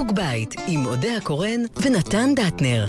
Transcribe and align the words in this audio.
חוג 0.00 0.14
בית 0.14 0.54
עם 0.66 0.86
אודה 0.86 1.16
הקורן 1.16 1.60
ונתן 1.82 2.34
דטנר. 2.36 2.86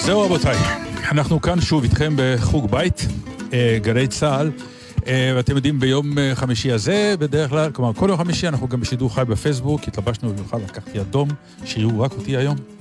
זהו 0.00 0.20
רבותיי, 0.20 0.56
אנחנו 1.10 1.40
כאן 1.40 1.60
שוב 1.60 1.82
איתכם 1.82 2.14
בחוג 2.16 2.70
בית, 2.70 3.06
אה, 3.52 3.78
גלי 3.82 4.08
צה"ל, 4.08 4.50
אה, 5.06 5.32
ואתם 5.36 5.56
יודעים 5.56 5.80
ביום 5.80 6.18
אה, 6.18 6.34
חמישי 6.34 6.72
הזה, 6.72 7.14
בדרך 7.18 7.50
כלל, 7.50 7.70
כלומר 7.72 7.92
כל 7.94 8.06
יום 8.08 8.18
חמישי 8.18 8.48
אנחנו 8.48 8.68
גם 8.68 8.80
בשידור 8.80 9.14
חי 9.14 9.22
בפייסבוק, 9.28 9.88
התלבשנו 9.88 10.30
במיוחד, 10.30 10.58
לקחתי 10.62 11.00
אדום, 11.00 11.28
שיראו 11.64 12.00
רק 12.00 12.12
אותי 12.12 12.36
היום. 12.36 12.77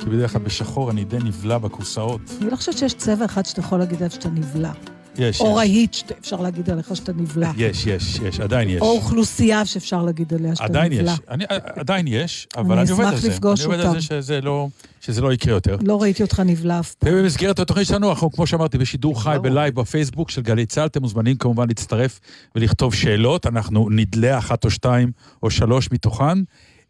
כי 0.00 0.06
בדרך 0.06 0.32
כלל 0.32 0.42
בשחור 0.42 0.90
אני 0.90 1.04
די 1.04 1.16
נבלע 1.24 1.58
בכורסאות. 1.58 2.20
אני 2.42 2.50
לא 2.50 2.56
חושבת 2.56 2.78
שיש 2.78 2.94
צבע 2.94 3.24
אחד 3.24 3.46
שאתה 3.46 3.60
יכול 3.60 3.78
להגיד 3.78 3.96
עליו 3.96 4.10
שאתה 4.10 4.28
נבלע. 4.28 4.72
יש, 5.18 5.40
או 5.40 5.46
יש. 5.46 5.56
רהיט 5.56 5.94
שאפשר 5.94 6.40
להגיד 6.40 6.70
עליך 6.70 6.96
שאתה 6.96 7.12
נבלע. 7.12 7.50
יש, 7.56 7.86
יש, 7.86 8.18
יש, 8.18 8.40
עדיין 8.40 8.68
יש. 8.68 8.80
או 8.80 8.90
אוכלוסייה 8.90 9.64
שאפשר 9.64 10.02
להגיד 10.02 10.34
עליה 10.34 10.54
שאתה 10.54 10.64
עדיין 10.64 10.92
נבלע. 10.92 11.12
יש, 11.12 11.18
אני, 11.30 11.44
עדיין 11.76 12.06
יש, 12.06 12.48
אבל 12.56 12.72
אני 12.72 12.82
אני 12.82 12.90
עובד 12.90 13.04
אשמח 13.04 13.14
על 13.14 13.20
זה. 13.20 13.28
לפגוש 13.28 13.60
אני 13.60 13.66
עובד 13.66 13.80
על 13.80 13.86
אותם. 13.86 14.00
זה 14.00 14.06
שזה 14.06 14.40
לא, 14.40 14.68
שזה 15.00 15.20
לא 15.20 15.32
יקרה 15.32 15.54
יותר. 15.54 15.76
לא 15.82 16.02
ראיתי 16.02 16.22
אותך 16.22 16.40
נבלע 16.40 16.80
אף 16.80 16.94
פעם. 16.94 17.10
ובמסגרת 17.12 17.58
התוכנית 17.58 17.86
שלנו, 17.86 18.10
אנחנו, 18.10 18.32
כמו 18.32 18.46
שאמרתי, 18.46 18.78
בשידור 18.78 19.22
חי 19.22 19.36
בלייב 19.42 19.74
בפייסבוק 19.74 20.30
של 20.30 20.42
גלי 20.42 20.66
צה"ל, 20.66 20.86
אתם 20.86 21.02
מוזמנים 21.02 21.36
כמובן 21.36 21.68
להצטרף 21.68 22.20
ולכתוב 22.54 22.94
שאלות, 22.94 23.46
אנחנו 23.46 23.88
נדלה 23.90 24.38
אחת 24.38 24.64
או 24.64 24.70
שתיים 24.70 25.12
או 25.42 25.50
שלוש 25.50 25.88
מתוכן. 25.92 26.38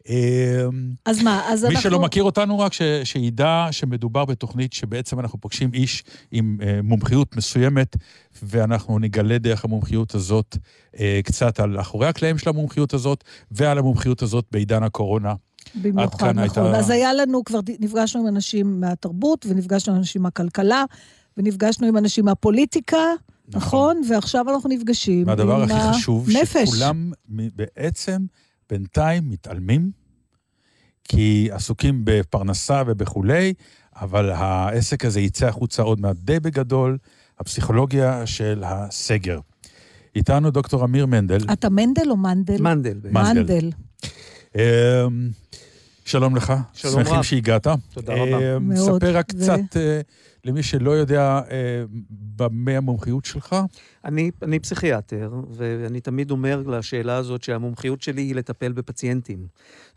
אה, 0.09 0.65
אז 1.05 1.23
מה, 1.23 1.41
אז 1.49 1.63
מי 1.63 1.69
אנחנו... 1.69 1.81
שלא 1.81 1.99
מכיר 1.99 2.23
אותנו 2.23 2.59
רק, 2.59 2.73
ש, 2.73 2.81
שידע 3.03 3.67
שמדובר 3.71 4.25
בתוכנית 4.25 4.73
שבעצם 4.73 5.19
אנחנו 5.19 5.41
פוגשים 5.41 5.69
איש 5.73 6.03
עם 6.31 6.57
אה, 6.61 6.79
מומחיות 6.83 7.35
מסוימת, 7.37 7.95
ואנחנו 8.43 8.99
נגלה 8.99 9.37
דרך 9.37 9.65
המומחיות 9.65 10.15
הזאת 10.15 10.57
אה, 10.99 11.19
קצת 11.23 11.59
על 11.59 11.79
אחורי 11.79 12.07
הקלעים 12.07 12.37
של 12.37 12.49
המומחיות 12.49 12.93
הזאת, 12.93 13.23
ועל 13.51 13.77
המומחיות 13.77 14.21
הזאת 14.21 14.45
בעידן 14.51 14.83
הקורונה. 14.83 15.33
במיוחד, 15.75 16.05
נכון. 16.25 16.37
הייתה- 16.37 16.77
אז 16.77 16.89
היה 16.89 17.13
לנו, 17.13 17.43
כבר 17.43 17.59
נפגשנו 17.79 18.21
עם 18.21 18.27
אנשים 18.27 18.79
מהתרבות, 18.79 19.45
ונפגשנו 19.49 19.93
עם 19.93 19.99
אנשים 19.99 20.21
מהכלכלה, 20.21 20.83
ונפגשנו 21.37 21.87
עם 21.87 21.97
אנשים 21.97 22.25
מהפוליטיקה, 22.25 22.97
נכון? 23.53 24.01
ועכשיו 24.09 24.45
אנחנו 24.49 24.69
נפגשים 24.69 25.27
והדבר 25.27 25.55
עם 25.55 25.71
הכי 25.71 25.93
חשוב, 25.97 26.29
הנפש. 26.29 26.69
שכולם 26.69 27.11
בעצם 27.29 28.25
בינתיים 28.69 29.29
מתעלמים, 29.29 29.91
כי 31.09 31.49
עסוקים 31.51 32.01
בפרנסה 32.03 32.83
ובכולי, 32.87 33.53
אבל 33.95 34.29
העסק 34.31 35.05
הזה 35.05 35.19
יצא 35.21 35.47
החוצה 35.47 35.81
עוד 35.83 35.99
מעט 35.99 36.15
די 36.15 36.39
בגדול, 36.39 36.97
הפסיכולוגיה 37.39 38.25
של 38.25 38.63
הסגר. 38.65 39.39
איתנו 40.15 40.51
דוקטור 40.51 40.85
אמיר 40.85 41.05
מנדל. 41.05 41.39
אתה 41.53 41.69
מנדל 41.69 42.09
או 42.09 42.17
מנדל? 42.17 42.61
מנדל. 42.61 42.97
מנדל. 43.03 43.39
מנדל. 43.39 43.69
אמ, 44.55 44.61
שלום 46.05 46.35
לך, 46.35 46.53
שלום 46.73 46.93
שמחים 46.93 47.15
רב. 47.15 47.23
שהגעת. 47.23 47.67
תודה 47.93 48.13
רבה. 48.13 48.57
אמ, 48.57 48.69
מאוד, 48.69 49.03
ספר 49.03 49.17
רק 49.17 49.25
ו- 49.35 49.41
קצת 49.41 49.77
אה, 49.77 50.01
למי 50.49 50.63
שלא 50.63 50.91
יודע 50.91 51.41
אה, 51.51 51.83
במה 52.09 52.71
המומחיות 52.71 53.25
שלך. 53.25 53.55
אני, 54.05 54.31
אני 54.41 54.59
פסיכיאטר, 54.59 55.31
ואני 55.49 56.01
תמיד 56.01 56.31
אומר 56.31 56.61
לשאלה 56.67 57.15
הזאת 57.15 57.43
שהמומחיות 57.43 58.01
שלי 58.01 58.21
היא 58.21 58.35
לטפל 58.35 58.71
בפציינטים. 58.71 59.47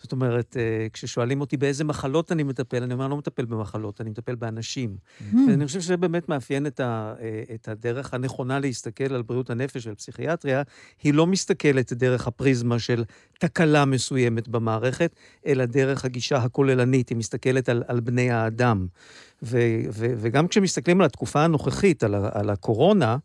זאת 0.02 0.12
אומרת, 0.12 0.56
אה, 0.56 0.86
כששואלים 0.92 1.40
אותי 1.40 1.56
באיזה 1.56 1.84
מחלות 1.84 2.32
אני 2.32 2.42
מטפל, 2.42 2.82
אני 2.82 2.94
אומר, 2.94 3.04
אני 3.04 3.10
לא 3.10 3.16
מטפל 3.16 3.44
במחלות, 3.44 4.00
אני 4.00 4.10
מטפל 4.10 4.34
באנשים. 4.34 4.96
Hmm. 4.96 5.36
ואני 5.48 5.66
חושב 5.66 5.80
שזה 5.80 5.96
באמת 5.96 6.28
מאפיין 6.28 6.66
את, 6.66 6.80
ה, 6.80 7.14
אה, 7.20 7.42
את 7.54 7.68
הדרך 7.68 8.14
הנכונה 8.14 8.58
להסתכל 8.58 9.14
על 9.14 9.22
בריאות 9.22 9.50
הנפש 9.50 9.86
ועל 9.86 9.94
פסיכיאטריה. 9.94 10.62
היא 11.02 11.14
לא 11.14 11.26
מסתכלת 11.26 11.92
דרך 11.92 12.26
הפריזמה 12.26 12.78
של 12.78 13.04
תקלה 13.38 13.84
מסוימת 13.84 14.48
במערכת, 14.48 15.16
אלא 15.46 15.64
דרך 15.64 16.04
הגישה 16.04 16.36
הכוללנית, 16.36 17.08
היא 17.08 17.18
מסתכלת 17.18 17.68
על, 17.68 17.82
על 17.86 18.00
בני 18.00 18.30
האדם. 18.30 18.86
ו, 19.42 19.58
ו, 19.92 20.06
וגם 20.18 20.48
כשמסתכלים 20.48 21.00
על 21.00 21.06
התקופה 21.06 21.44
הנוכחית, 21.44 22.02
על, 22.04 22.14
ה, 22.14 22.28
על 22.32 22.50
הקורונה, 22.50 23.16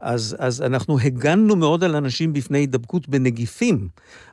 אז, 0.00 0.36
אז 0.38 0.62
אנחנו 0.62 0.98
הגנו 0.98 1.56
מאוד 1.56 1.84
על 1.84 1.96
אנשים 1.96 2.32
בפני 2.32 2.58
הידבקות 2.58 3.08
בנגיפים, 3.08 3.88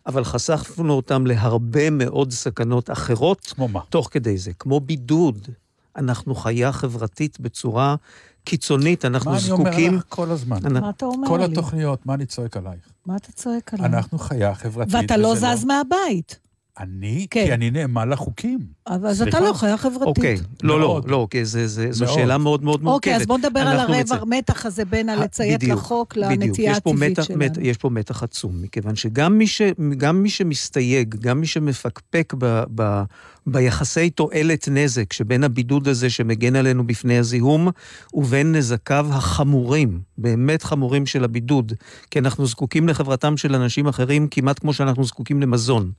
אבל 0.08 0.24
חשפנו 0.24 0.94
אותם 0.94 1.28
להרבה 1.28 1.90
מאוד 1.90 2.32
סכנות 2.32 2.92
אחרות 2.92 3.54
כמו 3.56 3.68
מה? 3.68 3.80
תוך 3.90 4.08
כדי 4.12 4.38
זה, 4.38 4.52
כמו 4.60 4.80
בידוד. 4.80 5.48
אנחנו 5.96 6.36
חיה 6.36 6.72
חברתית 6.72 7.40
בצורה 7.40 7.96
קיצונית, 8.44 9.06
אנחנו 9.06 9.32
מה 9.32 9.38
אני 9.38 9.52
אומר 9.52 9.72
זקוקים... 9.72 9.96
לך 9.96 10.04
כל 10.10 10.32
הזמן? 10.32 10.58
אנ- 10.66 10.82
מה 10.82 10.90
אתה 10.90 11.06
אומר 11.06 11.28
כל 11.28 11.38
לי? 11.38 11.44
התוכניות, 11.44 12.06
מה 12.06 12.14
אני 12.14 12.26
צועק 12.26 12.58
עלייך? 12.58 12.80
מה 13.06 13.16
אתה 13.16 13.32
צועק 13.32 13.74
עליי? 13.74 13.86
אנחנו 13.86 14.20
חיה 14.20 14.56
חברתית. 14.56 14.94
ואתה 14.94 15.18
לא 15.18 15.28
וזה 15.28 15.56
זז 15.56 15.66
מהבית. 15.66 16.40
אני? 16.80 17.28
כן. 17.30 17.46
כי 17.46 17.54
אני 17.54 17.72
נאמן 17.72 18.10
לחוקים. 18.10 18.60
אבל 18.88 19.08
אז? 19.08 19.22
אתה 19.22 19.40
לא 19.40 19.54
חיה 19.54 19.78
חברתית. 19.78 20.08
אוקיי, 20.08 20.38
לא, 20.64 20.80
לא. 20.80 21.02
לא, 21.06 21.28
כי 21.30 21.46
זה, 21.46 21.68
זה, 21.68 21.92
זו 21.92 22.06
מאוד. 22.06 22.18
שאלה 22.18 22.38
מאוד 22.38 22.64
מאוד 22.64 22.84
מורכבת. 22.84 22.96
אוקיי, 22.96 23.16
אז 23.16 23.26
בוא 23.26 23.38
נדבר 23.38 23.60
על 23.60 23.80
הרבע 23.80 24.00
נצא. 24.00 24.16
המתח 24.16 24.66
הזה 24.66 24.86
בין 24.86 25.10
הלציית 25.10 25.64
בדיוק, 25.64 25.80
לחוק 25.80 26.18
בדיוק. 26.18 26.32
לנטייה 26.32 26.76
הטבעית 26.76 27.12
מתח, 27.12 27.24
שלנו. 27.24 27.40
מת, 27.40 27.58
יש 27.62 27.78
פה 27.78 27.90
מתח 27.90 28.24
עצום, 28.24 28.62
מכיוון 28.62 28.96
שגם 28.96 29.38
מי, 29.38 29.48
ש, 29.48 29.62
גם 29.98 30.24
מי 30.24 30.30
שמסתייג, 30.30 31.16
גם 31.16 31.40
מי 31.40 31.48
שמפקפק 31.48 32.34
ב, 32.38 32.64
ב, 32.76 33.04
ביחסי 33.48 34.10
תועלת-נזק 34.10 35.14
שבין 35.14 35.44
הבידוד 35.44 35.88
הזה 35.88 36.10
שמגן 36.10 36.56
עלינו 36.56 36.88
בפני 36.88 37.18
הזיהום, 37.18 37.68
ובין 38.14 38.52
נזקיו 38.56 39.08
החמורים, 39.12 40.00
באמת 40.18 40.64
חמורים 40.64 41.06
של 41.06 41.24
הבידוד, 41.24 41.74
כי 42.12 42.20
אנחנו 42.20 42.46
זקוקים 42.46 42.88
לחברתם 42.90 43.38
של 43.38 43.56
אנשים 43.56 43.88
אחרים 43.88 44.28
כמעט 44.32 44.60
כמו 44.60 44.74
שאנחנו 44.74 45.04
זקוקים 45.04 45.42
למזון. 45.42 45.92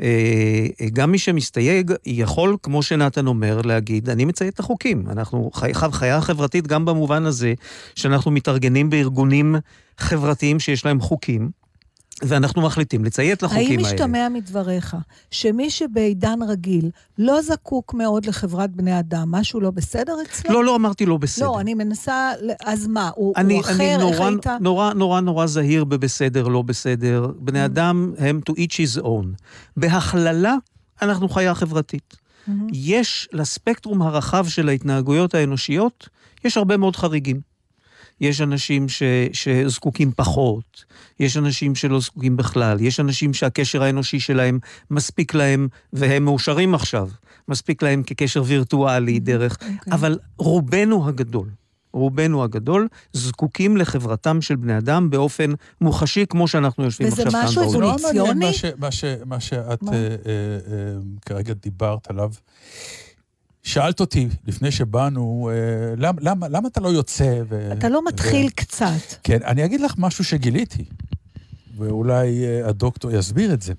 אה, 0.00 0.66
גם 0.92 1.10
מי 1.12 1.18
שמסתייג 1.18 1.92
יכול, 2.06 2.56
כמו 2.62 2.82
שנתן 2.82 3.26
אומר, 3.26 3.60
להגיד, 3.64 4.10
אני 4.10 4.24
מציית 4.24 4.54
את 4.54 4.60
החוקים. 4.60 5.04
אנחנו 5.10 5.50
חי, 5.54 5.74
חיה 5.92 6.20
חברתית 6.20 6.66
גם 6.66 6.84
במובן 6.84 7.26
הזה 7.26 7.54
שאנחנו 7.94 8.30
מתארגנים 8.30 8.90
בארגונים 8.90 9.54
חברתיים 9.98 10.60
שיש 10.60 10.84
להם 10.84 11.00
חוקים, 11.00 11.50
ואנחנו 12.22 12.62
מחליטים 12.62 13.04
לציית 13.04 13.42
לחוקים 13.42 13.70
האם 13.70 13.84
האלה. 13.84 13.94
משתמע 13.94 14.28
מדבריך 14.28 14.96
שמי 15.30 15.70
שבעידן 15.70 16.38
רגיל 16.48 16.90
לא 17.18 17.42
זקוק 17.42 17.94
מאוד 17.94 18.26
לחברת 18.26 18.70
בני 18.70 18.98
אדם, 18.98 19.30
משהו 19.30 19.60
לא 19.60 19.70
בסדר 19.70 20.16
אצלו? 20.22 20.54
לא, 20.54 20.64
לא 20.64 20.76
אמרתי 20.76 21.06
לא 21.06 21.16
בסדר. 21.16 21.46
לא, 21.46 21.60
אני 21.60 21.74
מנסה... 21.74 22.32
אז 22.64 22.86
מה, 22.86 23.10
הוא, 23.14 23.34
אני, 23.36 23.54
הוא 23.54 23.60
אחר? 23.60 23.72
אני 23.72 23.94
איך 23.94 24.00
נורא, 24.00 24.28
היית? 24.28 24.46
נורא 24.60 24.92
נורא 24.92 25.20
נורא 25.20 25.46
זהיר 25.46 25.84
בבסדר, 25.84 26.48
לא 26.48 26.62
בסדר. 26.62 27.24
Mm. 27.24 27.32
בני 27.38 27.64
אדם 27.64 28.12
הם 28.18 28.40
to 28.50 28.52
each 28.52 28.72
his 28.72 29.02
own. 29.02 29.26
בהכללה, 29.76 30.54
אנחנו 31.02 31.28
חיה 31.28 31.54
חברתית. 31.54 32.16
Mm-hmm. 32.16 32.52
יש 32.72 33.28
לספקטרום 33.32 34.02
הרחב 34.02 34.46
של 34.48 34.68
ההתנהגויות 34.68 35.34
האנושיות, 35.34 36.08
יש 36.44 36.56
הרבה 36.56 36.76
מאוד 36.76 36.96
חריגים. 36.96 37.47
יש 38.20 38.40
אנשים 38.40 38.88
ש, 38.88 39.02
שזקוקים 39.32 40.12
פחות, 40.16 40.84
יש 41.20 41.36
אנשים 41.36 41.74
שלא 41.74 42.00
זקוקים 42.00 42.36
בכלל, 42.36 42.80
יש 42.80 43.00
אנשים 43.00 43.34
שהקשר 43.34 43.82
האנושי 43.82 44.20
שלהם 44.20 44.58
מספיק 44.90 45.34
להם, 45.34 45.68
והם 45.92 46.24
מאושרים 46.24 46.74
עכשיו, 46.74 47.08
מספיק 47.48 47.82
להם 47.82 48.02
כקשר 48.02 48.42
וירטואלי 48.46 49.18
דרך, 49.20 49.52
אוקיי. 49.62 49.76
אבל 49.92 50.18
רובנו 50.38 51.08
הגדול, 51.08 51.48
רובנו 51.92 52.44
הגדול, 52.44 52.88
זקוקים 53.12 53.76
לחברתם 53.76 54.40
של 54.42 54.56
בני 54.56 54.78
אדם 54.78 55.10
באופן 55.10 55.50
מוחשי, 55.80 56.24
כמו 56.28 56.48
שאנחנו 56.48 56.84
יושבים 56.84 57.08
וזה 57.08 57.22
עכשיו 57.22 57.40
כאן 57.40 57.48
משהו 57.48 57.62
באולם. 57.70 57.80
נורא 57.80 57.96
מעניין 58.02 58.24
אבולוציוני? 58.26 58.46
מה 58.46 58.52
ש- 58.52 58.64
מה 58.78 58.90
ש- 58.90 59.04
מה 59.26 59.40
שאת 59.40 59.82
מה? 59.82 59.92
אה, 59.92 59.98
אה, 59.98 60.06
אה, 60.06 60.94
כרגע 61.26 61.54
דיברת 61.54 62.10
עליו. 62.10 62.30
שאלת 63.62 64.00
אותי 64.00 64.28
לפני 64.46 64.70
שבאנו, 64.70 65.50
אה, 65.52 65.56
למ- 65.96 66.16
למה 66.20 66.48
למה 66.48 66.68
אתה 66.68 66.80
לא 66.80 66.88
יוצא? 66.88 67.40
ו- 67.48 67.72
אתה 67.78 67.88
לא 67.88 67.98
ו- 67.98 68.02
מתחיל 68.08 68.50
קצת. 68.50 68.86
כן, 69.22 69.38
אני 69.44 69.64
אגיד 69.64 69.80
לך 69.80 69.94
משהו 69.98 70.24
שגיליתי, 70.24 70.84
ואולי 71.76 72.44
אה, 72.44 72.68
הדוקטור 72.68 73.10
יסביר 73.12 73.54
את 73.54 73.62
זה. 73.62 73.72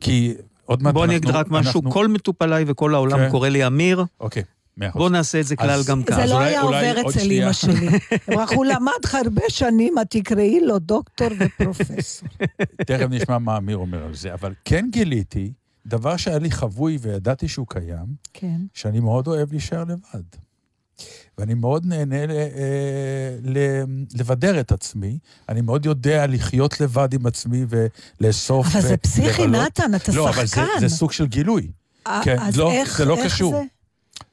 כי 0.00 0.34
עוד 0.64 0.82
מעט 0.82 0.94
בוא 0.94 1.04
אני 1.04 1.14
אנחנו- 1.16 1.28
אגיד 1.30 1.40
רק 1.40 1.46
משהו, 1.50 1.80
אנחנו- 1.80 1.90
כל 1.90 2.08
מטופליי 2.08 2.64
וכל 2.66 2.94
העולם 2.94 3.18
כן. 3.18 3.30
קורא 3.30 3.48
לי 3.48 3.66
אמיר, 3.66 4.04
אוקיי, 4.20 4.42
מאה 4.76 4.88
אחוז. 4.88 4.98
בוא 5.00 5.10
נעשה 5.10 5.40
את 5.40 5.46
זה 5.46 5.56
כלל 5.56 5.80
גם 5.88 6.02
כאן. 6.02 6.16
זה 6.16 6.26
לא 6.26 6.40
היה 6.40 6.60
עובר 6.60 6.94
אצל. 7.08 7.18
אימא 7.30 7.52
שלי. 7.52 7.88
הוא 8.56 8.64
למד 8.64 8.92
לך 9.04 9.14
הרבה 9.24 9.42
שנים, 9.48 9.94
את 10.02 10.06
תקראי 10.10 10.60
לו 10.60 10.78
דוקטור 10.78 11.28
ופרופסור. 11.38 12.28
תכף 12.76 13.06
נשמע 13.10 13.38
מה 13.38 13.56
אמיר 13.56 13.76
אומר 13.76 14.04
על 14.04 14.14
זה, 14.14 14.34
אבל 14.34 14.52
כן 14.64 14.86
גיליתי 14.92 15.52
דבר 15.86 16.16
שהיה 16.16 16.38
לי 16.38 16.50
חבוי 16.50 16.98
וידעתי 17.00 17.48
שהוא 17.48 17.66
קיים, 17.68 18.06
כן. 18.32 18.60
שאני 18.74 19.00
מאוד 19.00 19.26
אוהב 19.26 19.52
להישאר 19.52 19.84
לבד. 19.84 20.22
ואני 21.38 21.54
מאוד 21.54 21.86
נהנה 21.86 22.26
ל, 22.26 22.30
אה, 22.30 23.36
ל, 23.42 23.58
לבדר 24.14 24.60
את 24.60 24.72
עצמי. 24.72 25.18
אני 25.48 25.60
מאוד 25.60 25.86
יודע 25.86 26.26
לחיות 26.26 26.80
לבד 26.80 27.14
עם 27.14 27.26
עצמי 27.26 27.64
ולאסוף... 27.68 28.66
אבל 28.66 28.80
זה 28.80 28.96
פסיכי. 28.96 29.46
נתן, 29.46 29.94
אתה 29.94 30.12
לא, 30.12 30.28
אבל 30.28 30.46
זה, 30.46 30.46
שחקן. 30.46 30.80
זה 30.80 30.88
סוג 30.88 31.12
של 31.12 31.26
גילוי. 31.26 31.70
כן, 32.22 32.38
אז 32.38 32.56
לא, 32.56 32.72
איך, 32.72 32.98
זה 32.98 33.04
לא 33.04 33.16
איך 33.16 33.26
קשור. 33.26 33.52
זה? 33.52 33.62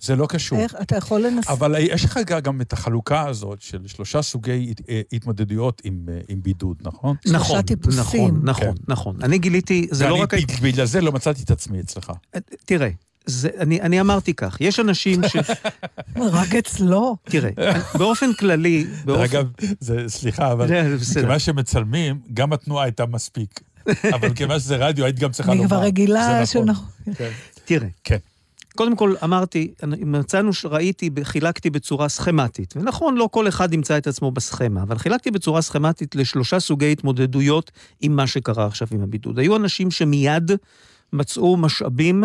זה 0.04 0.16
לא 0.16 0.26
קשור. 0.26 0.60
איך, 0.60 0.76
אתה 0.82 0.98
יכול 0.98 1.22
לנסות? 1.26 1.52
אבל 1.52 1.76
יש 1.80 2.06
לך 2.06 2.20
גם 2.44 2.62
את 2.62 2.74
החלוקה 2.74 3.28
הזאת 3.28 3.62
של 3.62 3.88
שלושה 3.88 4.22
סוגי 4.22 4.74
אה, 4.90 5.02
התמודדויות 5.14 5.82
עם, 5.86 6.06
אה, 6.12 6.20
עם 6.28 6.42
בידוד, 6.44 6.78
נכון? 6.82 7.16
שלושה 7.24 7.38
נכון, 7.38 7.62
טיפוסים. 7.62 8.00
נכון, 8.00 8.40
נכון, 8.44 8.76
כן. 8.76 8.84
נכון. 8.88 9.16
אני 9.24 9.38
גיליתי, 9.38 9.88
זה 9.92 10.10
לא 10.10 10.16
רק... 10.16 10.34
ב- 10.34 10.38
בגלל 10.62 10.86
זה 10.86 11.02
לא 11.02 11.12
מצאתי 11.12 11.44
את 11.44 11.52
עצמי 11.52 11.80
אצלך. 11.80 12.12
תראה, 12.66 12.90
זה, 13.26 13.50
אני, 13.60 13.82
אני 13.82 14.02
אמרתי 14.02 14.34
כך, 14.34 14.58
יש 14.62 14.80
אנשים 14.80 15.22
ש... 15.28 15.36
רק 16.38 16.56
אצלו. 16.56 17.18
תראה, 17.24 17.50
באופן 17.98 18.34
כללי, 18.34 18.86
באופן... 19.06 19.24
אגב, 19.24 19.48
זה, 19.80 20.06
סליחה, 20.08 20.52
אבל. 20.52 20.68
כיוון 21.14 21.40
שמצלמים, 21.40 22.20
גם 22.34 22.54
התנועה 22.54 22.84
הייתה 22.84 23.06
מספיק. 23.06 23.60
אבל 24.16 24.34
כיוון 24.34 24.60
שזה 24.60 24.76
רדיו, 24.76 25.06
היית 25.06 25.20
גם 25.20 25.32
צריכה 25.32 25.52
אני 25.52 25.58
לומר. 25.58 25.70
כבר 25.70 25.80
זה 25.80 25.86
רגילה 25.86 26.42
נכון. 26.42 26.46
שאנחנו... 26.46 26.86
כן. 27.18 27.30
תראה, 27.66 27.88
כן. 28.04 28.18
קודם 28.76 28.96
כל 28.96 29.14
אמרתי, 29.24 29.74
מצאנו, 29.88 30.52
ראיתי, 30.66 31.10
חילקתי 31.24 31.70
בצורה 31.70 32.10
סכמטית. 32.10 32.74
ונכון, 32.78 33.16
לא 33.16 33.30
כל 33.32 33.48
אחד 33.48 33.74
ימצא 33.74 33.98
את 33.98 34.08
עצמו 34.08 34.32
בסכמה, 34.32 34.82
אבל 34.82 34.98
חילקתי 34.98 35.32
בצורה 35.32 35.62
סכמטית 35.62 36.16
לשלושה 36.16 36.60
סוגי 36.60 36.92
התמודדויות 36.92 37.72
עם 38.02 38.16
מה 38.16 38.28
שקרה 38.28 38.66
עכשיו 38.66 38.88
עם 38.92 39.02
הבידוד. 39.02 39.40
היו 39.40 39.56
אנשים 39.56 39.92
שמיד 39.92 40.52
מצאו 41.14 41.58
משאבים 41.58 42.24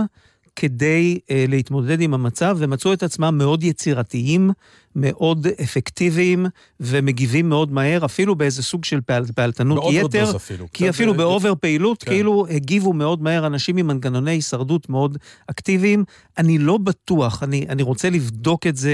כדי 0.56 1.18
אה, 1.30 1.44
להתמודד 1.48 2.00
עם 2.00 2.14
המצב, 2.14 2.56
ומצאו 2.60 2.92
את 2.92 3.02
עצמם 3.02 3.38
מאוד 3.38 3.62
יצירתיים, 3.62 4.50
מאוד 4.98 5.46
אפקטיביים, 5.62 6.46
ומגיבים 6.80 7.48
מאוד 7.48 7.72
מהר, 7.72 8.04
אפילו 8.04 8.34
באיזה 8.34 8.62
סוג 8.62 8.84
של 8.84 9.00
פעל, 9.00 9.24
פעלתנות 9.34 9.78
ב 9.78 9.82
overdose 9.82 10.14
יתר. 10.14 10.36
אפילו. 10.36 10.66
כי 10.72 10.84
קצת, 10.84 10.94
אפילו 10.94 11.12
אה, 11.12 11.18
ב 11.18 11.25
over 11.25 11.52
פעילות, 11.60 12.02
כן. 12.02 12.10
כאילו 12.10 12.46
הגיבו 12.50 12.92
מאוד 12.92 13.22
מהר 13.22 13.46
אנשים 13.46 13.76
עם 13.76 13.86
מנגנוני 13.86 14.30
הישרדות 14.30 14.88
מאוד 14.88 15.18
אקטיביים. 15.46 16.04
אני 16.38 16.58
לא 16.58 16.78
בטוח, 16.78 17.42
אני, 17.42 17.66
אני 17.68 17.82
רוצה 17.82 18.10
לבדוק 18.10 18.66
את 18.66 18.76
זה 18.76 18.92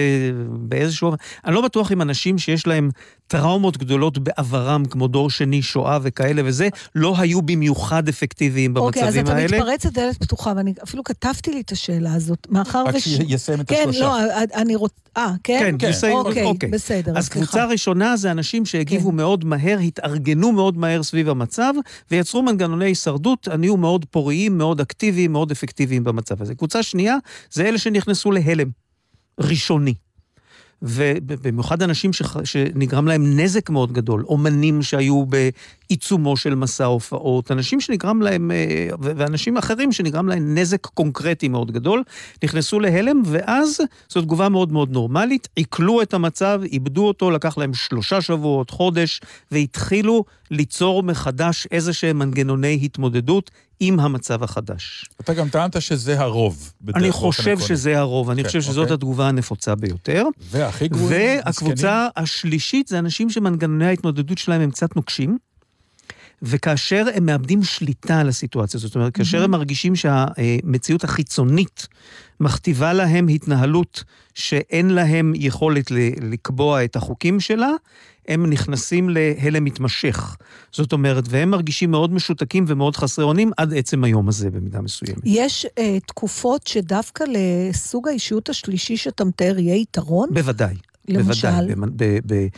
באיזשהו... 0.49 1.13
אני 1.45 1.55
לא 1.55 1.61
בטוח 1.61 1.93
אם 1.93 2.03
אנשים 2.03 2.39
שיש 2.39 2.67
להם 2.67 2.91
טראומות 3.27 3.77
גדולות 3.77 4.19
בעברם, 4.19 4.85
כמו 4.85 5.09
דור 5.09 5.31
שני, 5.31 5.63
שואה 5.63 5.99
וכאלה 6.03 6.43
וזה, 6.45 6.69
לא 6.95 7.15
היו 7.19 7.43
במיוחד 7.43 8.09
אפקטיביים 8.09 8.77
אוקיי, 8.77 9.03
אז 9.03 9.15
במצבים 9.15 9.25
אתה 9.25 9.37
האלה. 9.37 9.59
מתפרץ 9.59 9.87
לדלת 9.87 10.19
פתוחה, 10.19 10.53
ואני 10.57 10.75
אפילו 10.83 11.05
כתבתי 11.05 11.53
לי 11.53 11.61
את 11.61 11.73
השאלה 11.73 12.15
הזאת, 12.15 12.47
מאחר 12.51 12.85
רק 12.85 12.95
וש... 12.95 13.05
שיסיים 13.05 13.61
את 13.61 13.69
כן, 13.69 13.87
השלושה. 13.89 14.01
לא, 14.01 14.17
אני 14.55 14.77
רוצה... 14.77 14.95
אה, 15.17 15.33
כן? 15.45 15.77
כן, 15.79 15.89
יסיים, 15.97 16.17
אוקיי, 16.17 16.45
אוקיי. 16.45 16.71
בסדר, 16.71 17.19
אז 17.19 17.27
סליחה. 17.27 17.47
קבוצה 17.47 17.65
ראשונה 17.65 18.17
זה 18.17 18.31
אנשים 18.31 18.67
שהגיבו 18.67 19.11
כן. 19.11 19.17
מאוד 19.17 19.45
מהר, 19.45 19.79
התארגנו 19.79 20.53
מאוד 20.53 20.79
מהר 20.79 21.03
סביב 21.03 21.29
המצב, 21.29 21.75
ויצרו 22.11 22.43
מנגנוני 22.43 22.85
הישרדות, 22.85 23.49
נהיו 23.49 23.77
מאוד 23.77 24.05
פוריים, 24.11 24.59
מאוד 24.59 24.81
אקטיביים, 24.81 25.33
מאוד 25.33 25.51
אפקטיביים 25.51 26.05
במצב 26.05 26.43
הזה. 26.43 26.55
קבוצה 26.55 26.83
שנייה 26.83 27.17
זה 27.51 27.65
אלה 27.65 27.79
שנכנסו 27.79 28.33
להלם 28.33 28.69
ראשוני. 29.41 29.95
ובמיוחד 30.83 31.83
אנשים 31.83 32.13
שח... 32.13 32.45
שנגרם 32.45 33.09
להם 33.09 33.41
נזק 33.41 33.71
מאוד 33.71 33.93
גדול, 33.93 34.25
אומנים 34.29 34.83
שהיו 34.83 35.25
בעיצומו 35.95 36.37
של 36.37 36.55
מסע 36.55 36.85
הופעות, 36.85 37.51
אנשים 37.51 37.81
שנגרם 37.81 38.23
להם, 38.23 38.51
אה, 38.51 38.89
ואנשים 39.01 39.57
אחרים 39.57 39.93
שנגרם 39.93 40.29
להם 40.29 40.55
נזק 40.59 40.87
קונקרטי 40.87 41.49
מאוד 41.49 41.71
גדול, 41.71 42.03
נכנסו 42.45 42.81
להלם, 42.81 43.23
ואז 43.27 43.81
זו 44.09 44.21
תגובה 44.21 44.49
מאוד 44.49 44.73
מאוד 44.73 44.91
נורמלית, 44.91 45.49
עיכלו 45.57 46.03
את 46.03 46.15
המצב, 46.15 46.61
איבדו 46.73 47.07
אותו, 47.07 47.31
לקח 47.31 47.59
להם 47.59 47.75
שלושה 47.75 48.21
שבועות, 48.21 48.71
חודש, 48.71 49.21
והתחילו 49.51 50.25
ליצור 50.51 51.03
מחדש 51.03 51.67
איזה 51.71 51.93
שהם 51.93 52.19
מנגנוני 52.19 52.81
התמודדות 52.83 53.51
עם 53.81 54.01
המצב 54.01 54.43
החדש. 54.43 55.05
אתה 55.21 55.35
גם 55.35 55.49
טענת 55.49 55.83
שזה 55.83 56.21
הרוב. 56.21 56.73
בדרך 56.83 56.97
אני 56.97 57.13
חושב 57.13 57.43
עקרוני. 57.43 57.67
שזה 57.69 57.99
הרוב, 57.99 58.31
אני 58.31 58.43
כן, 58.43 58.49
חושב 58.49 58.61
שזאת 58.61 58.79
אוקיי. 58.79 58.95
התגובה 58.95 59.29
הנפוצה 59.29 59.75
ביותר. 59.75 60.25
והכי 60.51 60.89
גרועים, 60.89 61.41
והקבוצה 61.45 62.09
השלישית 62.17 62.89
זה 62.89 62.99
אנשים 62.99 63.31
שמנגנוני 63.31 63.87
ההתמודדות 63.87 64.39
שלהם 64.39 64.61
הם 64.61 64.71
קצת 64.71 64.97
נוקשים. 64.97 65.39
וכאשר 66.43 67.05
הם 67.15 67.27
מאבדים 67.27 67.63
שליטה 67.63 68.21
על 68.21 68.29
הסיטואציה, 68.29 68.81
זאת 68.81 68.95
אומרת, 68.95 69.15
כאשר 69.15 69.45
הם 69.45 69.51
מרגישים 69.51 69.97
שהמציאות 69.97 71.05
החיצונית 71.05 71.87
מכתיבה 72.41 72.93
להם 72.93 73.29
התנהלות 73.29 74.05
שאין 74.35 74.91
להם 74.91 75.33
יכולת 75.37 75.91
לקבוע 76.21 76.85
את 76.85 76.97
החוקים 76.97 77.41
שלה, 77.41 77.71
הם 78.29 78.51
נכנסים 78.51 79.09
להלם 79.09 79.65
מתמשך. 79.65 80.37
זאת 80.73 80.93
אומרת, 80.93 81.25
והם 81.29 81.51
מרגישים 81.51 81.91
מאוד 81.91 82.13
משותקים 82.13 82.65
ומאוד 82.69 82.97
חסרי 82.97 83.25
אונים 83.25 83.51
עד 83.57 83.75
עצם 83.75 84.05
היום 84.05 84.29
הזה 84.29 84.51
במידה 84.51 84.81
מסוימת. 84.81 85.19
יש 85.25 85.67
אה, 85.79 85.99
תקופות 86.07 86.67
שדווקא 86.67 87.25
לסוג 87.29 88.09
האישיות 88.09 88.49
השלישי 88.49 88.97
שאתה 88.97 89.25
מתאר 89.25 89.59
יהיה 89.59 89.77
יתרון? 89.77 90.29
בוודאי. 90.33 90.75
למשל? 91.09 91.49
בוודאי, 91.77 92.49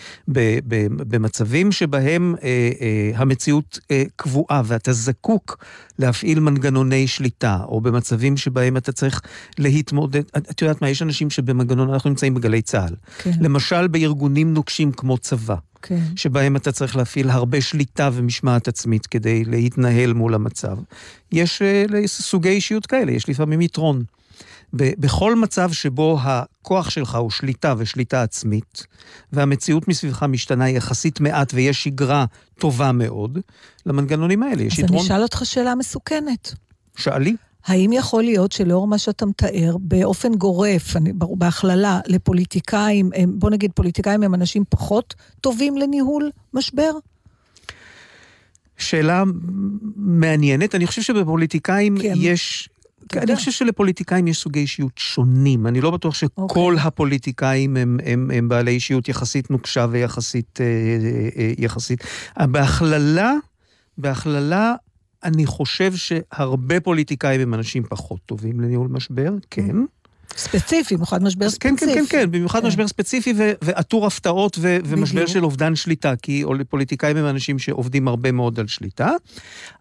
במצבים 0.96 1.72
שבהם 1.72 2.34
אה, 2.42 2.70
אה, 2.80 3.10
המציאות 3.14 3.78
אה, 3.90 4.02
קבועה 4.16 4.62
ואתה 4.64 4.92
זקוק 4.92 5.64
להפעיל 5.98 6.40
מנגנוני 6.40 7.06
שליטה, 7.06 7.58
או 7.68 7.80
במצבים 7.80 8.36
שבהם 8.36 8.76
אתה 8.76 8.92
צריך 8.92 9.20
להתמודד, 9.58 10.22
את 10.36 10.50
את 10.50 10.62
יודעת 10.62 10.82
מה, 10.82 10.90
יש 10.90 11.02
אנשים 11.02 11.30
שבמנגנון, 11.30 11.90
אנחנו 11.90 12.10
נמצאים 12.10 12.34
בגלי 12.34 12.62
צה"ל. 12.62 12.94
כן, 13.18 13.30
למשל 13.40 13.86
בארגונים 13.86 14.54
נוקשים 14.54 14.92
כמו 14.92 15.18
צבא, 15.18 15.56
כן. 15.82 16.00
שבהם 16.16 16.56
אתה 16.56 16.72
צריך 16.72 16.96
להפעיל 16.96 17.30
הרבה 17.30 17.60
שליטה 17.60 18.10
ומשמעת 18.12 18.68
עצמית 18.68 19.06
כדי 19.06 19.44
להתנהל 19.44 20.12
מול 20.12 20.34
המצב. 20.34 20.78
יש 21.32 21.62
אה, 21.62 21.84
סוגי 22.06 22.48
אישיות 22.48 22.86
כאלה, 22.86 23.12
יש 23.12 23.28
לפעמים 23.28 23.60
יתרון. 23.60 24.02
ב- 24.76 24.92
בכל 24.98 25.34
מצב 25.36 25.72
שבו 25.72 26.18
הכוח 26.22 26.90
שלך 26.90 27.14
הוא 27.14 27.30
שליטה 27.30 27.74
ושליטה 27.78 28.22
עצמית, 28.22 28.86
והמציאות 29.32 29.88
מסביבך 29.88 30.22
משתנה 30.22 30.70
יחסית 30.70 31.20
מעט 31.20 31.54
ויש 31.54 31.84
שגרה 31.84 32.24
טובה 32.58 32.92
מאוד, 32.92 33.38
למנגנונים 33.86 34.42
האלה 34.42 34.62
יש 34.62 34.72
אז 34.72 34.78
אני 34.78 34.86
יתרון. 34.86 35.04
אשאל 35.04 35.22
אותך 35.22 35.40
שאלה 35.44 35.74
מסוכנת. 35.74 36.54
שאלי. 36.96 37.36
האם 37.66 37.90
יכול 37.92 38.22
להיות 38.22 38.52
שלאור 38.52 38.86
מה 38.86 38.98
שאתה 38.98 39.26
מתאר, 39.26 39.76
באופן 39.80 40.34
גורף, 40.34 40.96
אני- 40.96 41.12
בהכללה, 41.14 42.00
לפוליטיקאים, 42.06 43.10
הם, 43.14 43.32
בוא 43.38 43.50
נגיד 43.50 43.70
פוליטיקאים 43.74 44.22
הם 44.22 44.34
אנשים 44.34 44.64
פחות 44.68 45.14
טובים 45.40 45.76
לניהול 45.76 46.30
משבר? 46.54 46.90
שאלה 48.78 49.24
מעניינת. 49.96 50.74
אני 50.74 50.86
חושב 50.86 51.02
שבפוליטיקאים 51.02 51.96
כן. 52.02 52.12
יש... 52.16 52.68
אתה 53.06 53.18
אני 53.18 53.22
יודע. 53.22 53.36
חושב 53.36 53.50
שלפוליטיקאים 53.50 54.26
יש 54.28 54.38
סוגי 54.38 54.60
אישיות 54.60 54.98
שונים. 54.98 55.66
אני 55.66 55.80
לא 55.80 55.90
בטוח 55.90 56.14
שכל 56.14 56.42
אוקיי. 56.42 56.86
הפוליטיקאים 56.86 57.76
הם, 57.76 57.98
הם, 58.04 58.30
הם 58.34 58.48
בעלי 58.48 58.70
אישיות 58.70 59.08
יחסית 59.08 59.50
נוקשה 59.50 59.86
ויחסית... 59.90 60.60
אה, 60.60 60.66
אה, 61.36 61.52
יחסית... 61.58 62.04
בהכללה, 62.40 63.32
בהכללה, 63.98 64.74
אני 65.24 65.46
חושב 65.46 65.92
שהרבה 65.94 66.80
פוליטיקאים 66.80 67.40
הם 67.40 67.54
אנשים 67.54 67.82
פחות 67.82 68.20
טובים 68.26 68.60
לניהול 68.60 68.88
משבר, 68.88 69.34
כן. 69.50 69.76
ספציפי, 70.36 70.94
במיוחד 70.94 71.22
משבר 71.22 71.46
אז 71.46 71.58
כן, 71.58 71.76
ספציפי. 71.76 71.94
כן, 71.94 72.04
כן, 72.06 72.20
כן, 72.20 72.30
במיוחד 72.30 72.60
כן. 72.60 72.66
משבר 72.66 72.88
ספציפי 72.88 73.34
ו- 73.36 73.52
ועטור 73.62 74.06
הפתעות 74.06 74.56
ו- 74.60 74.76
ומשבר 74.84 75.20
בדיוק. 75.20 75.32
של 75.32 75.44
אובדן 75.44 75.76
שליטה, 75.76 76.16
כי 76.16 76.44
פוליטיקאים 76.68 77.16
הם 77.16 77.26
אנשים 77.26 77.58
שעובדים 77.58 78.08
הרבה 78.08 78.32
מאוד 78.32 78.60
על 78.60 78.66
שליטה, 78.66 79.10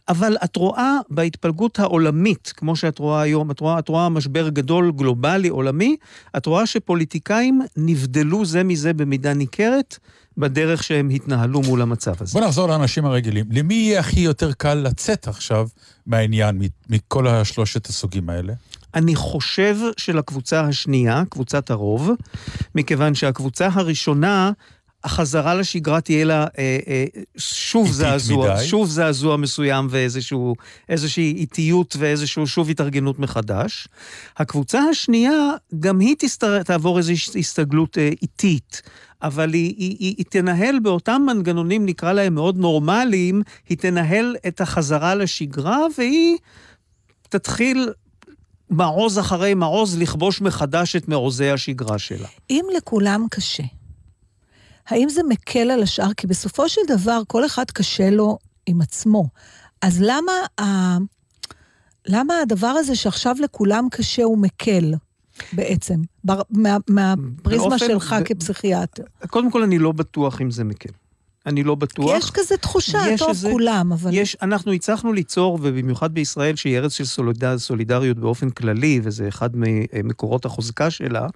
אבל 0.09 0.37
את 0.43 0.55
רואה 0.55 0.97
בהתפלגות 1.09 1.79
העולמית, 1.79 2.53
כמו 2.57 2.75
שאת 2.75 2.99
רואה 2.99 3.21
היום, 3.21 3.51
את 3.51 3.59
רואה, 3.59 3.79
את 3.79 3.89
רואה 3.89 4.09
משבר 4.09 4.49
גדול, 4.49 4.91
גלובלי, 4.95 5.47
עולמי, 5.47 5.95
את 6.37 6.45
רואה 6.45 6.65
שפוליטיקאים 6.65 7.61
נבדלו 7.77 8.45
זה 8.45 8.63
מזה 8.63 8.93
במידה 8.93 9.33
ניכרת 9.33 9.97
בדרך 10.37 10.83
שהם 10.83 11.09
התנהלו 11.09 11.61
מול 11.61 11.81
המצב 11.81 12.13
הזה. 12.19 12.33
בוא 12.39 12.47
נחזור 12.47 12.67
לאנשים 12.67 13.05
הרגילים. 13.05 13.45
למי 13.51 13.73
יהיה 13.73 13.99
הכי 13.99 14.19
יותר 14.19 14.51
קל 14.53 14.73
לצאת 14.73 15.27
עכשיו 15.27 15.67
מהעניין, 16.07 16.57
מ- 16.57 16.93
מכל 16.95 17.27
השלושת 17.27 17.87
הסוגים 17.87 18.29
האלה? 18.29 18.53
אני 18.95 19.15
חושב 19.15 19.77
שלקבוצה 19.97 20.61
השנייה, 20.61 21.23
קבוצת 21.29 21.71
הרוב, 21.71 22.11
מכיוון 22.75 23.15
שהקבוצה 23.15 23.67
הראשונה, 23.71 24.51
החזרה 25.05 25.55
לשגרה 25.55 26.01
תהיה 26.01 26.25
לה 26.25 26.47
אה, 26.57 26.77
אה, 26.87 27.05
שוב 27.37 27.91
זעזוע, 27.91 28.53
מדי. 28.53 28.65
שוב 28.65 28.89
זעזוע 28.89 29.37
מסוים 29.37 29.87
ואיזושהי 29.89 31.33
איטיות 31.37 31.95
ואיזושהי 31.99 32.47
שוב 32.47 32.69
התארגנות 32.69 33.19
מחדש. 33.19 33.87
הקבוצה 34.37 34.79
השנייה, 34.79 35.51
גם 35.79 35.99
היא 35.99 36.15
תסתר, 36.19 36.63
תעבור 36.63 36.97
איזושהי 36.97 37.39
הסתגלות 37.39 37.97
אה, 37.97 38.09
איטית. 38.21 38.81
אבל 39.21 39.53
היא, 39.53 39.75
היא, 39.77 39.95
היא, 39.99 40.15
היא 40.17 40.25
תנהל 40.29 40.79
באותם 40.79 41.21
מנגנונים, 41.25 41.85
נקרא 41.85 42.13
להם 42.13 42.35
מאוד 42.35 42.57
נורמליים, 42.57 43.41
היא 43.69 43.77
תנהל 43.77 44.35
את 44.47 44.61
החזרה 44.61 45.15
לשגרה, 45.15 45.79
והיא 45.97 46.37
תתחיל 47.29 47.89
מעוז 48.69 49.19
אחרי 49.19 49.53
מעוז 49.53 49.97
לכבוש 49.97 50.41
מחדש 50.41 50.95
את 50.95 51.07
מעוזי 51.07 51.49
השגרה 51.49 51.99
שלה. 51.99 52.27
אם 52.49 52.65
לכולם 52.77 53.25
קשה, 53.31 53.63
האם 54.87 55.09
זה 55.09 55.21
מקל 55.29 55.71
על 55.71 55.83
השאר? 55.83 56.13
כי 56.17 56.27
בסופו 56.27 56.69
של 56.69 56.81
דבר, 56.87 57.21
כל 57.27 57.45
אחד 57.45 57.65
קשה 57.71 58.09
לו 58.09 58.37
עם 58.65 58.81
עצמו. 58.81 59.27
אז 59.81 59.97
למה 60.01 60.31
ה... 60.61 60.97
למה 62.07 62.33
הדבר 62.41 62.67
הזה 62.67 62.95
שעכשיו 62.95 63.35
לכולם 63.39 63.87
קשה 63.91 64.23
הוא 64.23 64.37
מקל, 64.37 64.93
בעצם, 65.53 66.01
בר- 66.23 66.41
מה, 66.49 66.77
מהפריזמה 66.87 67.69
באופן- 67.69 67.77
שלך 67.87 68.15
ב- 68.19 68.23
כפסיכיאטר? 68.23 69.03
קודם 69.29 69.51
כל, 69.51 69.63
אני 69.63 69.79
לא 69.79 69.91
בטוח 69.91 70.41
אם 70.41 70.51
זה 70.51 70.63
מקל. 70.63 70.89
אני 71.45 71.63
לא 71.63 71.73
כי 71.73 71.79
בטוח. 71.79 72.17
יש 72.17 72.31
כזה 72.33 72.57
תחושה, 72.57 72.99
יש 73.11 73.19
טוב, 73.19 73.29
איזה- 73.29 73.51
כולם, 73.51 73.91
אבל... 73.93 74.09
יש, 74.13 74.37
אנחנו 74.41 74.71
הצלחנו 74.71 75.13
ליצור, 75.13 75.59
ובמיוחד 75.61 76.13
בישראל, 76.13 76.55
שהיא 76.55 76.77
ארץ 76.77 76.93
של 76.93 77.05
סולידר, 77.05 77.57
סולידריות 77.59 78.17
באופן 78.19 78.49
כללי, 78.49 78.99
וזה 79.03 79.27
אחד 79.27 79.49
ממקורות 79.53 80.45
החוזקה 80.45 80.89
שלה, 80.89 81.27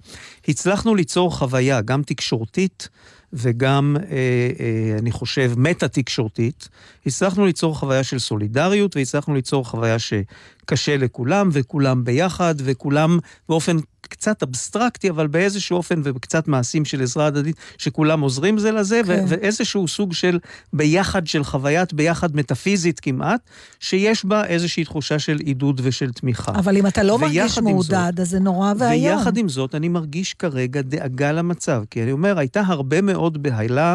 הצלחנו 0.48 0.94
ליצור 0.94 1.36
חוויה, 1.36 1.80
גם 1.80 2.02
תקשורתית 2.02 2.88
וגם, 3.32 3.96
אה, 4.10 4.16
אה, 4.60 4.98
אני 4.98 5.10
חושב, 5.12 5.52
מטה-תקשורתית. 5.56 6.68
הצלחנו 7.06 7.46
ליצור 7.46 7.78
חוויה 7.78 8.02
של 8.04 8.18
סולידריות, 8.18 8.96
והצלחנו 8.96 9.34
ליצור 9.34 9.64
חוויה 9.64 9.96
שקשה 9.98 10.96
לכולם, 10.96 11.48
וכולם 11.52 12.04
ביחד, 12.04 12.54
וכולם 12.58 13.18
באופן 13.48 13.76
קצת 14.10 14.42
אבסטרקטי, 14.42 15.10
אבל 15.10 15.26
באיזשהו 15.26 15.76
אופן 15.76 16.00
ובקצת 16.04 16.48
מעשים 16.48 16.84
של 16.84 17.02
עזרה 17.02 17.26
הדדית, 17.26 17.56
שכולם 17.78 18.20
עוזרים 18.20 18.58
זה 18.58 18.72
לזה, 18.72 19.00
כן. 19.06 19.12
ו- 19.12 19.28
ואיזשהו 19.28 19.88
סוג 19.88 20.12
של 20.12 20.38
ביחד, 20.72 21.26
של 21.26 21.44
חוויית 21.44 21.92
ביחד 21.92 22.36
מטאפיזית 22.36 23.00
כמעט, 23.00 23.40
שיש 23.80 24.24
בה 24.24 24.44
איזושהי 24.46 24.84
תחושה 24.84 25.18
של 25.18 25.38
עידוד 25.44 25.80
ושל 25.84 26.12
תמיכה. 26.12 26.52
אבל 26.52 26.76
אם 26.76 26.86
אתה 26.86 27.02
לא 27.02 27.18
מרגיש 27.18 27.52
זאת- 27.54 27.64
מעודד, 27.64 28.12
אז 28.20 28.30
זה 28.30 28.38
נורא 28.40 28.72
ואיום. 28.78 29.16
ויחד 29.18 29.36
עם 29.36 29.48
זאת, 29.48 29.74
אני 29.74 29.88
מרגיש 29.88 30.34
כרגע 30.34 30.80
דאגה 30.82 31.32
למצב, 31.32 31.82
כי 31.90 32.02
אני 32.02 32.12
אומר, 32.12 32.38
הייתה 32.38 32.60
הרבה 32.66 33.00
מאוד 33.00 33.42
בהלה 33.42 33.90
אה, 33.90 33.94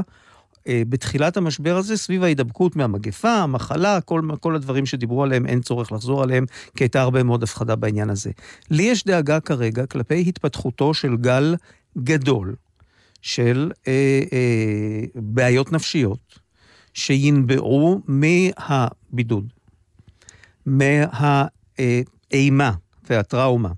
בתחילת 0.67 1.37
המשבר 1.37 1.77
הזה 1.77 1.97
סביב 1.97 2.23
ההידבקות 2.23 2.75
מהמגפה, 2.75 3.33
המחלה, 3.33 4.01
כל, 4.01 4.21
כל 4.39 4.55
הדברים 4.55 4.85
שדיברו 4.85 5.23
עליהם, 5.23 5.45
אין 5.45 5.61
צורך 5.61 5.91
לחזור 5.91 6.23
עליהם, 6.23 6.45
כי 6.75 6.83
הייתה 6.83 7.01
הרבה 7.01 7.23
מאוד 7.23 7.43
הפחדה 7.43 7.75
בעניין 7.75 8.09
הזה. 8.09 8.31
לי 8.71 8.83
יש 8.83 9.03
דאגה 9.03 9.39
כרגע 9.39 9.85
כלפי 9.85 10.23
התפתחותו 10.27 10.93
של 10.93 11.17
גל 11.17 11.55
גדול 11.97 12.55
של 13.21 13.71
אה, 13.87 14.21
אה, 14.33 15.01
בעיות 15.15 15.71
נפשיות 15.71 16.39
שינבעו 16.93 18.01
מהבידוד, 18.07 19.53
מהאימה 20.65 21.51
והטראומה. 23.09 23.71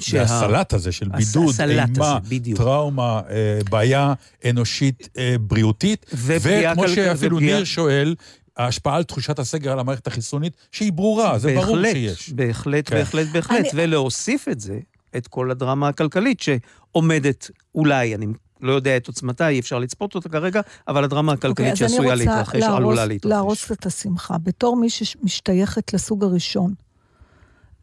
שה- 0.00 0.18
והסלט 0.18 0.72
הזה 0.72 0.92
של 0.92 1.08
בידוד, 1.08 1.48
הסלט 1.54 1.88
אימה. 1.96 2.18
טראומה, 2.56 3.20
אה, 3.30 3.58
בעיה 3.70 4.14
אנושית 4.50 5.08
אה, 5.18 5.36
בריאותית, 5.40 6.06
וכמו 6.14 6.42
כלכלית, 6.82 6.94
שאפילו 6.94 7.36
ופגיעה- 7.36 7.56
ניר 7.56 7.64
שואל, 7.64 8.14
ההשפעה 8.56 8.96
על 8.96 9.02
תחושת 9.04 9.38
הסגר 9.38 9.72
על 9.72 9.78
המערכת 9.78 10.06
החיסונית, 10.06 10.52
שהיא 10.72 10.92
ברורה, 10.92 11.38
זה 11.38 11.54
ברור 11.54 11.76
בהחלט, 11.76 11.92
שיש. 11.92 12.30
בהחלט, 12.30 12.88
כן. 12.90 12.96
בהחלט, 12.96 13.26
בהחלט. 13.32 13.58
אני- 13.60 13.68
ולהוסיף 13.74 14.48
את 14.48 14.60
זה, 14.60 14.78
את 15.16 15.26
כל 15.28 15.50
הדרמה 15.50 15.88
הכלכלית 15.88 16.40
שעומדת, 16.40 17.50
אולי, 17.74 18.14
אני 18.14 18.26
לא 18.60 18.72
יודע 18.72 18.96
את 18.96 19.06
עוצמתה, 19.06 19.48
אי 19.48 19.60
אפשר 19.60 19.78
לצפות 19.78 20.14
אותה 20.14 20.28
כרגע, 20.28 20.60
אבל 20.88 21.04
הדרמה 21.04 21.32
אוקיי, 21.32 21.48
הכלכלית 21.50 21.72
אז 21.72 21.82
אני 21.82 21.90
שעשויה 21.90 22.14
להתרחש, 22.14 22.56
להרוס- 22.56 22.76
עלולה 22.76 23.04
להתרחש. 23.06 23.32
להרוס 23.32 23.72
את 23.72 23.86
השמחה. 23.86 24.38
בתור 24.42 24.76
מי 24.76 24.90
שמשתייכת 24.90 25.94
לסוג 25.94 26.24
הראשון 26.24 26.74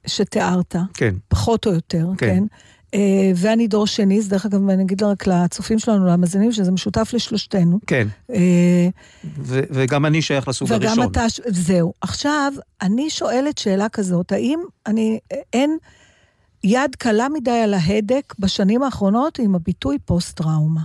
שתיארת, 0.08 0.76
כן, 0.94 1.16
פחות 1.28 1.66
או 1.68 1.72
יותר, 1.74 2.08
כן. 2.18 2.28
כן? 2.28 2.44
אה, 2.94 3.32
ואני 3.36 3.68
דור 3.68 3.88
שני, 3.88 4.20
אז 4.20 4.28
דרך 4.30 4.46
אגב, 4.46 4.70
אני 4.70 4.84
אגיד 4.84 5.04
רק 5.04 5.28
לצופים 5.28 5.80
שלנו, 5.80 6.06
למאזינים, 6.08 6.52
שזה 6.52 6.72
משותף 6.72 7.10
לשלושתנו. 7.14 7.80
כן. 7.88 8.08
אה, 8.34 8.88
ו- 9.38 9.60
וגם 9.72 10.06
אני 10.06 10.22
שייך 10.22 10.48
לסוג 10.48 10.68
וגם 10.72 10.88
הראשון. 10.88 11.12
אתה, 11.12 11.30
ש- 11.30 11.42
זהו. 11.48 11.94
עכשיו, 12.02 12.54
אני 12.82 13.10
שואלת 13.10 13.58
שאלה 13.58 13.90
כזאת, 13.90 14.32
האם 14.32 14.60
אני, 14.88 15.20
אין 15.54 15.78
יד 16.64 16.96
קלה 16.96 17.30
מדי 17.30 17.52
על 17.52 17.74
ההדק 17.74 18.34
בשנים 18.40 18.84
האחרונות 18.84 19.40
עם 19.40 19.56
הביטוי 19.56 19.98
פוסט-טראומה? 20.06 20.82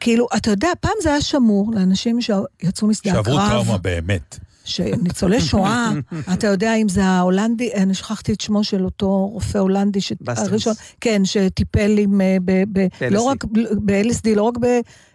כאילו, 0.00 0.26
אתה 0.36 0.50
יודע, 0.50 0.68
פעם 0.80 0.92
זה 1.02 1.08
היה 1.08 1.20
שמור 1.20 1.72
לאנשים 1.74 2.18
שיצאו 2.20 2.88
משדה 2.88 3.10
הקרב. 3.10 3.24
שעברו 3.24 3.48
טראומה 3.50 3.78
באמת. 3.78 4.38
שניצולי 4.64 5.40
שואה, 5.40 5.92
אתה 6.34 6.46
יודע 6.46 6.74
אם 6.74 6.88
זה 6.88 7.04
ההולנדי, 7.04 7.74
אני 7.74 7.94
שכחתי 7.94 8.32
את 8.32 8.40
שמו 8.40 8.64
של 8.64 8.84
אותו 8.84 9.28
רופא 9.32 9.58
הולנדי, 9.58 10.00
ש-. 10.00 10.12
הראשון, 10.26 10.74
כן, 11.00 11.24
שטיפל 11.24 11.98
עם, 11.98 12.20
אה, 12.20 12.36
ב, 12.44 12.52
ב, 12.72 12.86
לא. 13.10 13.22
רק 13.22 13.44
ב-LSD, 13.84 14.34
לא 14.36 14.42
רק 14.42 14.58
ב... 14.60 14.64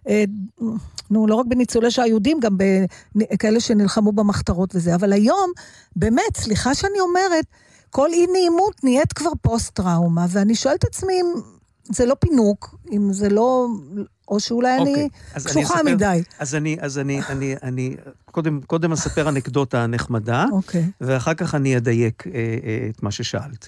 אה, 0.07 0.23
נו, 1.09 1.27
לא 1.27 1.35
רק 1.35 1.45
בניצולי 1.45 1.91
שואה 1.91 2.07
יהודים, 2.07 2.39
גם 2.39 2.57
בכאלה 3.15 3.59
שנלחמו 3.59 4.11
במחתרות 4.11 4.75
וזה. 4.75 4.95
אבל 4.95 5.13
היום, 5.13 5.51
באמת, 5.95 6.37
סליחה 6.37 6.75
שאני 6.75 6.99
אומרת, 6.99 7.45
כל 7.89 8.09
אי 8.13 8.27
נעימות 8.31 8.83
נהיית 8.83 9.13
כבר 9.13 9.31
פוסט-טראומה, 9.41 10.25
ואני 10.29 10.55
שואלת 10.55 10.79
את 10.79 10.83
עצמי 10.83 11.13
אם 11.13 11.25
זה 11.89 12.05
לא 12.05 12.15
פינוק, 12.19 12.75
אם 12.91 13.13
זה 13.13 13.29
לא... 13.29 13.67
או 14.27 14.39
שאולי 14.39 14.77
אני 14.81 14.89
אוקיי, 14.89 15.09
אני 15.35 15.43
קשוחה 15.43 15.73
אספר- 15.75 15.83
מדי. 15.83 16.23
אז 16.39 16.55
אני, 16.55 16.77
אז 16.81 16.97
אני, 16.99 17.21
אני, 17.29 17.55
אני, 17.63 17.95
קודם, 18.31 18.61
קודם 18.67 18.91
אספר 18.91 19.29
אנקדוטה 19.29 19.87
נחמדה, 19.87 20.45
אוקיי. 20.51 20.83
ואחר 21.01 21.33
כך 21.33 21.55
אני 21.55 21.77
אדייק 21.77 22.23
אה, 22.27 22.31
אה, 22.33 22.87
את 22.89 23.03
מה 23.03 23.11
ששאלת. 23.11 23.67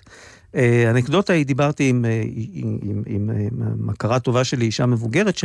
אה, 0.56 0.88
האנקדוטה 0.88 1.34
היא, 1.34 1.46
דיברתי 1.46 1.90
עם, 1.90 2.06
אה, 2.06 2.22
עם, 2.54 2.78
עם, 2.84 3.04
עם 3.06 3.30
אה, 3.30 3.48
מכרה 3.78 4.20
טובה 4.20 4.44
שלי, 4.44 4.66
אישה 4.66 4.86
מבוגרת, 4.86 5.38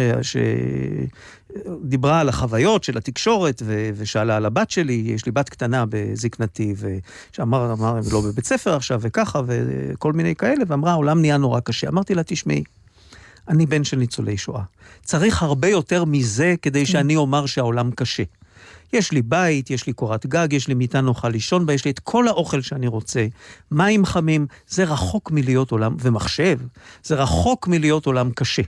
שדיברה 1.53 2.21
על 2.21 2.29
החוויות 2.29 2.85
של 2.85 2.99
התקשורת, 2.99 3.63
ו, 3.65 3.91
ושאלה 3.97 4.37
על 4.37 4.47
הבת 4.47 4.71
שלי, 4.71 5.03
יש 5.07 5.27
לי 5.27 5.33
בת 5.33 5.49
קטנה 5.49 5.85
בזקנתי, 5.89 6.75
ושאמר, 6.79 7.73
אמר, 7.73 7.97
הם 7.97 8.05
לא 8.13 8.21
בבית 8.21 8.47
ספר 8.47 8.75
עכשיו, 8.75 9.01
וככה, 9.03 9.41
וכל 9.47 10.13
מיני 10.13 10.35
כאלה, 10.35 10.65
ואמרה, 10.67 10.93
העולם 10.93 11.21
נהיה 11.21 11.37
נורא 11.37 11.61
קשה. 11.61 11.89
אמרתי 11.89 12.15
לה, 12.15 12.23
תשמעי, 12.23 12.65
אני 13.49 13.67
בן 13.67 13.85
של 13.85 13.97
ניצולי 13.97 14.37
שואה. 14.37 14.63
צריך 15.05 15.43
הרבה 15.43 15.69
יותר 15.69 16.05
מזה 16.05 16.55
כדי 16.63 16.87
שאני 16.87 17.17
אומר 17.17 17.47
שהעולם 17.47 17.91
קשה. 17.91 18.23
יש 18.93 19.13
לי 19.13 19.23
בית, 19.23 19.71
יש 19.71 19.87
לי 19.87 19.93
קורת 19.93 20.27
גג, 20.27 20.49
יש 20.53 20.69
לי 20.69 20.75
מיטה 20.75 21.01
נוחה 21.01 21.29
לישון 21.29 21.67
בה, 21.67 21.73
יש 21.73 21.85
לי 21.85 21.91
את 21.91 21.99
כל 21.99 22.29
האוכל 22.29 22.61
שאני 22.61 22.87
רוצה, 22.87 23.27
מים 23.71 24.05
חמים, 24.05 24.47
זה 24.69 24.85
רחוק 24.85 25.31
מלהיות 25.31 25.71
עולם, 25.71 25.97
ומחשב, 26.01 26.59
זה 27.05 27.15
רחוק 27.15 27.69
מלהיות 27.69 28.07
עולם 28.07 28.31
קשה. 28.35 28.63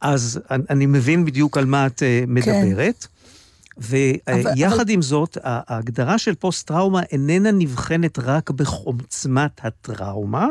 אז 0.00 0.40
אני, 0.50 0.62
אני 0.70 0.86
מבין 0.86 1.24
בדיוק 1.24 1.58
על 1.58 1.64
מה 1.64 1.86
את 1.86 2.02
uh, 2.02 2.26
מדברת. 2.26 3.06
אבל- 4.28 4.52
ויחד 4.54 4.88
עם 4.88 5.02
זאת, 5.02 5.38
ההגדרה 5.42 6.18
של 6.18 6.34
פוסט-טראומה 6.34 7.02
איננה 7.02 7.50
נבחנת 7.52 8.18
רק 8.18 8.50
בעוצמת 8.50 9.60
הטראומה, 9.62 10.46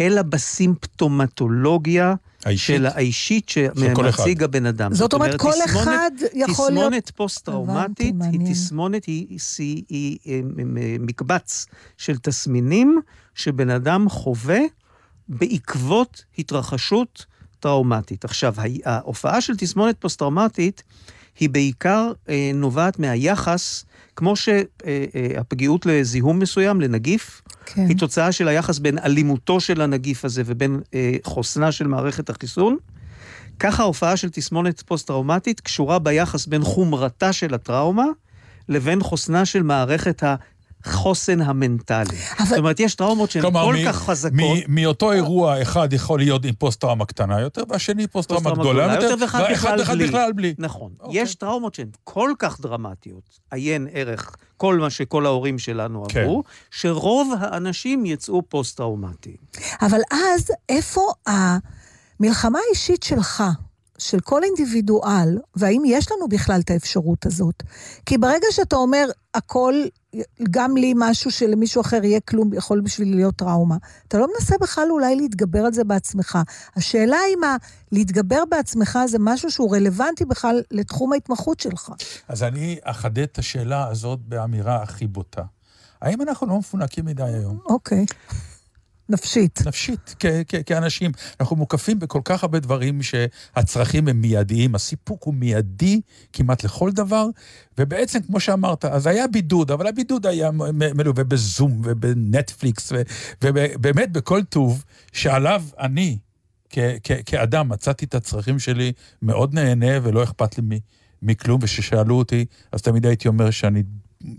אלא 0.00 0.22
בסימפטומטולוגיה 0.22 2.14
האישית. 2.44 2.76
של 2.76 2.86
האישית. 2.86 3.48
שמציג 3.48 4.42
הבן 4.42 4.66
אדם. 4.66 4.94
זאת 4.94 5.12
אומרת, 5.12 5.40
כל 5.40 5.50
תסמונת- 5.52 5.82
אחד 5.82 6.10
יכול 6.34 6.70
להיות... 6.70 6.82
תסמונת 6.86 7.10
פוסט-טראומטית 7.10 8.00
היא 8.06 8.14
מעניין. 8.14 8.52
תסמונת, 8.52 9.04
היא, 9.04 9.26
היא, 9.30 9.38
היא, 9.58 10.18
היא 10.24 10.42
אה, 10.78 10.96
מקבץ 11.00 11.66
של 11.96 12.16
תסמינים 12.18 13.00
שבן 13.34 13.70
אדם 13.70 14.08
חווה 14.08 14.60
בעקבות 15.28 16.24
התרחשות 16.38 17.26
טראומטית. 17.60 18.24
עכשיו, 18.24 18.54
ההופעה 18.84 19.40
של 19.40 19.56
תסמונת 19.56 19.96
פוסט-טראומטית 20.00 20.82
היא 21.40 21.50
בעיקר 21.50 22.12
אה, 22.28 22.50
נובעת 22.54 22.98
מהיחס, 22.98 23.84
כמו 24.16 24.34
שהפגיעות 24.36 25.86
לזיהום 25.86 26.38
מסוים, 26.38 26.80
לנגיף, 26.80 27.42
כן. 27.66 27.86
היא 27.88 27.98
תוצאה 27.98 28.32
של 28.32 28.48
היחס 28.48 28.78
בין 28.78 28.98
אלימותו 28.98 29.60
של 29.60 29.80
הנגיף 29.80 30.24
הזה 30.24 30.42
ובין 30.46 30.80
אה, 30.94 31.16
חוסנה 31.24 31.72
של 31.72 31.86
מערכת 31.86 32.30
החיסון. 32.30 32.76
ככה 33.58 33.82
ההופעה 33.82 34.16
של 34.16 34.30
תסמונת 34.30 34.82
פוסט-טראומטית 34.86 35.60
קשורה 35.60 35.98
ביחס 35.98 36.46
בין 36.46 36.62
חומרתה 36.62 37.32
של 37.32 37.54
הטראומה 37.54 38.06
לבין 38.68 39.02
חוסנה 39.02 39.44
של 39.44 39.62
מערכת 39.62 40.22
החוסן 40.86 41.40
המנטלי. 41.40 42.04
אבל- 42.38 42.46
זאת 42.48 42.58
אומרת, 42.58 42.80
יש 42.80 42.94
טראומות 42.94 43.30
שהן 43.30 43.42
כל 43.42 43.74
מ- 43.74 43.86
כך 43.86 43.96
חזקות. 43.96 44.34
מ- 44.68 44.74
מאותו 44.74 45.12
אירוע, 45.12 45.62
אחד 45.62 45.92
יכול 45.92 46.18
להיות 46.18 46.44
עם 46.44 46.54
פוסט-טראומה 46.54 47.04
קטנה 47.06 47.40
יותר, 47.40 47.62
והשני 47.68 48.06
פוסט-טראומה 48.06 48.50
גדולה 48.50 48.94
יותר, 48.94 49.14
ואחד 49.20 49.40
ואחד 49.40 49.52
בכלל 49.52 49.82
אחד 49.82 49.94
בלי. 49.94 50.06
בכלל 50.06 50.32
בלי. 50.32 50.54
נכון. 50.58 50.90
אוקיי. 51.00 51.22
יש 51.22 51.34
טראומות 51.34 51.74
שהן 51.74 51.88
כל 52.04 52.32
כך 52.38 52.60
דרמטיות, 52.60 53.22
עיין 53.50 53.88
ערך 53.92 54.36
כל 54.56 54.78
מה 54.78 54.90
שכל 54.90 55.26
ההורים 55.26 55.58
שלנו 55.58 56.04
כן. 56.08 56.20
עברו, 56.20 56.42
שרוב 56.70 57.32
האנשים 57.40 58.06
יצאו 58.06 58.42
פוסט-טראומטיים. 58.48 59.36
אבל 59.82 60.00
אז, 60.10 60.50
איפה 60.68 61.00
המלחמה 62.20 62.58
האישית 62.68 63.02
שלך, 63.02 63.42
של 63.98 64.20
כל 64.20 64.40
אינדיבידואל, 64.44 65.38
והאם 65.56 65.82
יש 65.86 66.12
לנו 66.12 66.28
בכלל 66.28 66.60
את 66.60 66.70
האפשרות 66.70 67.26
הזאת? 67.26 67.62
כי 68.06 68.18
ברגע 68.18 68.46
שאתה 68.50 68.76
אומר, 68.76 69.04
הכל, 69.34 69.74
גם 70.50 70.76
לי 70.76 70.94
משהו 70.96 71.30
שלמישהו 71.30 71.80
אחר 71.80 72.04
יהיה 72.04 72.20
כלום, 72.20 72.54
יכול 72.54 72.80
בשביל 72.80 73.14
להיות 73.14 73.36
טראומה, 73.36 73.76
אתה 74.08 74.18
לא 74.18 74.26
מנסה 74.34 74.54
בכלל 74.60 74.86
אולי 74.90 75.16
להתגבר 75.16 75.58
על 75.60 75.72
זה 75.72 75.84
בעצמך. 75.84 76.38
השאלה 76.76 77.16
אם 77.36 77.44
ה- 77.44 77.56
להתגבר 77.92 78.42
בעצמך 78.50 78.98
זה 79.08 79.18
משהו 79.20 79.50
שהוא 79.50 79.76
רלוונטי 79.76 80.24
בכלל 80.24 80.62
לתחום 80.70 81.12
ההתמחות 81.12 81.60
שלך. 81.60 81.90
אז 82.28 82.42
אני 82.42 82.76
אחדד 82.82 83.18
את 83.18 83.38
השאלה 83.38 83.88
הזאת 83.88 84.18
באמירה 84.20 84.82
הכי 84.82 85.06
בוטה. 85.06 85.42
האם 86.02 86.22
אנחנו 86.22 86.46
לא 86.46 86.58
מפונקים 86.58 87.04
מדי 87.04 87.22
היום? 87.22 87.58
אוקיי. 87.66 88.04
נפשית. 89.08 89.62
נפשית, 89.66 90.14
כאנשים. 90.66 91.10
אנחנו 91.40 91.56
מוקפים 91.56 91.98
בכל 91.98 92.20
כך 92.24 92.42
הרבה 92.42 92.58
דברים 92.58 93.02
שהצרכים 93.02 94.08
הם 94.08 94.20
מיידיים, 94.20 94.74
הסיפוק 94.74 95.24
הוא 95.24 95.34
מיידי 95.34 96.00
כמעט 96.32 96.64
לכל 96.64 96.90
דבר, 96.90 97.26
ובעצם, 97.78 98.22
כמו 98.22 98.40
שאמרת, 98.40 98.84
אז 98.84 99.06
היה 99.06 99.28
בידוד, 99.28 99.70
אבל 99.70 99.86
הבידוד 99.86 100.26
היה 100.26 100.50
מלווה 100.94 101.24
בזום 101.24 101.80
ובנטפליקס, 101.84 102.92
ובאמת 103.44 104.12
בכל 104.12 104.42
טוב, 104.42 104.84
שעליו 105.12 105.62
אני, 105.78 106.18
כאדם, 107.26 107.68
מצאתי 107.68 108.04
את 108.04 108.14
הצרכים 108.14 108.58
שלי, 108.58 108.92
מאוד 109.22 109.54
נהנה 109.54 109.98
ולא 110.02 110.22
אכפת 110.22 110.58
לי 110.58 110.80
מכלום, 111.22 111.60
וכששאלו 111.62 112.18
אותי, 112.18 112.44
אז 112.72 112.82
תמיד 112.82 113.06
הייתי 113.06 113.28
אומר 113.28 113.50
שאני... 113.50 113.82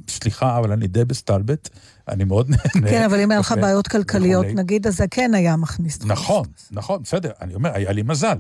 סליחה, 0.10 0.58
אבל 0.58 0.72
אני 0.72 0.88
די 0.88 1.06
בסטלבט, 1.06 1.70
אני 2.08 2.24
מאוד 2.24 2.50
נהנה. 2.50 2.90
כן, 2.90 3.04
אבל 3.04 3.20
אם 3.20 3.32
היה 3.32 3.40
לך 3.40 3.54
ו- 3.58 3.62
בעיות 3.62 3.88
כלכליות. 3.88 4.46
נגיד, 4.46 4.88
אז 4.88 4.98
זה 4.98 5.06
כן 5.12 5.32
היה 5.34 5.56
מכניס 5.56 5.96
אותך. 5.96 6.06
נכון, 6.12 6.46
נכון, 6.72 7.04
בסדר. 7.04 7.32
אני 7.42 7.56
אומר, 7.56 7.70
היה 7.74 7.92
לי 7.92 8.02
מזל. 8.02 8.38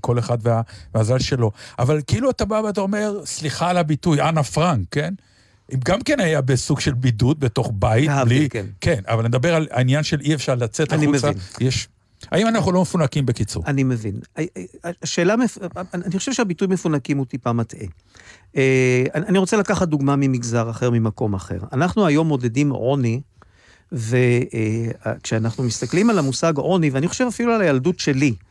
כל 0.00 0.18
אחד 0.18 0.38
וה- 0.42 0.60
והמזל 0.94 1.18
שלו. 1.18 1.50
אבל 1.78 2.00
כאילו 2.06 2.30
אתה 2.30 2.44
בא 2.44 2.54
ואתה 2.54 2.80
אומר, 2.80 3.20
סליחה 3.24 3.70
על 3.70 3.76
הביטוי, 3.76 4.20
אנה 4.22 4.42
פרנק, 4.42 4.86
כן? 4.90 5.14
אם 5.74 5.78
גם 5.84 6.00
כן 6.00 6.20
היה 6.20 6.40
בסוג 6.40 6.80
של 6.80 6.94
בידוד 6.94 7.40
בתוך 7.40 7.70
בית, 7.74 8.10
בלי... 8.24 8.48
כן. 8.48 8.66
כן, 8.80 9.00
אבל 9.08 9.26
נדבר 9.26 9.54
על 9.54 9.66
העניין 9.70 10.02
של 10.02 10.20
אי 10.20 10.34
אפשר 10.34 10.54
לצאת 10.54 10.92
אני 10.92 11.06
החוצה. 11.06 11.30
מבין. 11.30 11.42
יש... 11.60 11.88
האם 12.30 12.48
אנחנו 12.48 12.72
לא 12.72 12.82
מפונקים 12.82 13.26
בקיצור? 13.26 13.62
אני 13.66 13.84
מבין. 13.84 14.14
השאלה, 15.02 15.36
מפ- 15.36 15.58
אני 15.94 16.18
חושב 16.18 16.32
שהביטוי 16.32 16.68
מפונקים 16.68 17.18
הוא 17.18 17.26
טיפה 17.26 17.52
מטעה. 17.52 17.80
אה, 18.56 19.04
אני 19.14 19.38
רוצה 19.38 19.56
לקחת 19.56 19.88
דוגמה 19.88 20.16
ממגזר 20.16 20.70
אחר, 20.70 20.90
ממקום 20.90 21.34
אחר. 21.34 21.58
אנחנו 21.72 22.06
היום 22.06 22.28
מודדים 22.28 22.70
עוני, 22.70 23.20
וכשאנחנו 23.92 25.64
מסתכלים 25.64 26.10
על 26.10 26.18
המושג 26.18 26.56
עוני, 26.56 26.90
ואני 26.90 27.08
חושב 27.08 27.24
אפילו 27.28 27.52
על 27.52 27.60
הילדות 27.60 27.98
שלי, 27.98 28.26
אה, 28.26 28.32
אה, 28.32 28.47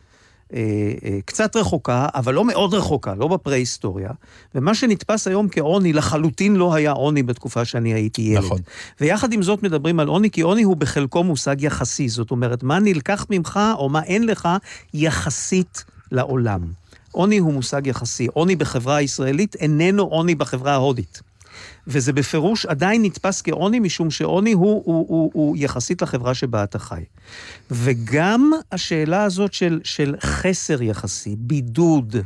קצת 1.24 1.56
רחוקה, 1.56 2.06
אבל 2.14 2.34
לא 2.34 2.44
מאוד 2.44 2.74
רחוקה, 2.74 3.14
לא 3.14 3.28
בפרה-היסטוריה, 3.28 4.10
ומה 4.54 4.74
שנתפס 4.74 5.28
היום 5.28 5.48
כעוני 5.48 5.92
לחלוטין 5.92 6.56
לא 6.56 6.74
היה 6.74 6.92
עוני 6.92 7.22
בתקופה 7.22 7.64
שאני 7.64 7.92
הייתי 7.92 8.22
ילד. 8.22 8.44
נכון. 8.44 8.58
ויחד 9.00 9.32
עם 9.32 9.42
זאת 9.42 9.62
מדברים 9.62 10.00
על 10.00 10.08
עוני, 10.08 10.30
כי 10.30 10.40
עוני 10.40 10.62
הוא 10.62 10.76
בחלקו 10.76 11.24
מושג 11.24 11.62
יחסי, 11.62 12.08
זאת 12.08 12.30
אומרת, 12.30 12.62
מה 12.62 12.78
נלקח 12.78 13.26
ממך 13.30 13.60
או 13.78 13.88
מה 13.88 14.02
אין 14.02 14.26
לך 14.26 14.48
יחסית 14.94 15.84
לעולם. 16.12 16.60
עוני 17.12 17.38
הוא 17.38 17.52
מושג 17.52 17.86
יחסי. 17.86 18.26
עוני 18.32 18.56
בחברה 18.56 18.96
הישראלית 18.96 19.56
איננו 19.56 20.02
עוני 20.02 20.34
בחברה 20.34 20.72
ההודית. 20.72 21.22
וזה 21.86 22.12
בפירוש 22.12 22.66
עדיין 22.66 23.04
נתפס 23.04 23.42
כעוני, 23.42 23.80
משום 23.80 24.10
שעוני 24.10 24.52
הוא, 24.52 24.82
הוא, 24.84 25.06
הוא, 25.08 25.30
הוא 25.34 25.56
יחסית 25.58 26.02
לחברה 26.02 26.34
שבה 26.34 26.64
אתה 26.64 26.78
חי. 26.78 27.04
וגם 27.70 28.52
השאלה 28.72 29.24
הזאת 29.24 29.52
של, 29.52 29.80
של 29.84 30.14
חסר 30.20 30.82
יחסי, 30.82 31.36
בידוד, 31.38 32.16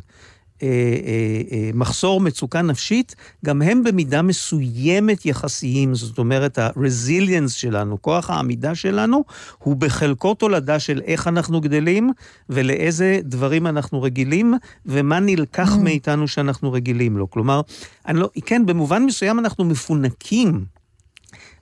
מחסור, 1.74 2.20
מצוקה 2.20 2.62
נפשית, 2.62 3.14
גם 3.44 3.62
הם 3.62 3.84
במידה 3.84 4.22
מסוימת 4.22 5.26
יחסיים. 5.26 5.94
זאת 5.94 6.18
אומרת, 6.18 6.58
ה-resilience 6.58 7.48
שלנו, 7.48 8.02
כוח 8.02 8.30
העמידה 8.30 8.74
שלנו, 8.74 9.24
הוא 9.58 9.76
בחלקו 9.76 10.34
תולדה 10.34 10.78
של 10.78 11.00
איך 11.04 11.28
אנחנו 11.28 11.60
גדלים, 11.60 12.10
ולאיזה 12.48 13.20
דברים 13.24 13.66
אנחנו 13.66 14.02
רגילים, 14.02 14.54
ומה 14.86 15.20
נלקח 15.20 15.76
מאיתנו 15.76 16.28
שאנחנו 16.28 16.72
רגילים 16.72 17.16
לו. 17.16 17.30
כלומר, 17.30 17.60
אני 18.06 18.18
לא, 18.18 18.30
כן, 18.46 18.66
במובן 18.66 19.02
מסוים 19.04 19.38
אנחנו 19.38 19.64
מפונקים, 19.64 20.64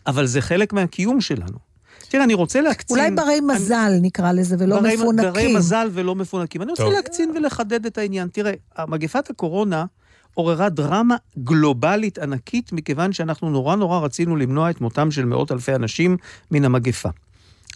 אבל 0.06 0.26
זה 0.26 0.40
חלק 0.40 0.72
מהקיום 0.72 1.20
שלנו. 1.20 1.69
תראה, 2.08 2.24
אני 2.24 2.34
רוצה 2.34 2.60
להקצין... 2.60 2.96
אולי 2.98 3.10
ברי 3.10 3.38
אני- 3.38 3.54
מזל 3.54 3.92
נקרא 4.02 4.32
לזה, 4.32 4.56
ולא 4.58 4.80
ברי- 4.80 4.96
מפונקים. 4.96 5.32
ברי 5.32 5.54
מזל 5.56 5.88
ולא 5.92 6.14
מפונקים. 6.14 6.62
אני 6.62 6.70
רוצה 6.70 6.82
טוב. 6.82 6.92
להקצין 6.92 7.30
ולחדד 7.36 7.86
את 7.86 7.98
העניין. 7.98 8.28
תראה, 8.28 8.52
מגפת 8.88 9.30
הקורונה 9.30 9.84
עוררה 10.34 10.68
דרמה 10.68 11.16
גלובלית 11.44 12.18
ענקית, 12.18 12.72
מכיוון 12.72 13.12
שאנחנו 13.12 13.50
נורא 13.50 13.76
נורא 13.76 13.98
רצינו 14.00 14.36
למנוע 14.36 14.70
את 14.70 14.80
מותם 14.80 15.10
של 15.10 15.24
מאות 15.24 15.52
אלפי 15.52 15.74
אנשים 15.74 16.16
מן 16.50 16.64
המגפה. 16.64 17.08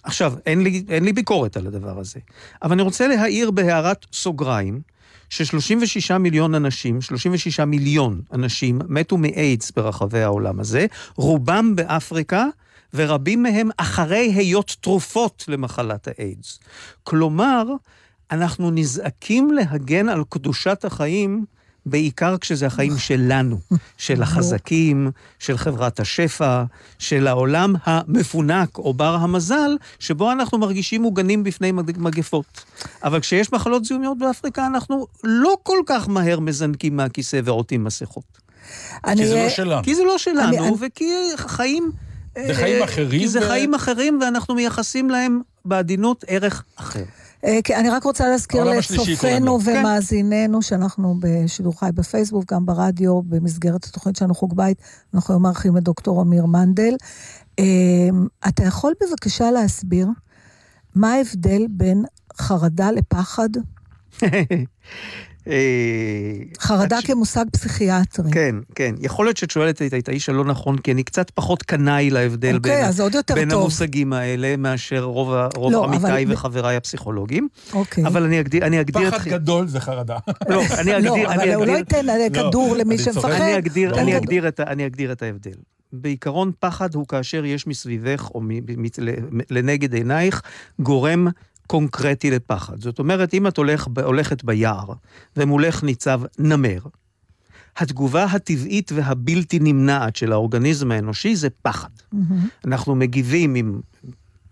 עכשיו, 0.04 0.34
אין 0.46 0.62
לי, 0.62 0.84
אין 0.88 1.04
לי 1.04 1.12
ביקורת 1.12 1.56
על 1.56 1.66
הדבר 1.66 1.98
הזה, 2.00 2.20
אבל 2.62 2.72
אני 2.72 2.82
רוצה 2.82 3.08
להעיר 3.08 3.50
בהערת 3.50 4.06
סוגריים, 4.12 4.80
ש-36 5.30 6.18
מיליון 6.18 6.54
אנשים, 6.54 7.00
36 7.00 7.60
מיליון 7.60 8.20
אנשים 8.32 8.78
מתו 8.88 9.16
מאיידס 9.16 9.70
ברחבי 9.70 10.22
העולם 10.22 10.60
הזה, 10.60 10.86
רובם 11.16 11.76
באפריקה, 11.76 12.46
ורבים 12.94 13.42
מהם 13.42 13.68
אחרי 13.76 14.32
היות 14.34 14.76
תרופות 14.80 15.44
למחלת 15.48 16.08
האיידס. 16.08 16.58
כלומר, 17.04 17.64
אנחנו 18.30 18.70
נזעקים 18.70 19.50
להגן 19.52 20.08
על 20.08 20.22
קדושת 20.28 20.84
החיים 20.84 21.44
בעיקר 21.86 22.36
כשזה 22.40 22.66
החיים 22.66 22.98
שלנו, 22.98 23.58
של 23.96 24.22
החזקים, 24.22 25.10
של 25.38 25.56
חברת 25.58 26.00
השפע, 26.00 26.64
של 26.98 27.26
העולם 27.26 27.74
המפונק 27.84 28.78
או 28.78 28.94
בר 28.94 29.14
המזל, 29.14 29.76
שבו 29.98 30.32
אנחנו 30.32 30.58
מרגישים 30.58 31.02
מוגנים 31.02 31.44
בפני 31.44 31.72
מג- 31.72 31.98
מגפות. 31.98 32.64
אבל 33.02 33.20
כשיש 33.20 33.52
מחלות 33.52 33.84
זיהומיות 33.84 34.18
באפריקה, 34.18 34.66
אנחנו 34.66 35.06
לא 35.24 35.56
כל 35.62 35.78
כך 35.86 36.08
מהר 36.08 36.40
מזנקים 36.40 36.96
מהכיסא 36.96 37.40
ועוטים 37.44 37.84
מסכות. 37.84 38.38
אני- 39.04 39.20
כי 39.22 39.28
זה 39.28 39.34
לא 39.42 39.48
שלנו. 39.48 39.82
כי 39.84 39.94
זה 39.94 40.04
לא 40.04 40.18
שלנו, 40.18 40.58
אני- 40.58 40.76
וכי 40.80 41.12
חיים... 41.36 41.92
זה 42.46 42.54
חיים 42.54 42.78
אה, 42.78 42.84
אחרים 42.84 43.20
כי 43.20 43.28
זה 43.28 43.38
ו- 43.40 43.48
חיים 43.48 43.74
אחרים, 43.74 44.18
ואנחנו 44.22 44.54
מייחסים 44.54 45.10
להם 45.10 45.40
בעדינות 45.64 46.24
ערך 46.28 46.64
אחר. 46.76 47.04
אה, 47.44 47.58
כן, 47.64 47.74
אני 47.78 47.90
רק 47.90 48.04
רוצה 48.04 48.28
להזכיר 48.28 48.64
לצופינו. 48.64 49.60
כן. 49.60 49.70
ומאזיננו, 49.78 50.62
שאנחנו 50.62 51.16
בשידור 51.20 51.80
חי 51.80 51.90
בפייסבוק, 51.94 52.52
גם 52.52 52.66
ברדיו, 52.66 53.22
במסגרת 53.22 53.84
התוכנית 53.84 54.16
שלנו 54.16 54.34
חוג 54.34 54.56
בית, 54.56 54.78
אנחנו 55.14 55.34
היום 55.34 55.42
מארחים 55.42 55.76
את 55.76 55.82
דוקטור 55.82 56.22
אמיר 56.22 56.46
מנדל. 56.46 56.94
אה, 57.58 57.64
אתה 58.48 58.64
יכול 58.64 58.94
בבקשה 59.02 59.50
להסביר 59.50 60.08
מה 60.94 61.12
ההבדל 61.12 61.66
בין 61.70 62.04
חרדה 62.36 62.90
לפחד? 62.90 63.48
אה, 65.48 65.52
חרדה 66.60 66.98
התש- 66.98 67.06
כמושג 67.06 67.44
פסיכיאטרי. 67.52 68.30
כן, 68.32 68.56
כן. 68.74 68.94
יכול 69.00 69.26
להיות 69.26 69.36
שאת 69.36 69.50
שואלת 69.50 69.82
את 69.82 69.94
את 69.94 70.08
האיש 70.08 70.28
הלא 70.28 70.44
נכון, 70.44 70.78
כי 70.78 70.92
אני 70.92 71.02
קצת 71.02 71.30
פחות 71.30 71.62
קנאי 71.62 72.10
להבדל 72.10 72.54
אוקיי, 72.56 72.76
בין, 72.76 72.84
אז 72.84 73.00
עוד 73.00 73.14
יותר 73.14 73.34
בין 73.34 73.50
טוב. 73.50 73.60
המושגים 73.60 74.12
האלה 74.12 74.56
מאשר 74.56 75.02
רוב, 75.02 75.28
רוב 75.56 75.72
לא, 75.72 75.84
אבל- 75.84 75.94
עמיתיי 75.94 76.24
וחבריי 76.28 76.76
הפסיכולוגים. 76.76 77.48
אוקיי. 77.72 78.06
אבל 78.06 78.22
אני 78.22 78.40
אגדיר, 78.40 78.64
אני 78.66 78.80
אגדיר 78.80 79.10
פחד 79.10 79.30
גדול 79.30 79.66
זה 79.66 79.80
חרדה. 79.80 80.16
לא, 80.48 80.62
אני 80.78 80.96
אגדיר, 80.96 81.12
לא, 81.12 81.32
אני 81.32 81.42
אבל 81.44 81.54
הוא 81.54 81.66
לא 81.66 81.78
אגדיר, 81.78 81.96
ייתן 81.98 82.08
אה, 82.10 82.26
כדור 82.48 82.76
למי. 82.76 82.98
שמפחד. 82.98 83.30
אני 83.30 83.58
אגדיר. 83.58 84.00
אני, 84.00 84.16
אגדיר 84.16 84.48
את, 84.48 84.60
אני 84.60 84.86
אגדיר 84.86 85.12
את 85.12 85.22
ההבדל. 85.22 85.50
בעיקרון, 85.92 86.52
פחד 86.60 86.94
הוא 86.94 87.06
כאשר 87.06 87.44
יש 87.44 87.66
מסביבך 87.66 88.30
או 88.34 88.40
מ, 88.40 88.48
מ, 88.82 88.84
לנגד 89.50 89.94
עינייך 89.94 90.42
גורם 90.80 91.26
קונקרטי 91.66 92.30
לפחד. 92.30 92.80
זאת 92.80 92.98
אומרת, 92.98 93.34
אם 93.34 93.46
את 93.46 93.58
הולך, 93.58 93.88
הולכת 94.04 94.44
ביער 94.44 94.92
ומולך 95.36 95.82
ניצב 95.82 96.20
נמר, 96.38 96.78
התגובה 97.76 98.24
הטבעית 98.24 98.92
והבלתי 98.94 99.58
נמנעת 99.58 100.16
של 100.16 100.32
האורגניזם 100.32 100.90
האנושי 100.90 101.36
זה 101.36 101.48
פחד. 101.62 101.88
מהמם. 102.12 102.48
אנחנו 102.64 102.94
מגיבים 102.94 103.54
עם 103.54 103.80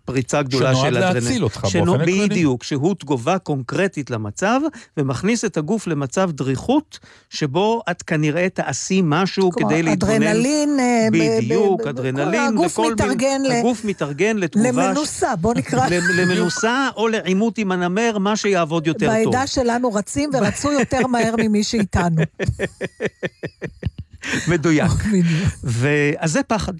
פריצה 0.04 0.42
גדולה 0.42 0.74
שנועד 0.74 0.92
של 0.92 0.98
אדרנלין. 0.98 1.22
להציל 1.24 1.44
אותך 1.44 1.66
שנו- 1.68 1.84
באופן 1.84 2.00
עקרוני. 2.02 2.28
בדיוק, 2.28 2.64
שהוא 2.64 2.94
תגובה 2.98 3.38
קונקרטית 3.38 4.10
למצב, 4.10 4.60
ומכניס 4.96 5.44
את 5.44 5.56
הגוף 5.56 5.86
למצב 5.86 6.30
דריכות, 6.30 6.98
שבו 7.30 7.82
את 7.90 8.02
כנראה 8.02 8.48
תעשי 8.48 9.00
משהו 9.04 9.50
כדי 9.52 9.82
להתגונן. 9.82 10.14
אדרנלין, 10.22 10.76
אה, 10.80 11.08
בדיוק, 11.12 11.86
אדרנלין, 11.86 12.40
הגוף 12.42 12.78
מתארגן 12.78 13.40
ל- 13.48 13.52
הגוף 13.52 13.84
מתארגן 13.84 14.36
לתגובה... 14.36 14.68
למנוסה, 14.88 15.36
בוא 15.36 15.54
נקרא. 15.54 15.86
למנוסה 16.16 16.88
או 16.96 17.08
לעימות 17.08 17.58
עם 17.58 17.72
הנמר, 17.72 18.18
מה 18.18 18.36
שיעבוד 18.36 18.86
יותר 18.86 19.06
טוב. 19.24 19.32
בעדה 19.32 19.46
שלנו 19.46 19.92
רצים 19.92 20.30
ורצו 20.32 20.72
יותר 20.72 21.06
מהר 21.06 21.34
ממי 21.38 21.64
שאיתנו. 21.64 22.22
מדויק. 24.48 24.90
אז 26.18 26.32
זה 26.32 26.42
פחד. 26.42 26.72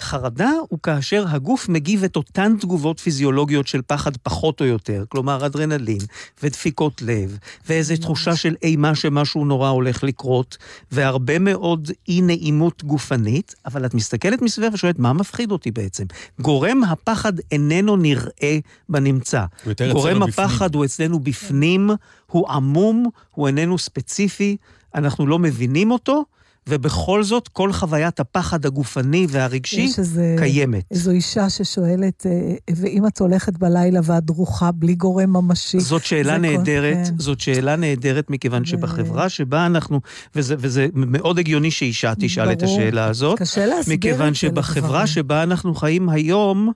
חרדה 0.00 0.50
הוא 0.68 0.78
כאשר 0.82 1.24
הגוף 1.28 1.68
מגיב 1.68 2.04
את 2.04 2.16
אותן 2.16 2.56
תגובות 2.60 3.00
פיזיולוגיות 3.00 3.66
של 3.66 3.82
פחד 3.86 4.16
פחות 4.16 4.60
או 4.60 4.66
יותר, 4.66 5.04
כלומר 5.08 5.46
אדרנלין 5.46 5.98
ודפיקות 6.42 7.02
לב, 7.02 7.38
ואיזו 7.68 7.94
תחושה 7.96 8.36
של 8.36 8.56
אימה 8.62 8.94
שמשהו 8.94 9.44
נורא 9.44 9.68
הולך 9.68 10.04
לקרות, 10.04 10.56
והרבה 10.92 11.38
מאוד 11.38 11.90
אי 12.08 12.20
נעימות 12.20 12.84
גופנית, 12.84 13.54
אבל 13.66 13.86
את 13.86 13.94
מסתכלת 13.94 14.42
מסביב 14.42 14.74
ושואלת, 14.74 14.98
מה 14.98 15.12
מפחיד 15.12 15.50
אותי 15.50 15.70
בעצם? 15.70 16.04
גורם 16.40 16.84
הפחד 16.84 17.32
איננו 17.52 17.96
נראה 17.96 18.58
בנמצא. 18.88 19.44
גורם 19.92 20.22
אצלנו 20.22 20.26
בפנים. 20.26 20.44
הפחד 20.44 20.74
הוא 20.74 20.84
אצלנו 20.84 21.20
בפנים, 21.20 21.90
הוא 22.26 22.48
עמום, 22.48 23.10
הוא 23.30 23.46
איננו 23.46 23.78
ספציפי, 23.78 24.56
אנחנו 24.94 25.26
לא 25.26 25.38
מבינים 25.38 25.90
אותו, 25.90 26.24
ובכל 26.68 27.22
זאת, 27.22 27.48
כל 27.48 27.72
חוויית 27.72 28.20
הפחד 28.20 28.66
הגופני 28.66 29.26
והרגשי 29.28 29.80
יש 29.80 29.98
איזה- 29.98 30.36
קיימת. 30.38 30.84
איזו 30.90 31.10
אישה 31.10 31.50
ששואלת, 31.50 32.26
אה, 32.26 32.54
ואם 32.76 33.06
את 33.06 33.18
הולכת 33.20 33.58
בלילה 33.58 34.00
ואת 34.04 34.24
דרוכה 34.24 34.72
בלי 34.72 34.94
גורם 34.94 35.30
ממשי? 35.36 35.80
זאת 35.80 36.04
שאלה 36.04 36.22
זה 36.32 36.46
כל- 36.46 36.56
נהדרת, 36.56 36.96
כן. 37.06 37.18
זאת 37.18 37.40
שאלה 37.40 37.76
נהדרת, 37.76 38.30
מכיוון 38.30 38.64
שבחברה 38.64 39.28
שבה 39.28 39.66
אנחנו, 39.66 40.00
וזה, 40.34 40.54
וזה 40.58 40.86
מאוד 40.94 41.38
הגיוני 41.38 41.70
שאישה 41.70 42.12
תשאל 42.18 42.52
את 42.52 42.62
ברור. 42.62 42.76
השאלה 42.78 43.04
הזאת, 43.04 43.38
קשה 43.38 43.66
להסביר 43.66 43.80
את 43.80 43.84
זה 43.86 43.94
מכיוון 43.94 44.34
שבחברה. 44.34 45.06
שבה 45.06 45.42
אנחנו 45.42 45.74
חיים 45.74 46.08
היום, 46.08 46.72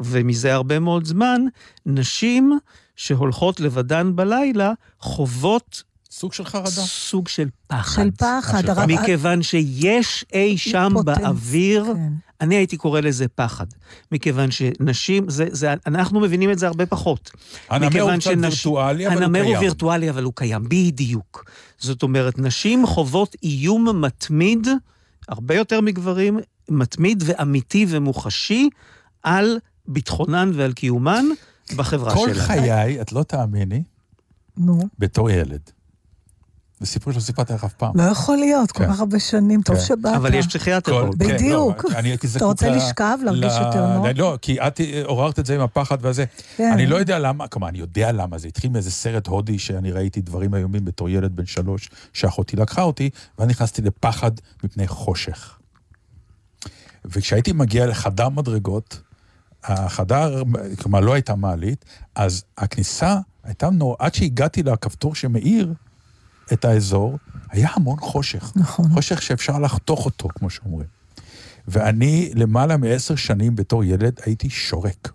ומזה 0.00 0.54
הרבה 0.54 0.78
מאוד 0.78 1.04
זמן, 1.04 1.40
נשים 1.86 2.58
שהולכות 2.96 3.60
לבדן 3.60 4.16
בלילה 4.16 4.72
חוות 5.00 5.82
סוג 6.16 6.32
של 6.32 6.44
חרדה. 6.44 6.68
סוג 6.70 7.28
של 7.28 7.48
פחד. 7.66 8.02
של 8.02 8.10
פחד. 8.10 8.60
של 8.62 8.70
הרב- 8.70 8.90
מכיוון 8.90 9.42
שיש 9.42 10.24
אי 10.32 10.58
שם 10.58 10.92
פוטנצ- 10.94 11.02
באוויר, 11.04 11.84
כן. 11.96 12.12
אני 12.40 12.54
הייתי 12.54 12.76
קורא 12.76 13.00
לזה 13.00 13.28
פחד. 13.28 13.66
מכיוון 14.12 14.50
שנשים, 14.50 15.30
זה, 15.30 15.46
זה, 15.50 15.74
אנחנו 15.86 16.20
מבינים 16.20 16.50
את 16.50 16.58
זה 16.58 16.66
הרבה 16.66 16.86
פחות. 16.86 17.30
הנמר 17.68 18.00
הוא 18.02 18.10
קצת 18.12 18.20
שנש- 18.30 18.44
וירטואלי, 18.66 19.06
אבל 19.06 19.16
הוא 19.16 19.24
הנמר 19.24 19.38
הוא 19.40 19.46
קיים. 19.48 19.60
וירטואלי, 19.60 20.10
אבל 20.10 20.22
הוא 20.22 20.32
קיים, 20.36 20.64
בדיוק. 20.68 21.44
זאת 21.78 22.02
אומרת, 22.02 22.38
נשים 22.38 22.86
חוות 22.86 23.36
איום 23.42 24.00
מתמיד, 24.04 24.68
הרבה 25.28 25.54
יותר 25.54 25.80
מגברים, 25.80 26.38
מתמיד 26.68 27.22
ואמיתי 27.26 27.86
ומוחשי, 27.88 28.68
על 29.22 29.58
ביטחונן 29.88 30.50
ועל 30.54 30.72
קיומן 30.72 31.24
בחברה 31.76 32.14
כל 32.14 32.28
שלנו. 32.34 32.46
חיי, 32.46 33.00
את 33.00 33.12
לא 33.12 33.22
תאמיני, 33.22 33.82
נו, 34.56 34.78
בתור 34.98 35.30
ילד. 35.30 35.60
זה 36.84 36.90
סיפור 36.90 37.12
שלא 37.12 37.20
סיפרתי 37.20 37.52
לך 37.52 37.64
אף 37.64 37.72
פעם. 37.72 37.92
לא 37.94 38.02
יכול 38.02 38.36
להיות, 38.36 38.72
כל 38.72 38.78
כן. 38.78 38.92
כך 38.92 39.00
הרבה 39.00 39.18
שנים, 39.18 39.62
טוב 39.62 39.76
כן. 39.76 39.82
שבאת. 39.82 40.16
אבל 40.16 40.34
יש 40.34 40.46
פסיכיאטר. 40.46 40.92
פה. 40.92 41.10
כן, 41.12 41.34
בדיוק. 41.34 41.84
לא, 41.84 41.90
הייתי 41.96 42.26
אתה 42.36 42.44
רוצה 42.44 42.70
לשכב, 42.70 43.18
להרגיש 43.24 43.52
יותר 43.60 43.86
נוח? 43.96 44.06
לא, 44.16 44.38
כי 44.42 44.60
את 44.60 44.80
עוררת 45.04 45.38
את 45.38 45.46
זה 45.46 45.54
עם 45.54 45.60
הפחד 45.60 45.98
והזה. 46.00 46.24
אני 46.60 46.86
לא 46.86 46.96
יודע 46.96 47.18
למה, 47.18 47.48
כלומר, 47.48 47.68
אני 47.68 47.78
יודע 47.78 48.12
למה, 48.12 48.38
זה 48.38 48.48
התחיל 48.48 48.70
מאיזה 48.70 48.90
סרט 48.90 49.26
הודי 49.26 49.58
שאני 49.58 49.92
ראיתי 49.92 50.20
דברים 50.20 50.54
איומים 50.54 50.84
בתור 50.84 51.08
ילד 51.08 51.36
בן 51.36 51.46
שלוש, 51.46 51.90
שאחותי 52.12 52.56
לקחה 52.56 52.82
אותי, 52.82 53.10
ואני 53.38 53.50
נכנסתי 53.50 53.82
לפחד 53.82 54.30
מפני 54.64 54.88
חושך. 54.88 55.58
וכשהייתי 57.04 57.52
מגיע 57.52 57.86
לחדר 57.86 58.28
מדרגות, 58.28 59.00
החדר, 59.64 60.42
כלומר, 60.82 61.00
לא 61.00 61.12
הייתה 61.12 61.34
מעלית, 61.34 61.84
אז 62.14 62.44
הכניסה 62.58 63.18
הייתה 63.44 63.70
נורא, 63.70 63.96
עד 63.98 64.14
שהגעתי 64.14 64.62
לכפתור 64.62 65.14
שמאיר 65.14 65.74
את 66.52 66.64
האזור, 66.64 67.18
היה 67.50 67.68
המון 67.74 67.96
חושך. 68.00 68.52
נכון. 68.56 68.88
חושך 68.92 69.22
שאפשר 69.22 69.58
לחתוך 69.58 70.04
אותו, 70.04 70.28
כמו 70.34 70.50
שאומרים. 70.50 70.86
ואני 71.68 72.30
למעלה 72.34 72.76
מעשר 72.76 73.16
שנים 73.16 73.56
בתור 73.56 73.84
ילד 73.84 74.20
הייתי 74.24 74.50
שורק. 74.50 75.12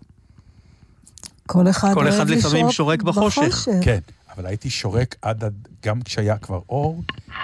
כל 1.46 1.68
אחד 1.70 1.94
כל 1.94 2.08
אחד 2.08 2.30
לפעמים 2.30 2.70
שורק 2.70 3.02
בחושך. 3.02 3.68
כן, 3.82 3.98
אבל 4.36 4.46
הייתי 4.46 4.70
שורק 4.70 5.16
עד, 5.22 5.44
עד- 5.44 5.68
גם 5.86 6.02
כשהיה 6.02 6.38
כבר 6.38 6.60
אור, 6.68 7.02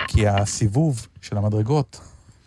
כי 0.09 0.29
הסיבוב 0.29 1.07
של 1.23 1.37
המדרגות, 1.37 2.01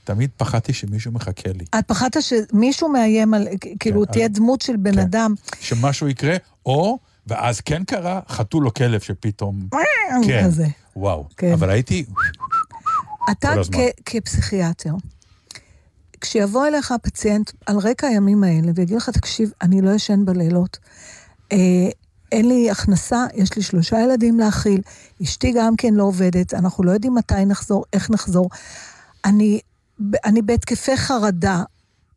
תמיד 0.03 0.29
פחדתי 0.37 0.73
שמישהו 0.73 1.11
מחכה 1.11 1.49
לי. 1.55 1.65
את 1.79 1.87
פחדת 1.87 2.17
שמישהו 2.21 2.89
מאיים 2.89 3.33
על, 3.33 3.47
כאילו, 3.79 4.05
כן, 4.05 4.11
תהיה 4.11 4.25
אבל- 4.25 4.33
דמות 4.35 4.61
של 4.61 4.75
בן 4.77 4.91
כן. 4.93 4.99
אדם. 4.99 5.33
שמשהו 5.59 6.07
יקרה, 6.07 6.35
או, 6.65 6.97
ואז 7.27 7.61
כן 7.61 7.83
קרה, 7.83 8.19
חתול 8.29 8.65
או 8.67 8.73
כלב 8.73 8.99
שפתאום... 8.99 9.67
כן, 10.27 10.43
כזה. 10.45 10.67
וואו. 10.99 11.25
כן. 11.37 11.51
אבל 11.53 11.69
הייתי... 11.69 12.05
אתה. 13.31 13.53
כ- 13.71 14.01
כפסיכיאטר, 14.05 14.93
כשיבוא 16.21 16.67
אליך 16.67 16.93
פציינט 17.01 17.51
על 17.65 17.77
רקע 17.77 18.07
הימים 18.07 18.43
האלה 18.43 18.71
ויגיד 18.75 18.97
לך, 18.97 19.09
תקשיב, 19.09 19.51
אני 19.61 19.81
לא 19.81 19.89
ישן 19.91 20.25
בלילות, 20.25 20.77
אה, 21.51 21.57
אין 22.31 22.47
לי 22.47 22.71
הכנסה, 22.71 23.25
יש 23.33 23.55
לי 23.55 23.61
שלושה 23.61 23.99
ילדים 23.99 24.39
להאכיל, 24.39 24.81
אשתי 25.23 25.51
גם 25.55 25.75
כן 25.75 25.93
לא 25.93 26.03
עובדת, 26.03 26.53
אנחנו 26.53 26.83
לא 26.83 26.91
יודעים 26.91 27.15
מתי 27.15 27.45
נחזור, 27.45 27.85
איך 27.93 28.09
נחזור. 28.09 28.49
אני, 29.25 29.59
אני 30.25 30.41
בהתקפי 30.41 30.97
חרדה, 30.97 31.63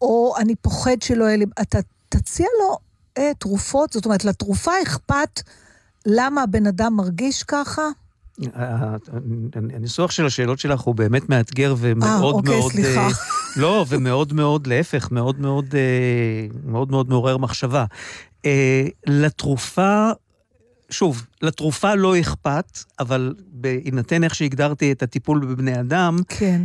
או 0.01 0.35
אני 0.39 0.55
פוחד 0.57 1.03
שלא 1.03 1.25
יהיה 1.25 1.37
לי... 1.37 1.45
אתה 1.61 1.79
תציע 2.09 2.47
לו 2.61 2.77
אה, 3.19 3.31
תרופות, 3.39 3.93
זאת 3.93 4.05
אומרת, 4.05 4.25
לתרופה 4.25 4.73
אכפת 4.83 5.43
למה 6.07 6.43
הבן 6.43 6.67
אדם 6.67 6.97
מרגיש 6.97 7.43
ככה? 7.43 7.83
הניסוח 9.75 10.11
של 10.11 10.27
השאלות 10.27 10.59
שלך 10.59 10.81
הוא 10.81 10.95
באמת 10.95 11.29
מאתגר 11.29 11.75
ומאוד 11.79 12.35
אוקיי, 12.35 12.59
מאוד... 12.59 12.73
סליחה. 12.73 13.07
אה, 13.07 13.09
לא, 13.57 13.85
ומאוד 13.89 14.33
מאוד, 14.33 14.67
להפך, 14.67 15.09
מאוד 15.11 15.41
מאוד, 15.41 15.75
אה, 15.75 16.47
מאוד 16.65 16.91
מאוד 16.91 17.09
מעורר 17.09 17.37
מחשבה. 17.37 17.85
אה, 18.45 18.87
לתרופה, 19.07 20.11
שוב, 20.91 21.27
לתרופה 21.43 21.95
לא 21.95 22.21
אכפת, 22.21 22.79
אבל 23.01 23.35
בהינתן 23.53 24.25
איך 24.25 24.35
שהגדרתי 24.35 24.93
את 24.93 25.03
הטיפול 25.03 25.41
בבני 25.41 25.81
אדם, 25.81 26.17
כן. 26.29 26.63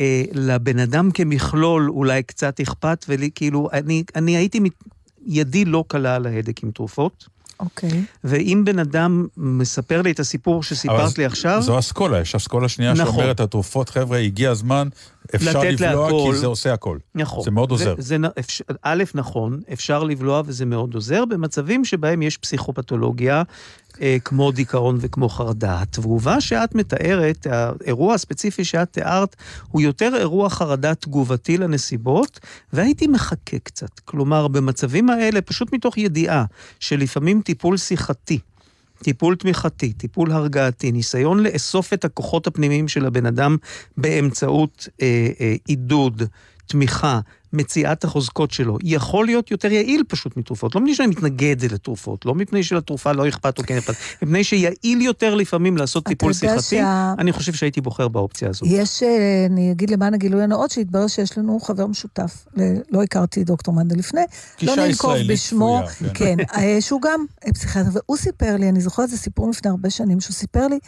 אה, 0.00 0.22
לבן 0.32 0.78
אדם 0.78 1.10
כמכלול 1.10 1.90
אולי 1.90 2.22
קצת 2.22 2.60
אכפת, 2.60 3.04
ולי 3.08 3.30
כאילו, 3.34 3.68
אני, 3.72 4.04
אני 4.16 4.36
הייתי, 4.36 4.60
מת- 4.60 4.84
ידי 5.26 5.64
לא 5.64 5.84
קלה 5.88 6.14
על 6.16 6.26
ההדק 6.26 6.64
עם 6.64 6.70
תרופות, 6.70 7.28
אוקיי. 7.60 8.04
ואם 8.24 8.62
בן 8.64 8.78
אדם 8.78 9.26
מספר 9.36 10.02
לי 10.02 10.10
את 10.10 10.20
הסיפור 10.20 10.62
שסיפרת 10.62 11.18
לי 11.18 11.24
עכשיו, 11.24 11.62
זו 11.62 11.78
אסכולה, 11.78 12.20
יש 12.20 12.34
אסכולה 12.34 12.68
שנייה 12.68 12.92
נכון. 12.92 13.06
שאומרת, 13.06 13.40
התרופות, 13.40 13.88
חבר'ה, 13.88 14.18
הגיע 14.18 14.50
הזמן, 14.50 14.88
אפשר 15.34 15.60
לבלוע, 15.60 16.10
להכל. 16.10 16.30
כי 16.32 16.38
זה 16.38 16.46
עושה 16.46 16.72
הכל. 16.72 16.98
נכון. 17.14 17.44
זה 17.44 17.50
מאוד 17.50 17.70
עוזר. 17.70 17.94
זה, 17.98 18.02
זה, 18.02 18.28
אפשר, 18.38 18.64
א', 18.82 19.04
נכון, 19.14 19.60
אפשר 19.72 20.04
לבלוע 20.04 20.42
וזה 20.46 20.66
מאוד 20.66 20.94
עוזר, 20.94 21.24
במצבים 21.24 21.84
שבהם 21.84 22.22
יש 22.22 22.36
פסיכופתולוגיה, 22.36 23.42
אה, 24.00 24.16
כמו 24.24 24.52
דיכאון 24.52 24.98
וכמו 25.00 25.28
חרדה. 25.28 25.82
התגובה 25.82 26.40
שאת 26.40 26.74
מתארת, 26.74 27.46
האירוע 27.50 28.14
הספציפי 28.14 28.64
שאת 28.64 28.92
תיארת, 28.92 29.36
הוא 29.70 29.80
יותר 29.80 30.16
אירוע 30.16 30.48
חרדה 30.50 30.94
תגובתי 30.94 31.58
לנסיבות, 31.58 32.40
והייתי 32.72 33.06
מחכה 33.06 33.58
קצת. 33.58 34.00
כלומר, 34.04 34.48
במצבים 34.48 35.10
האלה, 35.10 35.40
פשוט 35.40 35.72
מתוך 35.72 35.98
ידיעה 35.98 36.44
שלפעמים 36.80 37.42
טיפול 37.42 37.76
שיחתי, 37.76 38.38
טיפול 39.02 39.36
תמיכתי, 39.36 39.92
טיפול 39.92 40.32
הרגעתי, 40.32 40.92
ניסיון 40.92 41.42
לאסוף 41.42 41.92
את 41.92 42.04
הכוחות 42.04 42.46
הפנימיים 42.46 42.88
של 42.88 43.06
הבן 43.06 43.26
אדם 43.26 43.56
באמצעות 43.96 44.88
אה, 45.02 45.28
אה, 45.40 45.54
עידוד, 45.66 46.22
תמיכה, 46.70 47.20
מציאת 47.52 48.04
החוזקות 48.04 48.50
שלו, 48.50 48.78
יכול 48.82 49.26
להיות 49.26 49.50
יותר 49.50 49.72
יעיל 49.72 50.02
פשוט 50.08 50.36
מתרופות. 50.36 50.74
לא 50.74 50.80
מפני 50.80 50.94
שאני 50.94 51.08
מתנגד 51.08 51.72
לתרופות, 51.72 52.26
לא 52.26 52.34
מפני 52.34 52.62
שלתרופה 52.62 53.12
לא 53.12 53.28
אכפת 53.28 53.58
או 53.58 53.62
כן 53.66 53.76
אכפת, 53.76 53.94
מפני 54.22 54.44
שיעיל 54.44 55.00
יותר 55.02 55.34
לפעמים 55.34 55.76
לעשות 55.76 56.04
טיפול 56.04 56.32
שיחתי, 56.32 56.60
שה- 56.62 57.14
אני 57.18 57.32
חושב 57.32 57.52
שהייתי 57.52 57.80
בוחר 57.80 58.08
באופציה 58.08 58.48
הזאת. 58.48 58.62
יש, 58.66 59.02
אה, 59.02 59.08
אני 59.50 59.72
אגיד 59.72 59.90
למען 59.90 60.14
הגילוי 60.14 60.42
הנאות, 60.42 60.70
שהתברר 60.70 61.06
שיש 61.06 61.38
לנו 61.38 61.60
חבר 61.60 61.86
משותף. 61.86 62.46
ל- 62.56 62.62
לא 62.90 63.02
הכרתי 63.02 63.44
דוקטור 63.44 63.74
מנדל 63.74 63.96
לפני, 63.98 64.20
לא 64.62 64.76
ננקוב 64.76 65.14
בשמו, 65.28 65.80
צפויה, 65.88 66.10
כן, 66.14 66.36
אה, 66.56 66.76
שהוא 66.80 67.02
גם 67.02 67.24
אה, 67.46 67.52
פסיכיאטר, 67.52 67.88
והוא 67.92 68.16
סיפר 68.16 68.56
לי, 68.56 68.68
אני 68.68 68.80
זוכרת 68.80 69.08
את 69.08 69.14
הסיפור 69.14 69.50
לפני 69.50 69.70
הרבה 69.70 69.90
שנים, 69.90 70.20
שהוא 70.20 70.34
סיפר 70.34 70.66
לי 70.68 70.78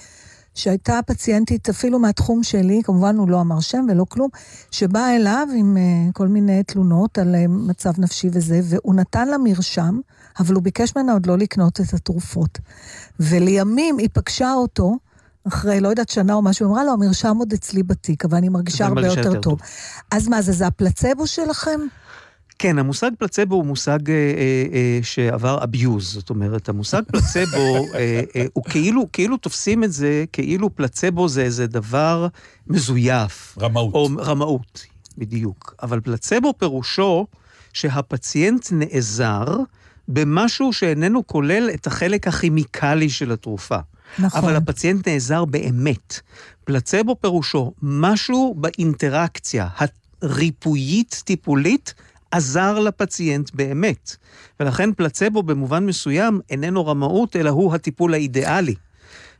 שהייתה 0.55 1.01
פציינטית 1.07 1.69
אפילו 1.69 1.99
מהתחום 1.99 2.43
שלי, 2.43 2.81
כמובן 2.85 3.17
הוא 3.17 3.29
לא 3.29 3.41
אמר 3.41 3.61
שם 3.61 3.87
ולא 3.89 4.05
כלום, 4.09 4.29
שבאה 4.71 5.17
אליו 5.17 5.49
עם 5.57 5.77
אה, 5.77 6.13
כל 6.13 6.29
מיני 6.29 6.63
תלונות 6.63 7.19
על 7.19 7.35
אה, 7.35 7.49
מצב 7.49 7.93
נפשי 7.99 8.29
וזה, 8.33 8.61
והוא 8.65 8.95
נתן 8.95 9.29
לה 9.29 9.39
מרשם, 9.39 10.01
אבל 10.39 10.55
הוא 10.55 10.63
ביקש 10.63 10.97
ממנה 10.97 11.13
עוד 11.13 11.27
לא 11.27 11.39
לקנות 11.39 11.81
את 11.81 11.95
התרופות. 11.95 12.59
ולימים 13.21 13.99
היא 13.99 14.09
פגשה 14.13 14.53
אותו, 14.55 14.97
אחרי, 15.49 15.81
לא 15.81 15.89
יודעת, 15.89 16.09
שנה 16.09 16.35
או 16.35 16.43
משהו, 16.43 16.69
אמרה 16.69 16.85
לו, 16.85 16.93
המרשם 16.93 17.37
עוד 17.37 17.53
אצלי 17.53 17.83
בתיק, 17.83 18.25
אבל 18.25 18.37
אני 18.37 18.49
מרגישה 18.49 18.87
הרבה 18.87 19.07
יותר 19.07 19.19
יותר 19.19 19.41
טוב. 19.41 19.61
אז 20.11 20.29
מה 20.29 20.43
זה, 20.43 20.53
זה 20.53 20.67
הפלצבו 20.67 21.27
שלכם? 21.27 21.81
כן, 22.59 22.79
המושג 22.79 23.11
פלצבו 23.19 23.55
הוא 23.55 23.67
מושג 23.67 24.11
אה, 24.11 24.15
אה, 24.15 24.67
אה, 24.73 24.99
שעבר 25.03 25.59
abuse, 25.63 26.01
זאת 26.01 26.31
אומרת, 26.31 26.69
המושג 26.69 27.03
פלצבו, 27.07 27.87
אה, 27.95 28.21
אה, 28.37 28.45
הוא 28.53 28.65
כאילו, 28.65 29.09
כאילו 29.13 29.37
תופסים 29.37 29.85
את 29.85 29.93
זה, 29.93 30.25
כאילו 30.33 30.77
פלצבו 30.77 31.29
זה 31.29 31.43
איזה 31.43 31.67
דבר 31.67 32.27
מזויף. 32.67 33.59
רמאות. 33.61 33.95
או 33.95 34.09
רמאות, 34.19 34.87
בדיוק. 35.19 35.75
אבל 35.83 36.01
פלצבו 36.01 36.55
פירושו 36.59 37.27
שהפציינט 37.73 38.69
נעזר 38.73 39.45
במשהו 40.09 40.73
שאיננו 40.73 41.27
כולל 41.27 41.71
את 41.75 41.87
החלק 41.87 42.29
הכימיקלי 42.29 43.11
של 43.11 43.33
התרופה. 43.33 43.79
נכון. 44.19 44.41
אבל 44.41 44.57
הפציינט 44.57 45.09
נעזר 45.09 45.45
באמת. 45.45 46.21
פלצבו 46.65 47.17
פירושו 47.21 47.73
משהו 47.83 48.55
באינטראקציה 48.59 49.69
הריפויית-טיפולית 50.23 51.95
עזר 52.33 52.79
לפציינט 52.79 53.51
באמת. 53.55 54.17
ולכן 54.61 54.93
פלצבו 54.93 55.43
במובן 55.43 55.87
מסוים 55.87 56.41
איננו 56.51 56.87
רמאות, 56.87 57.37
אלא 57.37 57.51
הוא 57.51 57.75
הטיפול 57.75 58.15
האידיאלי. 58.15 58.75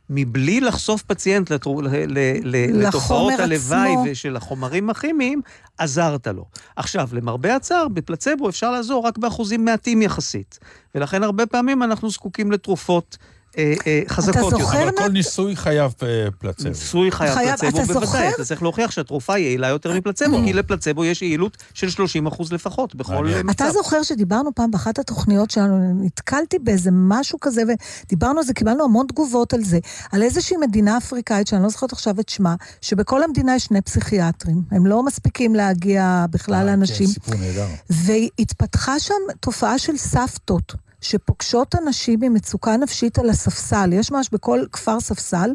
מבלי 0.09 0.61
לחשוף 0.61 1.03
פציינט 1.03 1.49
לתרו, 1.49 1.81
ל, 1.81 1.87
ל, 1.87 2.19
ל, 2.43 2.85
לתופעות 2.87 3.33
הלוואי 3.39 3.91
ושל 4.05 4.35
החומרים 4.35 4.89
הכימיים, 4.89 5.41
עזרת 5.77 6.27
לו. 6.27 6.45
עכשיו, 6.75 7.09
למרבה 7.13 7.55
הצער, 7.55 7.87
בפלצבו 7.87 8.49
אפשר 8.49 8.71
לעזור 8.71 9.07
רק 9.07 9.17
באחוזים 9.17 9.65
מעטים 9.65 10.01
יחסית. 10.01 10.59
ולכן 10.95 11.23
הרבה 11.23 11.45
פעמים 11.45 11.83
אנחנו 11.83 12.09
זקוקים 12.09 12.51
לתרופות 12.51 13.17
אה, 13.57 13.73
אה, 13.87 14.01
חזקות 14.07 14.51
יותר. 14.51 14.83
אבל 14.83 14.91
כל 14.97 15.07
ניסוי 15.07 15.55
חייב 15.55 15.93
אה, 16.03 16.27
פלצבו. 16.39 16.69
ניסוי 16.69 17.11
חייב 17.11 17.35
פלצבו, 17.57 17.93
בוודאי. 17.93 18.29
אתה 18.29 18.45
צריך 18.45 18.63
להוכיח 18.63 18.91
שהתרופה 18.91 19.37
יעילה 19.37 19.67
יותר 19.67 19.93
מפלצבו, 19.93 20.37
כי 20.45 20.53
לפלצבו 20.53 21.05
יש 21.05 21.21
יעילות 21.21 21.57
של 21.73 21.89
30 21.89 22.27
אחוז 22.27 22.53
לפחות, 22.53 22.95
בכל 22.95 23.27
מצב. 23.43 23.49
אתה 23.49 23.71
זוכר 23.71 24.03
שדיברנו 24.03 24.55
פעם 24.55 24.71
באחת 24.71 24.99
התוכניות 24.99 25.51
שלנו, 25.51 26.03
נתקלתי 26.03 26.59
באיזה 26.59 26.89
משהו 26.93 27.39
כזה, 27.39 27.61
ודיברנו 28.07 28.39
על 28.39 28.45
זה, 28.45 28.53
קיבלנו 28.53 28.83
המון 28.83 29.07
תגובות 29.07 29.53
על 29.53 29.63
זה, 29.63 29.79
על 30.11 30.23
איזושהי 30.23 30.57
מדינה 30.57 30.97
אפריקאית, 30.97 31.47
שאני 31.47 31.63
לא 31.63 31.69
זוכרת 31.69 31.93
עכשיו 31.93 32.19
את 32.19 32.29
שמה, 32.29 32.55
שבכל 32.81 33.23
המדינה 33.23 33.55
יש 33.55 33.63
שני 33.63 33.81
פסיכיאטרים. 33.81 34.61
הם 34.71 34.85
לא 34.85 35.03
מספיקים 35.03 35.55
להגיע 35.55 36.25
בכלל 36.29 36.65
לאנשים. 36.65 37.07
כן, 37.07 37.13
סיפור 37.13 37.35
נהדר. 37.35 37.67
והתפתחה 37.89 38.99
שם 38.99 39.13
תופעה 39.39 39.79
של 39.79 39.97
סבתות. 39.97 40.73
שפוגשות 41.03 41.75
אנשים 41.75 42.19
ממצוקה 42.21 42.77
נפשית 42.77 43.19
על 43.19 43.29
הספסל. 43.29 43.89
יש 43.93 44.11
ממש 44.11 44.29
בכל 44.31 44.65
כפר 44.71 44.99
ספסל, 44.99 45.49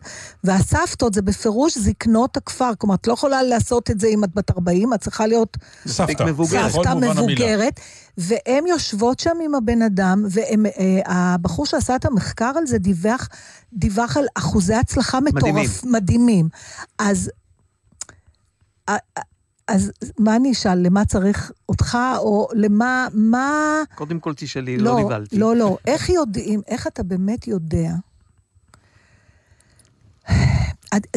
והסבתות 0.44 1.14
זה 1.14 1.22
בפירוש 1.22 1.78
זקנות 1.78 2.36
הכפר. 2.36 2.70
כלומר, 2.78 2.94
את 2.94 3.06
לא 3.06 3.12
יכולה 3.12 3.42
לעשות 3.42 3.90
את 3.90 4.00
זה 4.00 4.08
אם 4.08 4.24
את 4.24 4.34
בת 4.34 4.50
40, 4.50 4.94
את 4.94 5.00
צריכה 5.00 5.26
להיות... 5.26 5.56
סבתא. 5.86 6.22
מבוגרת. 6.22 6.72
סבתא 6.72 6.94
מבוגרת. 6.94 7.80
והן 8.18 8.66
יושבות 8.66 9.20
שם 9.20 9.36
עם 9.44 9.54
הבן 9.54 9.82
אדם, 9.82 10.24
והבחור 10.30 11.64
אה, 11.64 11.70
שעשה 11.70 11.96
את 11.96 12.04
המחקר 12.04 12.52
על 12.56 12.66
זה 12.66 12.78
דיווח, 12.78 13.28
דיווח 13.72 14.16
על 14.16 14.24
אחוזי 14.34 14.74
הצלחה 14.74 15.20
מטורף, 15.20 15.84
מדהימים. 15.84 15.92
מדהימים. 15.92 16.48
אז... 16.98 17.30
אז 19.68 19.92
מה 20.18 20.36
אני 20.36 20.52
אשאל? 20.52 20.78
למה 20.86 21.04
צריך 21.04 21.52
אותך, 21.68 21.98
או 22.18 22.48
למה, 22.54 23.08
מה... 23.12 23.82
קודם 23.94 24.20
כל 24.20 24.32
תשאלי, 24.36 24.78
לא, 24.78 24.84
לא 24.84 25.04
נבהלתי. 25.04 25.38
לא, 25.38 25.56
לא. 25.56 25.78
איך 25.86 26.08
יודעים, 26.08 26.60
איך 26.68 26.86
אתה 26.86 27.02
באמת 27.02 27.48
יודע? 27.48 27.90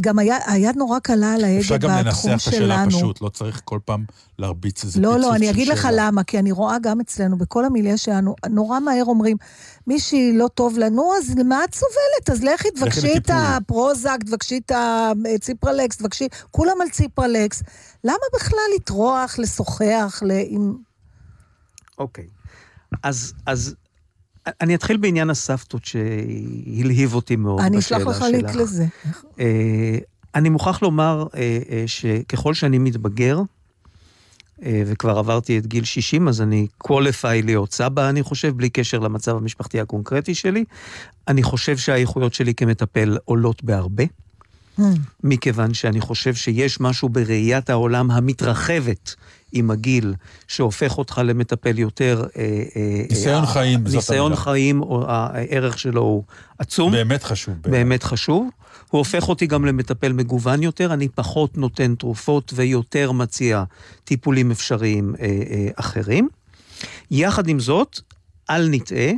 גם 0.02 0.20
היה, 0.20 0.38
היד 0.46 0.76
נורא 0.76 1.00
קלה 1.00 1.34
על 1.34 1.44
ההגה 1.44 1.60
בתחום 1.60 1.60
שלנו. 1.60 1.60
אפשר 1.60 1.78
גם 1.78 1.90
לנסח 2.06 2.48
את 2.48 2.54
השאלה 2.54 2.84
פשוט, 2.88 3.22
לא 3.22 3.30
צריך 3.30 3.62
כל 3.66 3.80
פעם 3.86 4.06
להרביץ 4.40 4.84
איזה 4.84 5.02
לא, 5.02 5.08
פיצוץ 5.08 5.18
של 5.18 5.22
שאלה. 5.22 5.28
לא, 5.28 5.32
לא, 5.32 5.36
אני 5.36 5.50
אגיד 5.50 5.68
לך 5.68 5.88
למה, 5.94 6.24
כי 6.24 6.40
אני 6.40 6.52
רואה 6.52 6.80
גם 6.82 7.00
אצלנו, 7.00 7.38
בכל 7.38 7.66
המיליה 7.66 7.98
שלנו, 7.98 8.36
נורא 8.50 8.80
מהר 8.80 9.04
אומרים, 9.06 9.38
מישהי 9.88 10.38
לא 10.38 10.48
טוב 10.48 10.78
לנו, 10.78 11.14
אז 11.18 11.36
למה 11.38 11.64
את 11.64 11.76
סובלת? 11.76 12.30
אז 12.32 12.44
לכי, 12.44 12.72
תבקשי 12.72 13.18
את 13.18 13.30
הפרוזק, 13.34 14.18
תבקשי 14.26 14.60
את 14.66 14.72
הציפרלקס, 15.36 15.98
תבקשי, 15.98 16.28
כולם 16.52 16.82
על 16.82 16.90
ציפרלקס. 16.90 17.64
למה 18.04 18.16
בכלל 18.36 18.60
לטרוח, 18.76 19.40
לשוחח, 19.40 20.22
עם... 20.48 20.76
אוקיי. 21.98 22.28
אז, 23.04 23.34
אז 23.46 23.76
אני 24.62 24.76
אתחיל 24.76 24.98
בעניין 24.98 25.30
הסבתות 25.30 25.86
שהלהיב 25.86 27.14
אותי 27.14 27.36
מאוד 27.36 27.62
אני 27.62 27.80
אשלח 27.80 28.08
לך 28.08 28.22
לינק 28.32 28.56
לזה. 28.56 28.86
אה, 29.40 29.98
אני 30.36 30.50
מוכרח 30.50 30.82
לומר 30.82 31.28
אה, 31.36 31.60
אה, 31.70 31.84
שככל 31.88 32.54
שאני 32.54 32.78
מתבגר, 32.78 33.40
וכבר 34.86 35.18
עברתי 35.18 35.58
את 35.58 35.68
גיל 35.68 35.84
60, 35.84 36.28
אז 36.28 36.42
אני 36.42 36.68
qualify 36.88 37.44
להיות 37.44 37.74
סבא, 37.74 38.10
אני 38.10 38.24
חושב, 38.24 38.58
בלי 38.58 38.70
קשר 38.70 39.00
למצב 39.00 39.36
המשפחתי 39.36 39.80
הקונקרטי 39.80 40.36
שלי. 40.36 40.64
אני 41.28 41.44
חושב 41.44 41.78
שהאיכויות 41.78 42.34
שלי 42.34 42.54
כמטפל 42.54 43.18
עולות 43.26 43.64
בהרבה. 43.64 44.04
Mm. 44.80 44.84
מכיוון 45.24 45.74
שאני 45.74 46.02
חושב 46.02 46.36
שיש 46.36 46.80
משהו 46.80 47.10
בראיית 47.10 47.70
העולם 47.70 48.12
המתרחבת 48.12 49.16
עם 49.52 49.72
הגיל, 49.72 50.14
שהופך 50.48 50.98
אותך 50.98 51.22
למטפל 51.26 51.80
יותר... 51.80 52.24
אה, 52.38 52.64
אה, 52.76 53.02
ניסיון 53.10 53.44
אה, 53.44 53.48
חיים, 53.48 53.86
זאת 53.86 53.96
ניסיון 53.96 54.36
חיים, 54.36 54.82
הערך 55.08 55.80
שלו 55.80 56.02
הוא 56.02 56.24
עצום. 56.60 56.92
באמת 56.92 57.24
חשוב. 57.24 57.56
באמת 57.62 58.04
חשוב. 58.04 58.50
הוא 58.90 59.00
הופך 59.00 59.30
אותי 59.30 59.48
גם 59.48 59.66
למטפל 59.66 60.14
מגוון 60.14 60.64
יותר, 60.64 60.94
אני 60.94 61.08
פחות 61.10 61.58
נותן 61.58 61.96
תרופות 61.96 62.54
ויותר 62.56 63.12
מציע 63.12 63.64
טיפולים 64.04 64.52
אפשריים 64.52 65.16
אחרים. 65.76 66.30
יחד 67.12 67.48
עם 67.48 67.60
זאת, 67.60 68.00
אל 68.50 68.68
נטעה, 68.70 69.12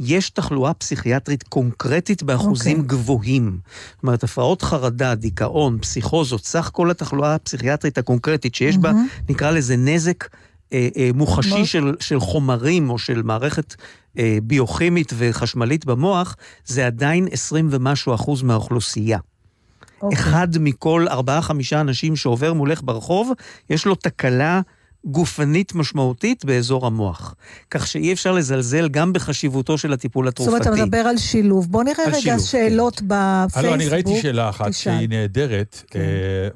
יש 0.00 0.30
תחלואה 0.30 0.74
פסיכיאטרית 0.74 1.42
קונקרטית 1.42 2.22
באחוזים 2.22 2.76
okay. 2.76 2.80
אוקיי. 2.80 2.98
גבוהים. 2.98 3.58
זאת 3.94 4.02
אומרת, 4.02 4.24
הפרעות 4.24 4.62
חרדה, 4.62 5.14
דיכאון, 5.14 5.78
פסיכוזות, 5.78 6.44
סך 6.44 6.70
כל 6.72 6.90
התחלואה 6.90 7.34
הפסיכיאטרית 7.34 7.98
הקונקרטית 7.98 8.54
שיש 8.54 8.74
mm-hmm. 8.74 8.78
בה, 8.78 8.92
נקרא 9.28 9.50
לזה 9.50 9.76
נזק 9.76 10.24
אה, 10.72 10.88
אה, 10.96 11.10
מוחשי 11.14 11.66
של, 11.66 11.94
של 12.00 12.20
חומרים 12.20 12.90
או 12.90 12.98
של 12.98 13.22
מערכת 13.22 13.74
אה, 14.18 14.38
ביוכימית 14.42 15.12
וחשמלית 15.16 15.84
במוח, 15.84 16.36
זה 16.64 16.86
עדיין 16.86 17.28
20 17.32 17.68
ומשהו 17.70 18.14
אחוז 18.14 18.42
מהאוכלוסייה. 18.42 19.18
Okay. 19.18 20.02
אוקיי. 20.02 20.18
אחד 20.18 20.48
מכל 20.60 21.06
ארבעה-חמישה 21.08 21.80
אנשים 21.80 22.16
שעובר 22.16 22.52
מולך 22.52 22.80
ברחוב, 22.84 23.32
יש 23.70 23.86
לו 23.86 23.94
תקלה 23.94 24.60
גופנית 25.04 25.74
משמעותית 25.74 26.44
באזור 26.44 26.86
המוח. 26.86 27.34
כך 27.70 27.86
שאי 27.86 28.12
אפשר 28.12 28.32
לזלזל 28.32 28.88
גם 28.88 29.12
בחשיבותו 29.12 29.78
של 29.78 29.92
הטיפול 29.92 30.28
התרופתי. 30.28 30.50
זאת 30.50 30.66
אומרת, 30.66 30.78
אתה 30.78 30.84
מדבר 30.84 30.98
על 30.98 31.16
שילוב. 31.16 31.70
בוא 31.70 31.84
נראה 31.84 32.04
רגע 32.06 32.20
שילוב, 32.20 32.40
שאלות 32.40 33.00
כן. 33.00 33.06
בפייסבוק. 33.08 33.64
הלו, 33.64 33.74
אני 33.74 33.88
ראיתי 33.88 34.20
שאלה 34.20 34.48
אחת 34.48 34.68
תשאל. 34.68 34.92
שהיא 34.96 35.08
נהדרת, 35.08 35.82
כן. 35.86 36.00
אה, 36.00 36.04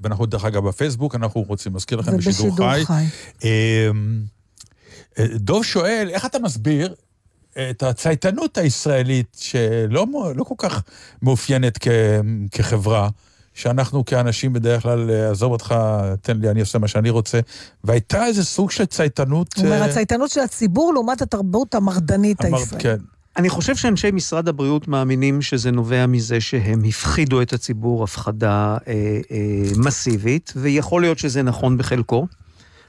ואנחנו 0.03 0.27
דרך 0.27 0.45
אגב 0.45 0.69
בפייסבוק, 0.69 1.15
אנחנו 1.15 1.43
רוצים 1.43 1.73
להזכיר 1.73 1.99
לכם 1.99 2.17
בשידור 2.17 2.57
חי. 2.57 2.83
חי. 2.85 3.05
אה, 3.45 3.91
אה, 5.19 5.27
דוב 5.35 5.65
שואל, 5.65 6.09
איך 6.11 6.27
אתה 6.27 6.39
מסביר 6.39 6.95
את 7.71 7.83
הצייתנות 7.83 8.59
הישראלית, 8.59 9.37
שלא 9.41 10.07
לא 10.35 10.45
כל 10.45 10.55
כך 10.59 10.83
מאופיינת 11.23 11.79
כ, 11.81 11.89
כחברה, 12.51 13.09
שאנחנו 13.57 14.05
כאנשים 14.05 14.53
בדרך 14.53 14.83
כלל, 14.83 15.11
אה, 15.11 15.31
עזוב 15.31 15.53
אותך, 15.53 15.75
תן 16.23 16.37
לי, 16.37 16.51
אני 16.51 16.61
עושה 16.61 16.79
מה 16.79 16.89
שאני 16.89 17.11
רוצה. 17.11 17.41
והייתה 17.85 18.27
איזה 18.27 18.45
סוג 18.45 18.71
של 18.71 18.85
צייתנות... 18.85 19.47
זאת 19.57 19.65
אומרת, 19.65 19.91
הצייתנות 19.91 20.31
של 20.31 20.41
הציבור 20.41 20.93
לעומת 20.95 21.23
התרבות 21.23 21.75
המרדנית 21.75 22.45
הישראלית. 22.45 22.75
כן. 22.79 22.97
אני 23.37 23.49
חושב 23.49 23.77
שאנשי 23.77 24.11
משרד 24.11 24.49
הבריאות 24.49 24.89
מאמינים 24.89 25.43
שזה 25.43 25.71
נובע 25.71 26.07
מזה 26.07 26.41
שהם 26.41 26.85
הפחידו 26.85 27.43
את 27.43 27.53
הציבור 27.53 28.05
הפחדה 28.05 28.77
אה, 28.89 28.93
אה, 29.31 29.39
מסיבית, 29.77 30.53
ויכול 30.57 31.03
להיות 31.03 31.19
שזה 31.19 31.43
נכון 31.43 31.79
בחלקו. 31.79 32.27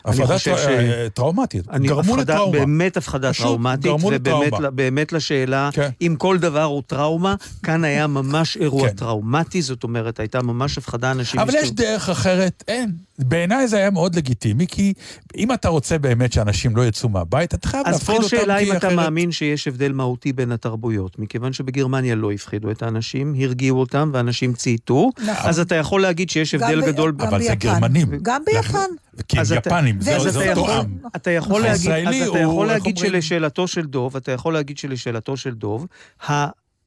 הפחדה 0.07 0.39
ש... 0.39 0.47
אה, 0.47 1.07
טראומטית, 1.13 1.67
גרמו 1.67 1.99
הפחדה, 1.99 2.33
לטראומה. 2.33 2.59
באמת 2.59 2.97
הפחדה 2.97 3.33
טראומטית, 3.33 3.91
ובאמת 4.03 4.53
באמת 4.73 5.13
לשאלה 5.13 5.69
כן. 5.73 5.89
אם 6.01 6.15
כל 6.17 6.37
דבר 6.37 6.63
הוא 6.63 6.83
טראומה, 6.87 7.35
כאן 7.63 7.83
היה 7.83 8.07
ממש 8.07 8.57
אירוע 8.57 8.89
כן. 8.89 8.95
טראומטי, 8.95 9.61
זאת 9.61 9.83
אומרת, 9.83 10.19
הייתה 10.19 10.41
ממש 10.41 10.77
הפחדה 10.77 11.11
אנשים... 11.11 11.39
אבל 11.39 11.55
יש 11.55 11.71
דרך 11.71 12.09
אחרת, 12.09 12.63
אין. 12.67 13.06
בעיניי 13.19 13.67
זה 13.67 13.77
היה 13.77 13.89
מאוד 13.89 14.15
לגיטימי, 14.15 14.67
כי 14.67 14.93
אם 15.37 15.53
אתה 15.53 15.69
רוצה 15.69 15.97
באמת 15.97 16.33
שאנשים 16.33 16.75
לא 16.75 16.87
יצאו 16.87 17.09
מהבית, 17.09 17.53
אתה 17.53 17.67
חייב 17.67 17.87
להפחיד 17.87 18.15
אותם, 18.15 18.27
כי 18.29 18.35
אחרת... 18.35 18.41
אז 18.41 18.49
פה 18.49 18.57
שאלה 18.57 18.57
אם 18.57 18.77
אתה 18.77 18.95
מאמין 18.95 19.31
שיש 19.31 19.67
הבדל 19.67 19.91
מהותי 19.91 20.33
בין 20.33 20.51
התרבויות, 20.51 21.19
מכיוון 21.19 21.53
שבגרמניה 21.53 22.15
לא 22.15 22.31
הפחידו 22.31 22.71
את 22.71 22.83
האנשים, 22.83 23.35
הרגיעו 23.39 23.79
אותם, 23.79 24.11
ואנשים 24.13 24.53
צייתו, 24.53 25.09
נכון. 25.19 25.49
אז 25.49 25.59
אתה 25.59 25.75
יכול 25.75 26.01
להגיד 26.01 26.29
שיש 26.29 26.53
הבדל 26.53 26.85
גדול... 26.85 27.13
אבל 27.19 27.41
זה 27.41 27.55
גרמנים. 27.55 28.07
גם 28.21 28.41
ביפן. 28.45 28.79
כי 29.27 29.37
הם 29.39 29.45
יפנים, 29.57 30.01
זה 30.01 30.17
אותו 30.17 30.71
עם. 30.71 30.97
אתה 31.15 31.31
יכול 31.31 31.61
להגיד, 31.61 31.91
אז 32.07 32.15
אתה 32.29 32.39
יכול 32.39 32.67
להגיד 32.67 32.97
שלשאלתו 32.97 33.67
של 33.67 33.85
דוב, 33.85 34.15
אתה 34.15 34.31
יכול 34.31 34.53
להגיד 34.53 34.77
שלשאלתו 34.77 35.37
של 35.37 35.53
דוב, 35.53 35.87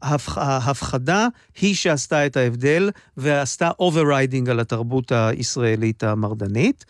ההפחדה 0.03 1.29
היא 1.61 1.75
שעשתה 1.75 2.27
את 2.27 2.37
ההבדל 2.37 2.91
ועשתה 3.17 3.71
overriding 3.79 4.51
על 4.51 4.61
התרבות 4.61 5.13
הישראלית 5.13 6.05
המרדנית. 6.05 6.85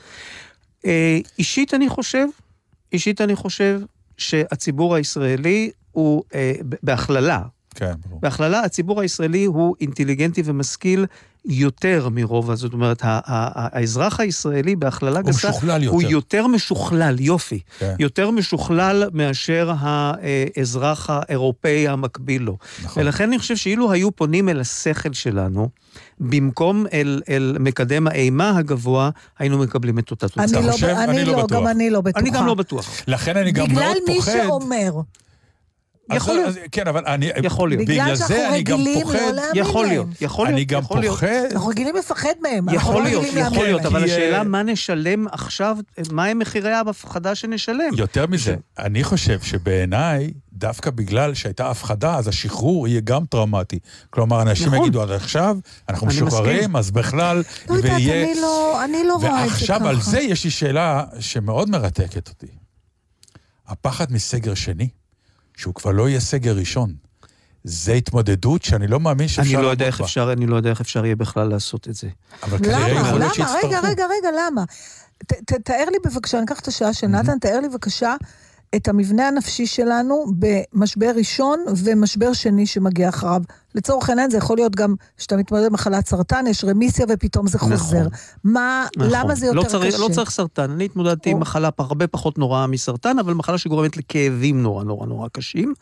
אה, 0.87 1.19
אישית 1.39 1.75
אני 1.75 1.89
חושב, 1.89 2.27
אישית 2.93 3.21
אני 3.21 3.37
חושב 3.37 3.81
שהציבור 4.19 4.95
הישראלי 4.95 5.71
הוא, 5.93 6.25
אה, 6.35 6.53
בהכללה, 6.83 7.43
כן, 7.75 7.93
ברור. 8.07 8.21
בהכללה, 8.21 8.61
הציבור 8.61 9.01
הישראלי 9.01 9.45
הוא 9.45 9.77
אינטליגנטי 9.81 10.43
ומשכיל 10.45 11.07
יותר 11.45 12.09
מרוב, 12.13 12.55
זאת 12.55 12.73
אומרת, 12.73 12.99
האזרח 13.05 14.21
הישראלי 14.21 14.77
בהכללה 14.77 15.23
גסה, 15.23 15.49
הוא 15.49 15.55
משוכלל 15.55 15.83
יותר. 15.83 15.95
הוא 15.95 16.03
יותר 16.03 16.47
משוכלל, 16.47 17.21
יופי. 17.21 17.61
כן. 17.79 17.95
יותר 17.99 18.31
משוכלל 18.31 19.09
מאשר 19.13 19.73
האזרח 19.79 21.11
האירופאי 21.11 21.89
המקביל 21.89 22.43
לו. 22.43 22.57
נכון. 22.85 23.03
ולכן 23.03 23.25
אני 23.25 23.39
חושב 23.39 23.57
שאילו 23.57 23.93
היו 23.93 24.17
פונים 24.17 24.49
אל 24.49 24.61
השכל 24.61 25.13
שלנו, 25.13 25.69
במקום 26.21 26.87
אל, 26.93 27.23
אל 27.29 27.57
מקדם 27.61 28.07
האימה 28.07 28.59
הגבוה, 28.59 29.11
היינו 29.39 29.59
מקבלים 29.59 29.99
את 29.99 30.11
אותה 30.11 30.29
תוצאה. 30.29 30.45
אני, 30.45 30.67
לא, 30.67 30.73
אני, 30.83 31.05
אני 31.05 31.25
לא, 31.25 31.33
לא 31.33 31.43
בטוח. 31.45 31.59
גם 31.59 31.67
אני 31.67 31.91
לא 31.91 32.01
בטוחה. 32.01 32.21
אני 32.21 32.31
גם 32.31 32.47
לא 32.47 32.55
בטוח. 32.55 32.91
לכן 33.07 33.37
אני 33.37 33.53
גם 33.53 33.67
מאוד 33.73 33.97
פוחד... 34.07 34.31
בגלל 34.31 34.37
מי 34.37 34.45
שאומר. 34.47 34.93
יכול 36.17 36.35
להיות. 36.35 36.55
כן, 36.73 36.89
אבל 36.89 37.03
אני... 37.07 37.31
יכול 37.45 37.69
להיות. 37.69 37.89
בגלל 37.89 38.17
שאנחנו 38.17 38.35
רגילים. 38.53 39.07
לא 39.09 39.15
להאמין 39.33 39.51
יכול 39.55 39.83
להם. 39.83 39.91
להיות, 39.91 40.09
יכול 40.21 40.47
להיות. 40.47 40.55
אני 40.57 40.65
גם 40.65 40.83
יכול. 40.83 41.09
פוחד. 41.09 41.27
אנחנו 41.53 41.69
רגילים 41.69 41.97
לפחד 41.97 42.33
מהם. 42.43 42.67
יכול 42.73 42.95
לא 42.95 43.03
להיות, 43.05 43.25
יכול 43.35 43.65
להיות. 43.65 43.87
אבל 43.87 44.05
השאלה 44.05 44.43
מה 44.43 44.63
נשלם 44.63 45.27
עכשיו, 45.33 45.77
מה 46.13 46.25
הם 46.25 46.39
מחירי 46.39 46.73
ההפחדה 46.73 47.35
שנשלם. 47.35 47.91
יותר 47.97 48.27
מזה, 48.27 48.57
אני 48.79 49.05
חושב 49.05 49.41
שבעיניי, 49.41 50.31
דווקא 50.53 50.91
בגלל 50.91 51.35
שהייתה 51.35 51.71
הפחדה, 51.71 52.17
אז 52.17 52.29
השחרור 52.29 52.89
יהיה 52.89 53.01
גם 53.05 53.25
טראומטי. 53.27 53.79
כלומר, 54.11 54.43
אנשים 54.43 54.67
נכון. 54.67 54.79
יגידו, 54.81 55.03
עד 55.03 55.11
עכשיו 55.11 55.57
אנחנו 55.89 56.07
משוחררים. 56.07 56.77
אז 56.77 56.91
בכלל, 56.91 57.43
לא 57.69 57.75
יודעת, 57.75 57.93
ויהיה... 57.93 58.25
אני 58.33 58.41
לא- 58.41 58.85
אני 58.85 59.05
לא 59.09 59.15
רואה 59.15 59.45
את 59.45 59.51
זה 59.51 59.55
ככה. 59.55 59.73
ועכשיו 59.73 59.89
על 59.89 60.01
זה 60.01 60.21
יש 60.21 60.45
לי 60.45 60.51
שאלה 60.51 61.05
שמאוד 61.21 61.71
מרתקת 61.71 62.29
אותי. 62.29 62.47
הפחד 63.69 64.13
מסגר 64.13 64.55
שני, 64.55 64.89
שהוא 65.61 65.75
כבר 65.75 65.91
לא 65.91 66.09
יהיה 66.09 66.21
סגר 66.21 66.57
ראשון. 66.57 66.93
זה 67.65 67.93
התמודדות 67.93 68.63
שאני 68.63 68.87
לא 68.87 69.01
מאמין 69.01 69.29
שאפשר 69.29 69.55
אני 69.57 69.63
לא 69.65 69.69
יודע 69.71 69.87
איך 69.87 69.99
בה. 70.01 70.05
אפשר, 70.07 70.33
אני 70.33 70.47
לא 70.47 70.57
יודע 70.57 70.71
איך 70.71 70.81
אפשר 70.81 71.05
יהיה 71.05 71.17
בכלל 71.17 71.49
לעשות 71.49 71.89
את 71.89 71.95
זה. 71.95 72.09
אבל 72.43 72.59
כנראה 72.59 72.89
למה? 72.89 73.01
יכול? 73.09 73.19
להיות 73.19 73.35
שיצטרכו. 73.35 73.67
רגע, 73.67 73.81
רגע, 73.81 74.05
רגע, 74.19 74.29
למה? 74.47 74.65
ת- 75.27 75.33
ת- 75.53 75.61
תאר 75.65 75.85
לי 75.93 75.97
בבקשה, 76.11 76.39
אני 76.39 76.45
אקח 76.47 76.61
את 76.61 76.69
השעה 76.69 76.93
של 76.95 77.07
נתן, 77.07 77.39
תאר 77.39 77.61
לי 77.61 77.69
בבקשה 77.69 78.15
את 78.77 78.89
המבנה 78.89 79.29
הנפשי 79.29 79.67
שלנו 79.67 80.25
במשבר 80.39 81.11
ראשון 81.17 81.65
ומשבר 81.77 82.33
שני 82.33 82.67
שמגיע 82.67 83.09
אחריו. 83.09 83.43
לצורך 83.75 84.09
העניין 84.09 84.31
זה 84.31 84.37
יכול 84.37 84.57
להיות 84.57 84.77
גם 84.77 84.95
שאתה 85.19 85.37
מתמודד 85.37 85.67
עם 85.67 85.73
מחלת 85.73 86.07
סרטן, 86.07 86.45
יש 86.47 86.65
רמיסיה 86.65 87.07
ופתאום 87.09 87.47
זה 87.47 87.59
נכון. 87.59 87.77
חוזר. 87.77 88.07
מה, 88.45 88.87
נכון. 88.97 89.11
למה 89.13 89.35
זה 89.35 89.47
יותר 89.47 89.59
לא 89.59 89.65
צריך, 89.65 89.95
קשה? 89.95 89.99
לא 90.03 90.09
צריך 90.13 90.31
סרטן. 90.31 90.71
אני 90.71 90.85
התמודדתי 90.85 91.31
עם 91.31 91.37
או. 91.37 91.41
מחלה 91.41 91.71
פ- 91.71 91.81
הרבה 91.81 92.07
פחות 92.07 92.39
נוראה 92.39 92.67
מסרטן, 92.67 93.19
אבל 93.19 93.35
מחלה 93.35 93.59
שגורמת 93.59 93.97
לכאבים 93.97 94.63
נורא 94.63 94.85
נורא 94.85 95.07
נורא 95.07 95.29
קשים. 95.33 95.75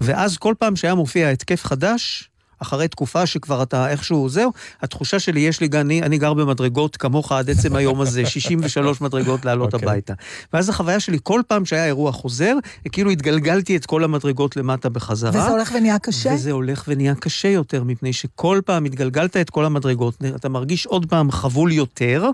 ואז 0.00 0.36
כל 0.36 0.54
פעם 0.58 0.76
שהיה 0.76 0.94
מופיע 0.94 1.28
התקף 1.28 1.64
חדש, 1.64 2.30
אחרי 2.62 2.88
תקופה 2.88 3.26
שכבר 3.26 3.62
אתה 3.62 3.88
איכשהו 3.90 4.28
זהו, 4.28 4.52
התחושה 4.82 5.18
שלי, 5.18 5.40
יש 5.40 5.60
לי, 5.60 5.68
אני, 5.74 6.02
אני 6.02 6.18
גר 6.18 6.34
במדרגות 6.34 6.96
כמוך 6.96 7.32
עד 7.32 7.50
עצם 7.50 7.76
היום 7.76 8.00
הזה, 8.00 8.26
63 8.30 9.00
מדרגות 9.00 9.44
לעלות 9.44 9.74
אוקיי. 9.74 9.88
הביתה. 9.88 10.14
ואז 10.52 10.68
החוויה 10.68 11.00
שלי, 11.00 11.18
כל 11.22 11.40
פעם 11.48 11.64
שהיה 11.64 11.86
אירוע 11.86 12.12
חוזר, 12.12 12.56
כאילו 12.92 13.10
התגלגלתי 13.10 13.76
את 13.76 13.86
כל 13.86 14.04
המדרגות 14.04 14.56
למטה 14.56 14.88
בחזרה. 14.88 15.30
וזה 15.30 15.48
הולך 15.50 15.72
ונהיה 15.76 15.98
קשה? 15.98 16.30
וזה 16.34 16.50
הולך 16.50 16.84
ונהיה 16.88 17.14
קשה 17.14 17.48
יותר, 17.48 17.84
מפני 17.84 18.12
שכל 18.12 18.60
פעם 18.64 18.84
התגלגלת 18.84 19.36
את 19.36 19.50
כל 19.50 19.64
המדרגות, 19.64 20.14
אתה 20.36 20.48
מרגיש 20.48 20.86
עוד 20.86 21.06
פעם 21.06 21.30
חבול 21.30 21.72
יותר, 21.72 22.30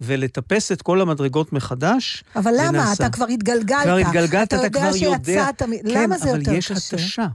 ולטפס 0.00 0.72
את 0.72 0.82
כל 0.82 1.00
המדרגות 1.00 1.52
מחדש. 1.52 2.24
אבל 2.36 2.52
זה 2.52 2.62
למה? 2.62 2.70
נעשה. 2.70 3.06
אתה 3.06 3.12
כבר 3.12 3.26
התגלגלת. 3.26 3.82
כבר 3.82 3.96
התגלגלת, 3.96 4.54
אתה 4.54 4.70
כבר 4.70 4.90
יודע. 4.96 5.14
אתה 5.14 5.32
יודע 5.32 5.46
שיצאת... 5.46 5.62
מ- 5.62 5.92
כן, 5.92 6.02
למה 6.02 6.18
זה 6.18 6.28
יותר 6.28 6.50
אבל 6.50 6.58
יש 6.58 6.72
קשה? 6.72 6.96
התשה. 6.96 7.26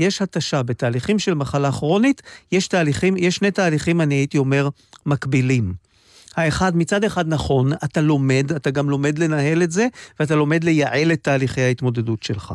יש 0.00 0.22
התשה. 0.22 0.62
בתהליכים 0.62 1.18
של 1.18 1.34
מחלה 1.34 1.72
כרונית, 1.72 2.22
יש 2.52 2.68
תהליכים, 2.68 3.16
יש 3.16 3.36
שני 3.36 3.50
תהליכים, 3.50 4.00
אני 4.00 4.14
הייתי 4.14 4.38
אומר, 4.38 4.68
מקבילים. 5.06 5.74
האחד, 6.36 6.76
מצד 6.76 7.04
אחד 7.04 7.28
נכון, 7.28 7.72
אתה 7.72 8.00
לומד, 8.00 8.52
אתה 8.56 8.70
גם 8.70 8.90
לומד 8.90 9.18
לנהל 9.18 9.62
את 9.62 9.72
זה, 9.72 9.86
ואתה 10.20 10.34
לומד 10.34 10.64
לייעל 10.64 11.12
את 11.12 11.22
תהליכי 11.22 11.60
ההתמודדות 11.60 12.22
שלך. 12.22 12.54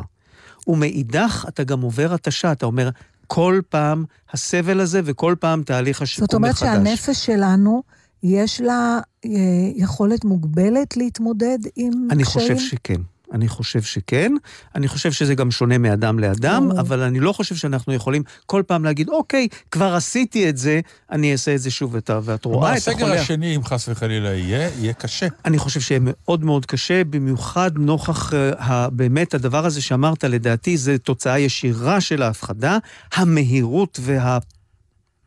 ומאידך, 0.66 1.44
אתה 1.48 1.64
גם 1.64 1.80
עובר 1.80 2.14
התשה, 2.14 2.52
אתה 2.52 2.66
אומר, 2.66 2.90
כל 3.26 3.60
פעם 3.68 4.04
הסבל 4.32 4.80
הזה 4.80 5.00
וכל 5.04 5.34
פעם 5.40 5.62
תהליך 5.62 6.02
השיקום 6.02 6.24
זאת 6.26 6.34
אומרת 6.34 6.54
מחדש. 6.54 6.68
שהנפש 6.68 7.26
שלנו, 7.26 7.82
יש 8.22 8.60
לה 8.60 8.98
אה, 9.24 9.30
יכולת 9.74 10.24
מוגבלת 10.24 10.96
להתמודד 10.96 11.58
עם 11.76 11.92
אני 12.10 12.22
קשיים? 12.22 12.56
חושב 12.56 12.58
שכן. 12.58 13.00
אני 13.32 13.48
חושב 13.48 13.82
שכן. 13.82 14.32
אני 14.74 14.88
חושב 14.88 15.12
שזה 15.12 15.34
גם 15.34 15.50
שונה 15.50 15.78
מאדם 15.78 16.18
לאדם, 16.18 16.68
ברור. 16.68 16.80
אבל 16.80 17.02
אני 17.02 17.20
לא 17.20 17.32
חושב 17.32 17.54
שאנחנו 17.56 17.92
יכולים 17.92 18.22
כל 18.46 18.62
פעם 18.66 18.84
להגיד, 18.84 19.08
אוקיי, 19.08 19.48
כבר 19.70 19.94
עשיתי 19.94 20.48
את 20.48 20.56
זה, 20.56 20.80
אני 21.10 21.32
אעשה 21.32 21.54
את 21.54 21.60
זה 21.60 21.70
שוב, 21.70 21.94
ואת, 21.94 22.10
רואה 22.44 22.72
את 22.72 22.76
הסגר 22.76 22.94
החולה. 22.94 23.20
השני, 23.20 23.56
אם 23.56 23.64
חס 23.64 23.88
וחלילה 23.88 24.34
יהיה, 24.34 24.70
יהיה 24.78 24.92
קשה. 24.92 25.26
אני 25.44 25.58
חושב 25.58 25.80
שיהיה 25.80 26.00
מאוד 26.02 26.44
מאוד 26.44 26.66
קשה, 26.66 27.04
במיוחד 27.04 27.70
נוכח 27.78 28.32
uh, 28.32 28.64
באמת 28.92 29.34
הדבר 29.34 29.66
הזה 29.66 29.82
שאמרת, 29.82 30.24
לדעתי, 30.24 30.76
זה 30.76 30.98
תוצאה 30.98 31.38
ישירה 31.38 32.00
של 32.00 32.22
ההפחדה, 32.22 32.78
המהירות 33.14 34.00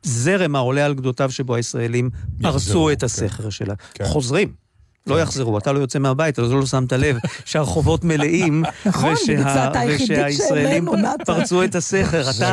והזרם 0.05 0.55
העולה 0.55 0.85
על 0.85 0.93
גדותיו 0.93 1.31
שבו 1.31 1.55
הישראלים 1.55 2.09
פרצו 2.41 2.91
את 2.91 2.99
כן. 2.99 3.05
הסכר 3.05 3.49
שלה. 3.49 3.73
כן. 3.93 4.05
חוזרים. 4.05 4.68
לא 5.09 5.21
יחזרו, 5.21 5.57
אתה 5.57 5.71
לא 5.71 5.79
יוצא 5.79 5.99
מהבית, 5.99 6.39
אז 6.39 6.51
לא 6.51 6.65
שמת 6.65 6.93
לב 6.93 7.17
שהרחובות 7.45 8.03
מלאים, 8.03 8.63
נכון, 8.85 9.13
ושהישראלים. 9.87 10.87
פרצו 11.25 11.63
את 11.63 11.75
הסכר. 11.75 12.31
זה 12.31 12.45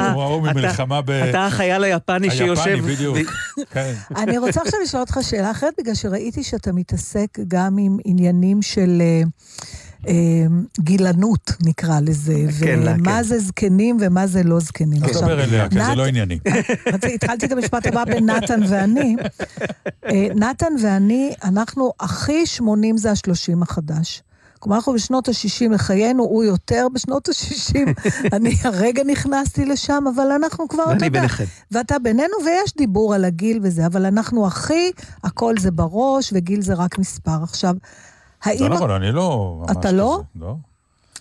אתה, 1.30 1.46
החייל 1.46 1.84
היפני 1.84 2.30
שיושב... 2.30 2.66
היפני, 2.66 2.94
בדיוק. 2.94 3.18
כן. 3.70 3.94
אני 4.22 4.38
רוצה 4.38 4.60
עכשיו 4.60 4.80
לשאול 4.82 5.00
אותך 5.00 5.18
שאלה 5.22 5.50
אחרת, 5.50 5.74
בגלל 5.78 5.94
שראיתי 5.94 6.42
שאתה 6.42 6.72
מתעסק 6.72 7.38
גם 7.48 7.76
עם 7.78 7.96
עניינים 8.04 8.62
של 8.62 8.98
אה, 9.00 9.22
גילנות, 10.80 11.52
נקרא 11.66 12.00
לזה, 12.00 12.34
כן, 12.60 12.80
לה, 12.82 12.94
ומה 12.98 13.16
כן. 13.16 13.22
זה 13.22 13.38
זקנים 13.38 13.96
ומה 14.00 14.26
זה 14.26 14.42
לא 14.42 14.60
זקנים. 14.60 15.02
לא 15.02 15.08
תדבר 15.08 15.44
אליה, 15.44 15.68
כי 15.68 15.74
זה 15.74 15.80
נת- 15.90 15.96
לא 15.96 16.06
ענייני. 16.06 16.38
התחלתי 17.14 17.46
את 17.46 17.52
המשפט 17.52 17.86
הבא 17.86 18.04
בין 18.04 18.30
נתן 18.30 18.60
ואני. 18.68 19.16
אה, 20.06 20.28
נתן 20.34 20.72
ואני, 20.82 21.32
אנחנו 21.44 21.92
הכי 22.00 22.46
80 22.46 22.96
זה 22.98 23.10
השלושים 23.10 23.62
החדש. 23.62 24.22
כלומר, 24.58 24.76
אנחנו 24.76 24.92
בשנות 24.92 25.28
ה-60 25.28 25.70
לחיינו, 25.72 26.22
הוא 26.22 26.44
יותר 26.44 26.86
בשנות 26.94 27.28
ה-60. 27.28 27.74
אני 28.36 28.56
הרגע 28.64 29.02
נכנסתי 29.06 29.64
לשם, 29.64 30.04
אבל 30.14 30.30
אנחנו 30.32 30.68
כבר, 30.68 30.82
אתה 30.82 30.90
ואני 30.92 31.04
יודע, 31.06 31.18
ביניכם. 31.20 31.44
ואתה 31.70 31.98
בינינו, 31.98 32.34
ויש 32.46 32.74
דיבור 32.78 33.14
על 33.14 33.24
הגיל 33.24 33.60
וזה, 33.62 33.86
אבל 33.86 34.06
אנחנו 34.06 34.46
הכי, 34.46 34.90
הכל 35.24 35.54
זה 35.58 35.70
בראש, 35.70 36.30
וגיל 36.34 36.62
זה 36.62 36.74
רק 36.74 36.98
מספר. 36.98 37.42
עכשיו, 37.42 37.74
האם... 38.42 38.60
לא 38.62 38.68
נכון, 38.68 38.90
אני 38.90 39.12
לא... 39.12 39.62
אתה 39.72 39.92
לא? 39.92 40.20
כזה, 40.34 40.44
לא? 40.44 40.54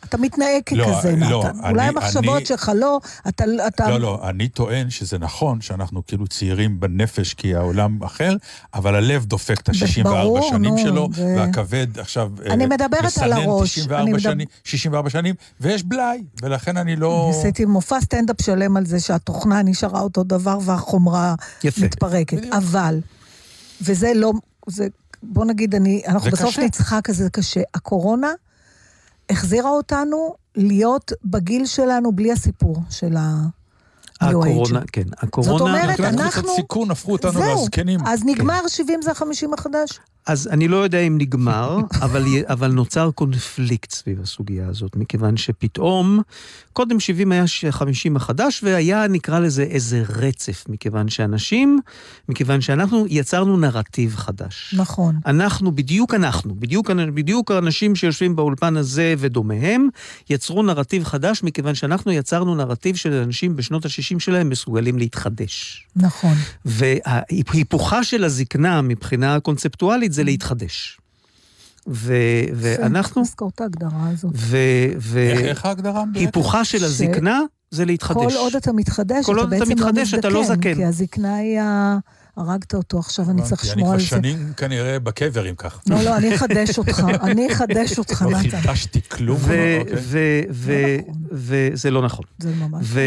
אתה 0.10 0.18
מתנהג 0.18 0.62
לא, 0.72 0.86
ככזה, 0.96 1.16
לא, 1.16 1.44
נתן. 1.46 1.60
אני- 1.60 1.70
אולי 1.70 1.86
המחשבות 1.88 2.38
אני- 2.38 2.46
שלך 2.46 2.72
לא, 2.76 3.00
אתה... 3.28 3.44
אתה- 3.68 3.90
לא, 3.90 4.00
לא, 4.00 4.30
אני 4.30 4.48
טוען 4.48 4.90
שזה 4.90 5.18
נכון 5.18 5.62
שאנחנו 5.62 6.06
כאילו 6.08 6.28
צעירים 6.28 6.80
בנפש 6.80 7.34
כי 7.34 7.56
העולם 7.56 8.04
אחר, 8.04 8.36
אבל 8.74 8.96
הלב 8.96 9.26
דופק 9.26 9.60
את 9.62 9.70
ה-64 9.70 10.04
ברור, 10.04 10.50
שנים 10.50 10.72
נו, 10.76 10.78
שלו, 10.78 11.10
זה- 11.14 11.36
והכבד 11.38 12.00
עכשיו 12.00 12.32
אה, 12.48 12.54
אני 12.54 12.66
מדברת 12.66 12.94
על 13.00 13.06
מסנן 13.06 13.32
הראש, 13.34 13.70
94 13.72 14.02
אני 14.04 14.12
מדבר- 14.14 14.20
שנים, 14.32 14.48
64 14.64 15.10
שנים, 15.10 15.36
ויש 15.62 15.84
בלאי, 15.84 16.24
ולכן 16.42 16.78
אני 16.78 16.96
לא... 16.96 17.32
עשיתי 17.40 17.66
מופע 17.66 18.02
סטנדאפ 18.02 18.42
שלם 18.42 18.78
על 18.78 18.86
זה 18.86 19.00
שהתוכנה 19.00 19.64
נשארה 19.64 20.02
אותו 20.02 20.24
דבר 20.24 20.58
והחומרה 20.66 21.36
יפה. 21.64 21.86
מתפרקת. 21.86 22.38
בדיוק. 22.38 22.54
אבל, 22.56 23.00
וזה 23.82 24.12
לא, 24.16 24.32
זה, 24.68 24.88
בוא 25.28 25.46
נגיד, 25.46 25.76
אני, 25.76 26.02
אנחנו 26.08 26.30
זה 26.30 26.32
בסוף 26.32 26.50
קשה. 26.50 26.66
נצחק, 26.66 27.12
זה 27.12 27.30
קשה. 27.30 27.62
הקורונה 27.74 28.34
החזירה 29.30 29.70
אותנו 29.70 30.36
להיות 30.56 31.12
בגיל 31.26 31.66
שלנו 31.66 32.12
בלי 32.12 32.32
הסיפור 32.32 32.78
של 32.90 33.18
ה-New 33.18 33.65
הקורונה, 34.22 34.80
Age. 34.80 34.86
כן, 34.92 35.04
הקורונה... 35.18 35.52
זאת 35.58 35.62
אומרת, 35.62 35.90
מבחינת 35.90 36.20
קבוצת 36.20 36.38
אנחנו- 36.38 36.56
סיכון 36.56 36.92
הפכו 36.92 37.12
אותנו 37.12 37.40
לזקנים. 37.54 38.00
אז 38.06 38.24
נגמר 38.26 38.68
70 38.68 39.02
זה 39.02 39.12
ה-50 39.12 39.54
החדש? 39.58 39.90
אז 40.28 40.48
אני 40.52 40.68
לא 40.68 40.78
יודע 40.78 41.00
אם 41.00 41.18
נגמר, 41.18 41.78
אבל, 42.06 42.24
אבל 42.50 42.72
נוצר 42.72 43.12
קונפליקט 43.12 43.92
סביב 43.92 44.22
הסוגיה 44.22 44.68
הזאת, 44.68 44.96
מכיוון 44.96 45.38
שפתאום, 45.38 46.22
קודם 46.74 47.00
70 47.00 47.32
היה 47.32 47.48
ש- 47.48 47.66
50 47.66 48.16
החדש, 48.16 48.64
והיה, 48.64 49.08
נקרא 49.08 49.40
לזה, 49.40 49.64
איזה 49.64 50.04
רצף, 50.10 50.64
מכיוון 50.70 51.10
שאנשים, 51.10 51.80
מכיוון 52.30 52.62
שאנחנו 52.62 53.06
יצרנו 53.10 53.58
נרטיב 53.58 54.16
חדש. 54.16 54.76
נכון. 54.78 55.16
אנחנו, 55.26 55.72
בדיוק 55.76 56.14
אנחנו, 56.14 56.56
בדיוק, 56.56 56.90
בדיוק 57.14 57.52
האנשים 57.52 57.96
שיושבים 57.96 58.36
באולפן 58.36 58.78
הזה 58.78 59.14
ודומיהם, 59.18 59.88
יצרו 60.30 60.64
נרטיב 60.64 61.04
חדש, 61.04 61.44
מכיוון 61.44 61.76
שאנחנו 61.76 62.12
יצרנו 62.12 62.56
נרטיב 62.56 62.96
של 62.96 63.14
אנשים 63.14 63.56
בשנות 63.56 63.86
ה-60 63.86 64.05
שלהם 64.20 64.50
מסוגלים 64.50 64.98
להתחדש. 64.98 65.88
נכון. 65.96 66.34
וההיפוכה 66.66 68.04
של 68.04 68.24
הזקנה 68.24 68.82
מבחינה 68.82 69.40
קונספטואלית 69.40 70.14
זה 70.14 70.24
להתחדש. 70.24 71.00
ו- 71.88 72.14
ואנחנו... 72.56 73.22
לזכור 73.22 73.52
את 73.56 73.62
ההגדרה 73.62 74.10
הזאת. 74.14 74.32
ו- 74.36 74.58
ו- 74.98 75.18
איך- 75.20 75.66
ההגדרה? 75.66 76.04
היפוכה 76.16 76.66
של 76.66 76.80
ש- 76.80 76.84
הזקנה 76.84 77.40
זה 77.72 77.86
להתחדש. 77.86 78.34
כל 78.34 78.40
עוד 78.40 78.56
אתה 78.56 78.74
מתחדש, 78.74 79.26
כל 79.26 79.32
אתה 79.34 79.42
עוד 79.42 79.54
אתה 79.54 79.60
בעצם 79.66 79.80
לא 79.80 79.88
מתחדש, 79.90 80.14
אתה 80.14 80.30
לא 80.30 80.42
מזדקן, 80.42 80.60
זקן. 80.62 80.76
כי 80.76 80.86
הזקנה 80.86 81.36
היא 81.36 81.60
ה- 81.60 81.98
הרגת 82.38 82.74
אותו, 82.76 83.00
עכשיו 83.00 83.32
אני 83.32 83.42
צריך 83.42 83.64
לשמור 83.64 83.88
על 83.88 84.00
אני 84.00 84.04
זה. 84.04 84.10
כבר 84.10 84.18
שנים 84.22 84.54
כנראה 84.58 85.00
בקבר, 85.00 85.50
אם 85.50 85.56
כך. 85.56 85.80
לא, 85.90 86.02
לא, 86.04 86.18
אני 86.18 86.36
אחדש 86.36 86.78
אותך, 86.80 87.00
אני 87.24 87.52
אחדש 87.54 87.98
אותך, 88.00 88.22
לא 88.22 88.40
נתן. 88.40 88.62
חידשתי 88.62 89.02
כלום. 89.02 89.38
ו- 89.42 89.78
אוקיי. 89.80 89.94
ו- 90.52 90.96
נכון. 91.00 91.24
וזה 91.32 91.92
לא 91.92 92.02
נכון. 92.02 92.26
זה 92.40 92.52
ממש... 92.56 92.86
ו- 92.90 93.00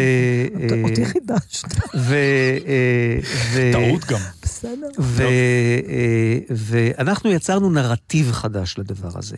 אתה- 0.67 0.75
אה, 0.75 0.83
אותי 0.83 1.05
חידשת, 1.05 1.65
אה, 1.95 3.71
טעות 3.73 4.05
גם. 4.05 4.19
בסדר. 4.43 4.89
אה, 5.21 6.39
ואנחנו 6.51 7.31
יצרנו 7.33 7.71
נרטיב 7.71 8.33
חדש 8.33 8.75
לדבר 8.79 9.11
הזה. 9.19 9.37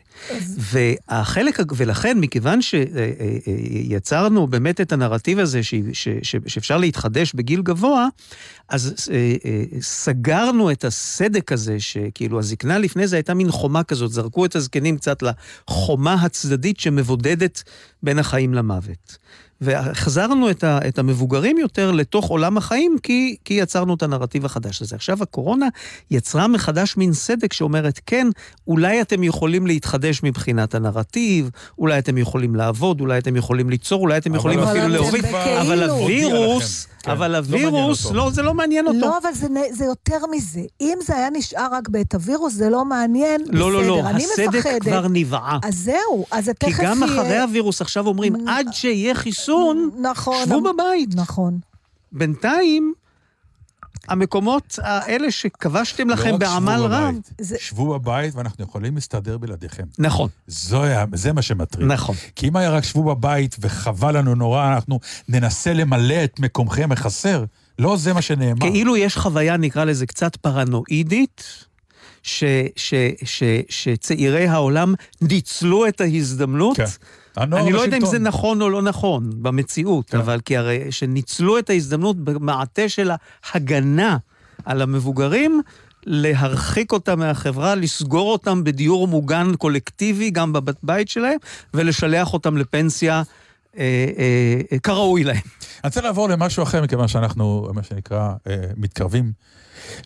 והחלק, 0.58 1.60
ולכן, 1.76 2.18
מכיוון 2.20 2.58
שיצרנו 2.62 4.46
באמת 4.46 4.80
את 4.80 4.92
הנרטיב 4.92 5.38
הזה 5.38 5.62
ש- 5.62 5.74
ש- 5.92 6.08
ש- 6.22 6.36
שאפשר 6.46 6.76
להתחדש 6.78 7.34
בגיל 7.34 7.62
גבוה, 7.62 8.06
אז 8.68 8.94
סגרנו 9.82 10.70
את 10.70 10.84
הסדק 10.84 11.52
הזה, 11.52 11.80
שכאילו 11.80 12.38
הזקנה 12.38 12.78
לפני 12.78 13.06
זה 13.06 13.16
הייתה 13.16 13.34
מין 13.34 13.50
חומה 13.50 13.84
כזאת, 13.84 14.12
זרקו 14.12 14.44
את 14.44 14.56
הזקנים 14.56 14.98
קצת 14.98 15.22
לחומה 15.22 16.14
הצדדית 16.14 16.80
שמבודדת 16.80 17.62
בין 18.02 18.18
החיים 18.18 18.54
למוות. 18.54 19.18
והחזרנו 19.60 20.50
את, 20.50 20.64
ה, 20.64 20.78
את 20.88 20.98
המבוגרים 20.98 21.58
יותר 21.58 21.90
לתוך 21.92 22.28
עולם 22.28 22.56
החיים, 22.56 22.96
כי, 23.02 23.36
כי 23.44 23.54
יצרנו 23.54 23.94
את 23.94 24.02
הנרטיב 24.02 24.44
החדש 24.44 24.82
הזה. 24.82 24.96
עכשיו 24.96 25.22
הקורונה 25.22 25.66
יצרה 26.10 26.48
מחדש 26.48 26.96
מין 26.96 27.12
סדק 27.12 27.52
שאומרת, 27.52 28.00
כן, 28.06 28.26
אולי 28.66 29.00
אתם 29.00 29.22
יכולים 29.22 29.66
להתחדש 29.66 30.20
מבחינת 30.22 30.74
הנרטיב, 30.74 31.50
אולי 31.78 31.98
אתם 31.98 32.18
יכולים 32.18 32.54
לעבוד, 32.54 33.00
אולי 33.00 33.18
אתם 33.18 33.36
יכולים 33.36 33.70
ליצור, 33.70 34.00
אולי 34.00 34.18
אתם 34.18 34.30
אבל 34.30 34.38
יכולים 34.38 34.58
אבל 34.58 34.70
אפילו 34.70 34.88
להוריד. 34.88 35.24
אבל 35.60 35.90
הווירוס. 35.90 36.86
כן, 37.02 37.10
אבל 37.10 37.30
לא 37.30 37.42
מעניין 37.42 37.64
הווירוס, 37.64 38.04
אותו. 38.04 38.14
לא, 38.16 38.30
זה 38.30 38.42
לא 38.42 38.54
מעניין 38.54 38.86
אותו. 38.86 38.98
לא, 38.98 39.18
אבל 39.22 39.32
זה, 39.32 39.46
זה 39.72 39.84
יותר 39.84 40.18
מזה. 40.30 40.60
אם 40.80 40.98
זה 41.06 41.16
היה 41.16 41.28
נשאר 41.32 41.68
רק 41.72 41.88
בעת 41.88 42.14
הווירוס, 42.14 42.52
זה 42.52 42.70
לא 42.70 42.84
מעניין, 42.84 43.40
לא, 43.46 43.72
לא, 43.72 43.84
לא, 43.84 43.96
בסדר. 43.96 44.10
אני 44.10 44.24
הסדק 44.24 44.48
מפחדת. 44.54 44.82
כבר 44.82 45.06
נבעה. 45.08 45.58
אז 45.62 45.74
זהו, 45.74 46.26
אז 46.30 46.44
זה 46.44 46.52
כי 46.60 46.66
תכף 46.70 46.82
גם 46.82 47.02
יהיה... 47.02 47.22
אחרי 47.22 47.38
הווירוס 47.38 47.80
עכשיו 47.80 48.06
אומרים, 48.06 48.48
עד 48.48 48.66
שיהיה 48.72 49.14
חיסון, 49.14 49.49
נכון. 50.02 50.36
שבו 50.46 50.60
בבית. 50.60 51.08
נכון. 51.14 51.58
בינתיים, 52.12 52.92
המקומות 54.08 54.78
האלה 54.82 55.30
שכבשתם 55.30 56.10
לכם 56.10 56.30
לא 56.30 56.36
בעמל 56.36 56.80
רב... 56.80 57.14
זה- 57.40 57.56
שבו 57.60 57.98
בבית 57.98 58.34
ואנחנו 58.34 58.64
יכולים 58.64 58.94
להסתדר 58.94 59.38
בלעדיכם. 59.38 59.82
נכון, 59.98 60.28
זו 60.46 60.82
היה- 60.82 61.04
זה 61.14 61.32
מה 61.32 61.42
שמטריד. 61.42 61.86
נכון. 61.88 62.16
כי 62.36 62.48
אם 62.48 62.56
היה 62.56 62.70
רק 62.70 62.84
שבו 62.84 63.04
בבית 63.04 63.56
וחבל 63.60 64.16
לנו 64.16 64.34
נורא, 64.34 64.72
אנחנו 64.74 65.00
ננסה 65.28 65.72
למלא 65.72 66.24
את 66.24 66.40
מקומכם 66.40 66.92
החסר. 66.92 67.44
לא 67.78 67.96
זה 67.96 68.12
מה 68.12 68.22
שנאמר. 68.22 68.60
כאילו 68.60 68.96
יש 68.96 69.16
חוויה, 69.16 69.56
נקרא 69.56 69.84
לזה, 69.84 70.06
קצת 70.06 70.36
פרנואידית, 70.36 71.44
ש, 72.22 72.44
ש, 72.76 72.94
ש, 73.24 73.42
שצעירי 73.68 74.46
העולם 74.48 74.94
ניצלו 75.20 75.86
את 75.88 76.00
ההזדמנות. 76.00 76.76
כן. 76.76 76.84
אני 77.38 77.72
לא 77.72 77.80
יודע 77.80 77.96
אם. 77.96 78.06
זה 78.06 78.18
נכון 78.18 78.62
או 78.62 78.70
לא 78.70 78.82
נכון 78.82 79.30
במציאות, 79.42 80.10
כן. 80.10 80.18
אבל 80.18 80.40
כי 80.40 80.56
הרי 80.56 80.92
שניצלו 80.92 81.58
את 81.58 81.70
ההזדמנות 81.70 82.16
במעטה 82.16 82.88
של 82.88 83.10
ההגנה 83.52 84.16
על 84.64 84.82
המבוגרים, 84.82 85.62
להרחיק 86.06 86.92
אותם 86.92 87.18
מהחברה, 87.18 87.74
לסגור 87.74 88.32
אותם 88.32 88.64
בדיור 88.64 89.08
מוגן 89.08 89.54
קולקטיבי, 89.58 90.30
גם 90.30 90.52
בבית 90.52 90.76
בית 90.82 91.08
שלהם, 91.08 91.38
ולשלח 91.74 92.32
אותם 92.32 92.56
לפנסיה 92.56 93.22
אה, 93.78 93.82
אה, 94.18 94.60
אה, 94.72 94.78
כראוי 94.78 95.24
להם. 95.24 95.36
אני 95.36 95.88
רוצה 95.88 96.00
לעבור 96.00 96.28
למשהו 96.28 96.62
אחר, 96.62 96.82
מכיוון 96.82 97.08
שאנחנו, 97.08 97.68
מה 97.74 97.82
שנקרא, 97.82 98.32
אה, 98.48 98.56
מתקרבים 98.76 99.32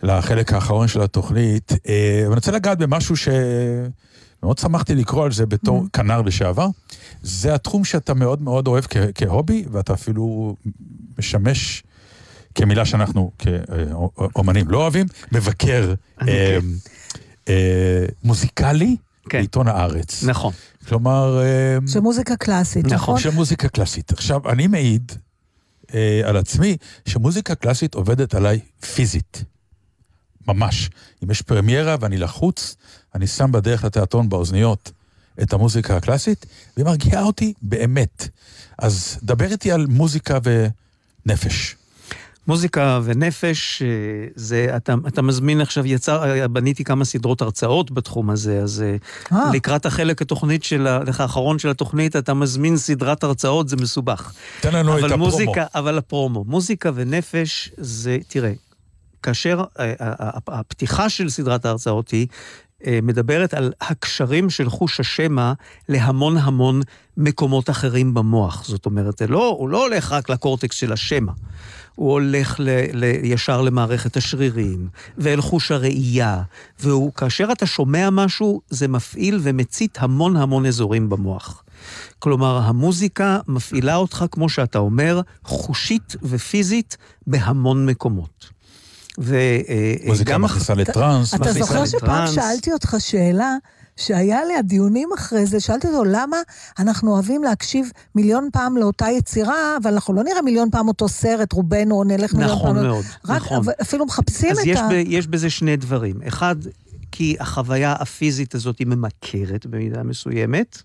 לחלק 0.02 0.52
האחרון 0.52 0.88
של 0.88 1.00
התוכנית. 1.00 1.72
אה, 1.88 2.20
ואני 2.24 2.34
רוצה 2.34 2.52
לגעת 2.52 2.78
במשהו 2.78 3.16
שמאוד 4.44 4.58
שמחתי 4.58 4.94
לקרוא 4.94 5.24
על 5.24 5.32
זה 5.32 5.46
בתור 5.46 5.84
כנר 5.92 6.22
לשעבר. 6.22 6.66
זה 7.22 7.54
התחום 7.54 7.84
שאתה 7.84 8.14
מאוד 8.14 8.42
מאוד 8.42 8.66
אוהב 8.66 8.84
כ- 8.84 8.96
כהובי, 9.14 9.64
ואתה 9.72 9.92
אפילו 9.92 10.56
משמש 11.18 11.82
כמילה 12.54 12.84
שאנחנו 12.84 13.30
כאומנים 13.38 14.68
לא 14.68 14.78
אוהבים, 14.78 15.06
מבקר 15.32 15.94
אה. 16.22 16.58
אה, 17.48 18.06
מוזיקלי 18.24 18.96
כן. 19.28 19.38
בעיתון 19.38 19.68
הארץ. 19.68 20.24
נכון. 20.24 20.52
כלומר... 20.88 21.42
אה, 21.42 21.78
של 21.86 22.00
מוזיקה 22.00 22.36
קלאסית, 22.36 22.84
נכון. 22.84 22.94
נכון? 22.94 23.20
של 23.20 23.30
מוזיקה 23.30 23.68
קלאסית. 23.68 24.12
עכשיו, 24.12 24.40
אני 24.48 24.66
מעיד 24.66 25.12
אה, 25.94 26.20
על 26.24 26.36
עצמי 26.36 26.76
שמוזיקה 27.06 27.54
קלאסית 27.54 27.94
עובדת 27.94 28.34
עליי 28.34 28.60
פיזית. 28.94 29.44
ממש. 30.48 30.90
אם 31.24 31.30
יש 31.30 31.42
פרמיירה 31.42 31.96
ואני 32.00 32.16
לחוץ, 32.18 32.76
אני 33.14 33.26
שם 33.26 33.52
בדרך 33.52 33.84
לתיאטרון 33.84 34.28
באוזניות 34.28 34.92
את 35.42 35.52
המוזיקה 35.52 35.96
הקלאסית, 35.96 36.46
והיא 36.76 36.86
מרגיעה 36.86 37.22
אותי 37.22 37.52
באמת. 37.62 38.28
אז 38.78 39.18
דבר 39.22 39.44
איתי 39.52 39.72
על 39.72 39.86
מוזיקה 39.86 40.38
ונפש. 41.26 41.76
מוזיקה 42.46 43.00
ונפש, 43.04 43.82
אה, 43.82 43.88
זה, 44.34 44.72
אתה, 44.76 44.94
אתה 45.08 45.22
מזמין 45.22 45.60
עכשיו, 45.60 45.86
יצר, 45.86 46.46
בניתי 46.48 46.84
כמה 46.84 47.04
סדרות 47.04 47.42
הרצאות 47.42 47.90
בתחום 47.90 48.30
הזה, 48.30 48.60
אז 48.62 48.82
אה, 48.86 48.96
אה. 49.38 49.50
לקראת 49.52 49.86
החלק 49.86 50.22
התוכנית 50.22 50.64
של, 50.64 50.86
ה- 50.86 51.00
האחרון 51.18 51.58
של 51.58 51.68
התוכנית, 51.68 52.16
אתה 52.16 52.34
מזמין 52.34 52.76
סדרת 52.76 53.24
הרצאות, 53.24 53.68
זה 53.68 53.76
מסובך. 53.76 54.32
תן 54.60 54.74
לנו 54.74 54.92
את 54.92 54.98
אבל 54.98 55.12
הפרומו. 55.12 55.24
מוזיקה, 55.24 55.64
אבל 55.74 55.98
הפרומו, 55.98 56.44
מוזיקה 56.44 56.90
ונפש 56.94 57.70
זה, 57.76 58.18
תראה, 58.28 58.52
כאשר 59.22 59.64
אה, 59.80 59.92
הפתיחה 60.48 61.08
של 61.08 61.30
סדרת 61.30 61.64
ההרצאות 61.64 62.10
היא, 62.10 62.26
אה, 62.30 62.63
מדברת 63.02 63.54
על 63.54 63.72
הקשרים 63.80 64.50
של 64.50 64.70
חוש 64.70 65.00
השמע 65.00 65.52
להמון 65.88 66.36
המון 66.36 66.80
מקומות 67.16 67.70
אחרים 67.70 68.14
במוח. 68.14 68.64
זאת 68.64 68.86
אומרת, 68.86 69.22
לא, 69.22 69.56
הוא 69.58 69.68
לא 69.68 69.82
הולך 69.86 70.12
רק 70.12 70.30
לקורטקס 70.30 70.76
של 70.76 70.92
השמע. 70.92 71.32
הוא 71.94 72.12
הולך 72.12 72.56
ל, 72.58 72.68
ל, 72.92 73.04
ישר 73.22 73.62
למערכת 73.62 74.16
השרירים, 74.16 74.88
ואל 75.18 75.40
חוש 75.40 75.70
הראייה, 75.70 76.42
וכאשר 76.80 77.48
אתה 77.52 77.66
שומע 77.66 78.10
משהו, 78.10 78.60
זה 78.70 78.88
מפעיל 78.88 79.40
ומצית 79.42 79.98
המון 80.00 80.36
המון 80.36 80.66
אזורים 80.66 81.08
במוח. 81.08 81.64
כלומר, 82.18 82.58
המוזיקה 82.58 83.38
מפעילה 83.48 83.96
אותך, 83.96 84.24
כמו 84.30 84.48
שאתה 84.48 84.78
אומר, 84.78 85.20
חושית 85.44 86.16
ופיזית 86.22 86.96
בהמון 87.26 87.86
מקומות. 87.86 88.53
מוזיקה 89.18 90.30
וגם... 90.32 90.42
מכניסה 90.42 90.74
לטראנס. 90.74 91.34
אתה 91.34 91.52
זוכר 91.52 91.86
שפעם. 91.86 92.26
שאלתי 92.26 92.72
אותך 92.72 92.96
שאלה, 92.98 93.56
שהיה 93.96 94.40
עליה 94.40 94.62
דיונים 94.62 95.08
אחרי 95.14 95.46
זה, 95.46 95.60
שאלתי 95.60 95.86
אותו, 95.86 96.04
למה 96.04 96.36
אנחנו 96.78 97.12
אוהבים 97.12 97.42
להקשיב 97.42 97.90
מיליון 98.14 98.48
פעם 98.52 98.76
לאותה 98.76 99.06
יצירה, 99.10 99.76
אבל 99.82 99.92
אנחנו 99.92 100.14
לא 100.14 100.24
נראה 100.24 100.42
מיליון 100.42 100.70
פעם 100.70 100.88
אותו 100.88 101.08
סרט, 101.08 101.52
רובנו, 101.52 101.94
או 101.94 102.04
נלך 102.04 102.34
מיליון 102.34 102.52
נכון 102.52 102.74
פעם... 102.76 102.86
מאוד, 102.86 103.04
רק, 103.24 103.42
נכון. 103.42 103.64
אפילו 103.82 104.06
מחפשים 104.06 104.50
אז 104.50 104.58
את 104.58 104.66
יש, 104.66 104.78
ה... 104.78 104.88
ב, 104.88 104.92
יש 104.92 105.26
בזה 105.26 105.50
שני 105.50 105.76
דברים. 105.76 106.16
אחד, 106.28 106.56
כי 107.12 107.36
החוויה 107.40 107.92
הפיזית 107.98 108.54
הזאת 108.54 108.78
היא 108.78 108.86
ממכרת 108.86 109.66
במידה 109.66 110.02
מסוימת. 110.02 110.82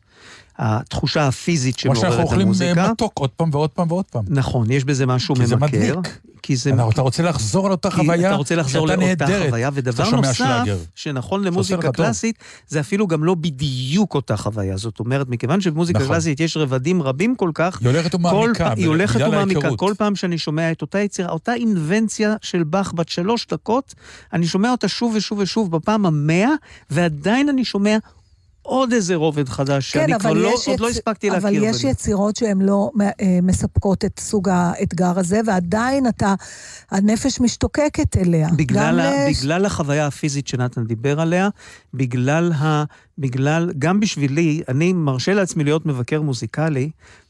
התחושה 0.59 1.27
הפיזית 1.27 1.75
כמו 1.75 1.95
שאנחנו 1.95 2.11
שמעוררת 2.11 2.25
אוכלים 2.25 2.39
אה, 2.39 2.45
המוזיקה. 2.45 2.91
מתוק 2.91 3.11
עוד 3.15 3.29
פעם 3.29 3.49
ועוד 3.51 3.69
פעם 3.69 3.91
ועוד 3.91 4.05
פעם. 4.05 4.23
נכון, 4.27 4.71
יש 4.71 4.83
בזה 4.83 5.05
משהו 5.05 5.35
כי 5.35 5.45
זה 5.45 5.55
ממכר. 5.55 5.77
מדליק. 5.77 6.19
כי 6.41 6.55
זה... 6.55 6.71
אתה 6.93 7.01
רוצה 7.01 7.23
לחזור 7.23 7.65
על 7.65 7.71
אותה 7.71 7.89
כי 7.89 7.95
חוויה 7.95 8.29
אתה 8.29 8.35
רוצה 8.35 8.55
לחזור 8.55 8.87
לאותה 8.87 9.05
נהדרת 9.05 9.49
חוויה, 9.49 9.69
ודבר 9.73 10.09
נוסף, 10.09 10.33
שלאגר. 10.33 10.77
שנכון 10.95 11.43
למוזיקה. 11.43 11.91
קלאסית, 11.91 12.35
זה 12.67 12.79
אפילו 12.79 13.07
גם 13.07 13.23
לא 13.23 13.35
בדיוק 13.35 14.15
אותה 14.15 14.37
חוויה. 14.37 14.77
זאת 14.77 14.99
אומרת, 14.99 15.29
מכיוון 15.29 15.61
שבמוזיקה 15.61 15.99
נכון. 15.99 16.11
קלאסית 16.11 16.39
יש 16.39 16.57
רבדים 16.57 17.01
רבים 17.01 17.35
כל 17.35 17.51
כך, 17.53 17.79
היא 17.81 17.87
הולכת 17.87 18.15
ומעמיקה, 18.15 18.73
היא 18.73 18.87
הולכת 18.87 19.19
ומעמיקה. 19.27 19.75
כל 19.75 19.93
פעם 19.97 20.15
שאני 20.15 20.37
שומע 20.37 20.71
את 20.71 20.81
אותה 20.81 20.99
יצירה, 20.99 21.29
אותה 21.29 21.53
אינבנציה 21.53 22.35
של 22.41 22.63
באך 22.63 22.93
בת 22.93 23.09
שלוש 23.09 23.47
דקות, 23.47 23.95
אני 24.33 24.47
שומע 24.47 24.71
אותה 24.71 24.87
שוב 24.87 25.13
ושוב 25.15 25.39
ושוב 25.39 25.71
בפעם 25.71 26.05
המאה, 26.05 26.49
ועדיין 26.89 27.49
אני 27.49 27.65
שומע 27.65 27.97
עוד 28.61 28.93
איזה 28.93 29.15
רובד 29.15 29.49
חדש, 29.49 29.91
שאני 29.91 30.19
כבר 30.19 30.33
לא, 30.33 30.51
עוד 30.67 30.79
לא 30.79 30.89
הספקתי 30.89 31.29
להכיר. 31.29 31.49
כן, 31.49 31.57
אבל 31.57 31.75
יש 31.75 31.81
בהם. 31.81 31.91
יצירות 31.91 32.35
שהן 32.35 32.61
לא 32.61 32.91
אה, 33.01 33.39
מספקות 33.43 34.05
את 34.05 34.19
סוג 34.19 34.49
האתגר 34.49 35.19
הזה, 35.19 35.39
ועדיין 35.45 36.07
אתה, 36.07 36.33
הנפש 36.91 37.39
משתוקקת 37.39 38.17
אליה. 38.17 38.49
בגלל, 38.55 38.99
ה, 38.99 39.29
לש- 39.29 39.39
בגלל 39.39 39.65
החוויה 39.65 40.07
הפיזית 40.07 40.47
שנתן 40.47 40.83
דיבר 40.83 41.21
עליה, 41.21 41.49
בגלל 41.93 42.51
ה... 42.53 42.83
בגלל, 43.17 43.71
גם 43.79 43.99
בשבילי, 43.99 44.61
אני 44.67 44.93
מרשה 44.93 45.33
לעצמי 45.33 45.63
להיות 45.63 45.85
מבקר 45.85 46.21
מוזיקלי, 46.21 46.89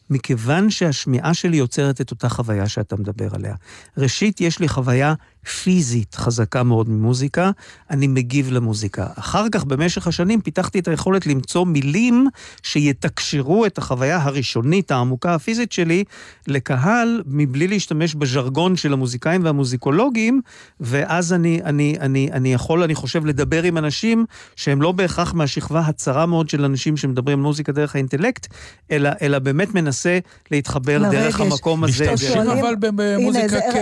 מכיוון 0.10 0.70
שהשמיעה 0.70 1.34
שלי 1.34 1.58
יוצרת 1.58 2.02
את 2.02 2.12
אותה 2.12 2.30
חוויה 2.30 2.68
שאתה 2.68 2.96
מדבר 2.96 3.36
עליה. 3.36 3.56
ראשית, 3.98 4.42
יש 4.42 4.60
לי 4.60 4.68
חוויה 4.68 5.14
פיזית 5.46 6.16
חזקה 6.16 6.64
מאוד 6.64 6.90
ממוזיקה, 6.90 7.52
אני 7.90 8.08
מגיב 8.08 8.52
למוזיקה. 8.52 9.08
אחר 9.16 9.50
כך, 9.52 9.66
במשך 9.66 10.08
השנים, 10.08 10.42
פיתחתי 10.42 10.80
את 10.80 10.88
היכולת 10.88 11.28
למצוא 11.28 11.66
מילים 11.66 12.28
שיתקשרו 12.64 13.66
את 13.66 13.78
החוויה 13.78 14.24
הראשונית, 14.24 14.92
העמוקה 14.92 15.36
הפיזית 15.36 15.72
שלי, 15.72 16.04
לקהל, 16.48 17.24
מבלי 17.26 17.68
להשתמש 17.68 18.16
בז'רגון 18.16 18.76
של 18.76 18.94
המוזיקאים 18.94 19.44
והמוזיקולוגים, 19.44 20.42
ואז 20.80 21.34
אני, 21.34 21.62
אני, 21.64 21.96
אני, 22.00 22.30
אני 22.32 22.54
יכול, 22.54 22.84
אני 22.84 22.96
חושב, 22.96 23.26
לדבר 23.26 23.64
עם 23.64 23.78
אנשים 23.78 24.26
שהם 24.56 24.82
לא 24.82 24.92
בהכרח 24.92 25.34
מהשכבה 25.34 25.80
הצרה 25.80 26.26
מאוד 26.26 26.50
של 26.50 26.66
אנשים 26.66 26.98
שמדברים 26.98 27.42
מוזיקה 27.42 27.72
דרך 27.72 27.96
האינטלקט, 27.96 28.48
אלא, 28.92 29.10
אלא 29.22 29.40
באמת 29.40 29.76
מנסה 29.76 30.20
להתחבר 30.52 30.98
לרגש. 30.98 31.16
דרך 31.16 31.40
המקום 31.40 31.84
הזה. 31.84 32.14
משתמשים 32.14 32.42
אבל 32.42 32.76
במוזיקה 32.80 33.60
כ... 33.74 33.76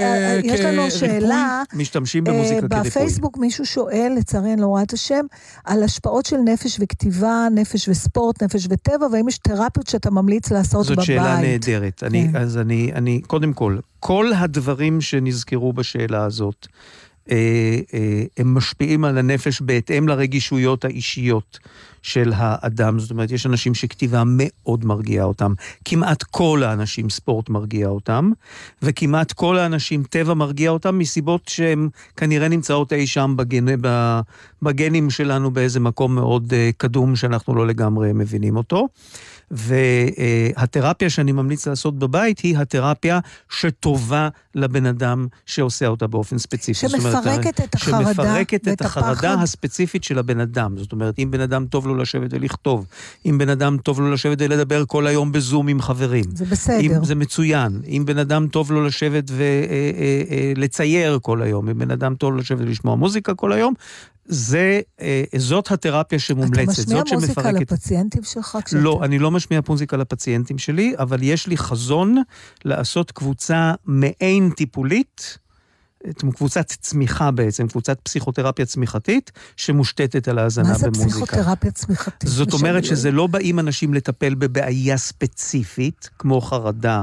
יש 0.43 0.59
לנו 0.59 0.91
שאלה. 0.91 1.46
משתמשים 1.73 2.23
במוזיקה 2.23 2.67
כריפוי. 2.67 2.89
בפייסבוק 2.89 3.37
מישהו 3.37 3.65
שואל, 3.65 4.13
לצערי 4.17 4.53
אני 4.53 4.61
לא 4.61 4.67
רואה 4.67 4.83
את 4.83 4.93
השם, 4.93 5.25
על 5.65 5.83
השפעות 5.83 6.25
של 6.25 6.37
נפש 6.37 6.77
וכתיבה, 6.79 7.47
נפש 7.51 7.89
וספורט, 7.89 8.43
נפש 8.43 8.67
וטבע, 8.69 9.07
והאם 9.11 9.27
יש 9.27 9.37
תרפיות 9.37 9.87
שאתה 9.87 10.11
ממליץ 10.11 10.51
לעשות 10.51 10.85
זאת 10.85 10.91
בבית. 10.91 10.97
זאת 10.97 11.05
שאלה 11.05 11.41
נהדרת. 11.41 12.03
אני, 12.03 12.27
כן. 12.31 12.37
אז 12.37 12.57
אני, 12.57 12.91
אני, 12.95 13.21
קודם 13.27 13.53
כל, 13.53 13.77
כל 13.99 14.31
הדברים 14.35 15.01
שנזכרו 15.01 15.73
בשאלה 15.73 16.23
הזאת, 16.23 16.67
אה, 16.67 16.69
אה, 16.69 17.06
הם 18.37 18.53
משפיעים 18.53 19.05
על 19.05 19.17
הנפש 19.17 19.61
בהתאם 19.61 20.07
לרגישויות 20.07 20.85
האישיות 20.85 21.59
של 22.01 22.33
האדם. 22.35 22.99
זאת 22.99 23.11
אומרת, 23.11 23.31
יש 23.31 23.45
אנשים 23.45 23.73
שכתיבה 23.73 24.23
מאוד 24.25 24.85
מרגיעה 24.85 25.25
אותם. 25.25 25.53
כמעט 25.85 26.23
כל 26.23 26.63
האנשים 26.65 27.09
ספורט 27.09 27.49
מרגיע 27.49 27.87
אותם, 27.87 28.31
וכמעט 28.81 29.31
כל 29.31 29.57
האנשים 29.57 30.03
טבע 30.03 30.33
מרגיע 30.33 30.69
אותם 30.69 30.99
מסיבות 30.99 31.47
שהן 31.47 31.89
כנראה 32.17 32.47
נמצאות 32.47 32.93
אי 32.93 33.07
שם 33.07 33.33
בגנ... 33.37 33.65
בגנים 34.61 35.09
שלנו 35.09 35.51
באיזה 35.51 35.79
מקום 35.79 36.15
מאוד 36.15 36.53
אה, 36.53 36.69
קדום 36.77 37.15
שאנחנו 37.15 37.55
לא 37.55 37.67
לגמרי 37.67 38.13
מבינים 38.13 38.57
אותו. 38.57 38.87
והתרפיה 39.51 41.09
שאני 41.09 41.31
ממליץ 41.31 41.67
לעשות 41.67 41.99
בבית 41.99 42.39
היא 42.39 42.57
התרפיה 42.57 43.19
שטובה 43.49 44.29
לבן 44.55 44.85
אדם 44.85 45.27
שעושה 45.45 45.87
אותה 45.87 46.07
באופן 46.07 46.37
ספציפי. 46.37 46.73
שמפרקת 47.23 47.61
את 47.61 47.75
החרדה 47.75 48.13
שמפרקת 48.13 48.67
את 48.67 48.81
החרדה 48.81 49.33
הספציפית 49.33 50.03
של 50.03 50.19
הבן 50.19 50.39
אדם. 50.39 50.77
זאת 50.77 50.91
אומרת, 50.91 51.19
אם 51.19 51.31
בן 51.31 51.41
אדם 51.41 51.65
טוב 51.65 51.87
לו 51.87 51.95
לשבת 51.95 52.29
ולכתוב, 52.33 52.85
אם 53.25 53.37
בן 53.37 53.49
אדם 53.49 53.77
טוב 53.77 53.99
לו 53.99 54.11
לשבת 54.11 54.37
ולדבר 54.41 54.85
כל 54.85 55.07
היום 55.07 55.31
בזום 55.31 55.67
עם 55.67 55.81
חברים. 55.81 56.25
זה 56.33 56.45
בסדר. 56.45 56.79
אם, 56.79 57.05
זה 57.05 57.15
מצוין. 57.15 57.81
אם 57.87 58.03
בן 58.05 58.17
אדם 58.17 58.47
טוב 58.47 58.71
לו 58.71 58.85
לשבת 58.85 59.31
ולצייר 60.55 61.09
אה, 61.09 61.13
אה, 61.13 61.19
כל 61.19 61.41
היום, 61.41 61.69
אם 61.69 61.77
בן 61.77 61.91
אדם 61.91 62.15
טוב 62.15 62.31
לו 62.31 62.37
לשבת 62.37 62.61
ולשמוע 62.61 62.95
מוזיקה 62.95 63.33
כל 63.33 63.51
היום, 63.51 63.73
זה, 64.27 64.81
אה, 65.01 65.23
זאת 65.37 65.71
התרפיה 65.71 66.19
שמומלצת, 66.19 66.73
זאת 66.73 67.07
שמפרקת... 67.07 67.11
אתה 67.11 67.15
משמיע 67.15 67.15
מוזיקה 67.15 67.51
לפציינטים 67.51 68.23
שלך? 68.23 68.57
כשאתה... 68.65 68.81
לא, 68.81 68.99
אני 69.03 69.19
לא 69.19 69.31
משמיע 69.31 69.59
מוזיקה 69.69 69.97
לפציינטים 69.97 70.57
שלי, 70.57 70.93
אבל 70.99 71.23
יש 71.23 71.47
לי 71.47 71.57
חזון 71.57 72.21
לעשות 72.65 73.11
קבוצה 73.11 73.73
מעין 73.85 74.49
טיפולית, 74.49 75.37
קבוצת 76.35 76.65
צמיחה 76.65 77.31
בעצם, 77.31 77.67
קבוצת 77.67 77.99
פסיכותרפיה 78.03 78.65
צמיחתית, 78.65 79.31
שמושתתת 79.57 80.27
על 80.27 80.39
האזנה 80.39 80.63
במוזיקה. 80.63 80.89
מה 80.89 80.93
זה 81.03 81.09
פסיכותרפיה 81.09 81.71
צמיחתית? 81.71 82.29
זאת 82.29 82.53
אומרת 82.53 82.85
שזה 82.85 83.11
לא 83.11 83.27
באים 83.27 83.59
אנשים 83.59 83.93
לטפל 83.93 84.35
בבעיה 84.35 84.97
ספציפית, 84.97 86.09
כמו 86.19 86.41
חרדה 86.41 87.01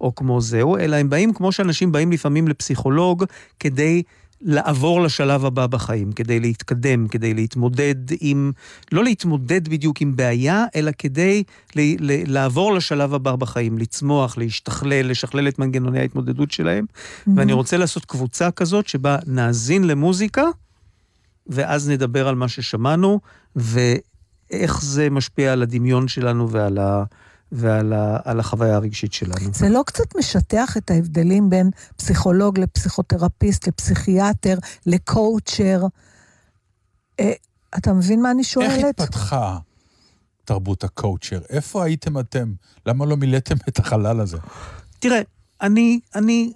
או 0.00 0.14
כמו 0.14 0.40
זהו, 0.40 0.76
אלא 0.76 0.96
הם 0.96 1.10
באים 1.10 1.32
כמו 1.32 1.52
שאנשים 1.52 1.92
באים 1.92 2.12
לפעמים 2.12 2.48
לפסיכולוג 2.48 3.24
כדי... 3.60 4.02
לעבור 4.44 5.02
לשלב 5.02 5.44
הבא 5.44 5.66
בחיים, 5.66 6.12
כדי 6.12 6.40
להתקדם, 6.40 7.08
כדי 7.08 7.34
להתמודד 7.34 7.94
עם, 8.20 8.52
לא 8.92 9.04
להתמודד 9.04 9.68
בדיוק 9.68 10.00
עם 10.00 10.16
בעיה, 10.16 10.64
אלא 10.76 10.90
כדי 10.98 11.42
ל, 11.76 11.80
ל, 11.80 12.32
לעבור 12.32 12.74
לשלב 12.74 13.14
הבא 13.14 13.36
בחיים, 13.36 13.78
לצמוח, 13.78 14.38
להשתכלל, 14.38 15.10
לשכלל 15.10 15.48
את 15.48 15.58
מנגנוני 15.58 16.00
ההתמודדות 16.00 16.50
שלהם. 16.50 16.84
Mm-hmm. 16.84 17.30
ואני 17.36 17.52
רוצה 17.52 17.76
לעשות 17.76 18.04
קבוצה 18.04 18.50
כזאת 18.50 18.88
שבה 18.88 19.18
נאזין 19.26 19.84
למוזיקה, 19.84 20.44
ואז 21.46 21.88
נדבר 21.88 22.28
על 22.28 22.34
מה 22.34 22.48
ששמענו, 22.48 23.20
ואיך 23.56 24.82
זה 24.82 25.10
משפיע 25.10 25.52
על 25.52 25.62
הדמיון 25.62 26.08
שלנו 26.08 26.50
ועל 26.50 26.78
ה... 26.78 27.04
ועל 27.54 27.92
ה, 27.92 28.18
החוויה 28.24 28.74
הרגשית 28.74 29.12
שלנו. 29.12 29.54
זה 29.54 29.68
לא 29.68 29.82
קצת 29.86 30.16
משטח 30.16 30.76
את 30.76 30.90
ההבדלים 30.90 31.50
בין 31.50 31.70
פסיכולוג 31.96 32.58
לפסיכותרפיסט, 32.58 33.68
לפסיכיאטר, 33.68 34.58
לקואוצ'ר? 34.86 35.82
אה, 37.20 37.32
אתה 37.76 37.92
מבין 37.92 38.22
מה 38.22 38.30
אני 38.30 38.44
שואלת? 38.44 38.70
איך 38.70 38.84
התפתחה 38.84 39.58
תרבות 40.44 40.84
ה 40.84 40.90
coacher? 40.90 41.40
איפה 41.48 41.84
הייתם 41.84 42.18
אתם? 42.18 42.52
למה 42.86 43.06
לא 43.06 43.16
מילאתם 43.16 43.54
את 43.68 43.78
החלל 43.78 44.20
הזה? 44.20 44.38
תראה, 44.98 45.20
אני, 45.60 46.00
אני, 46.14 46.52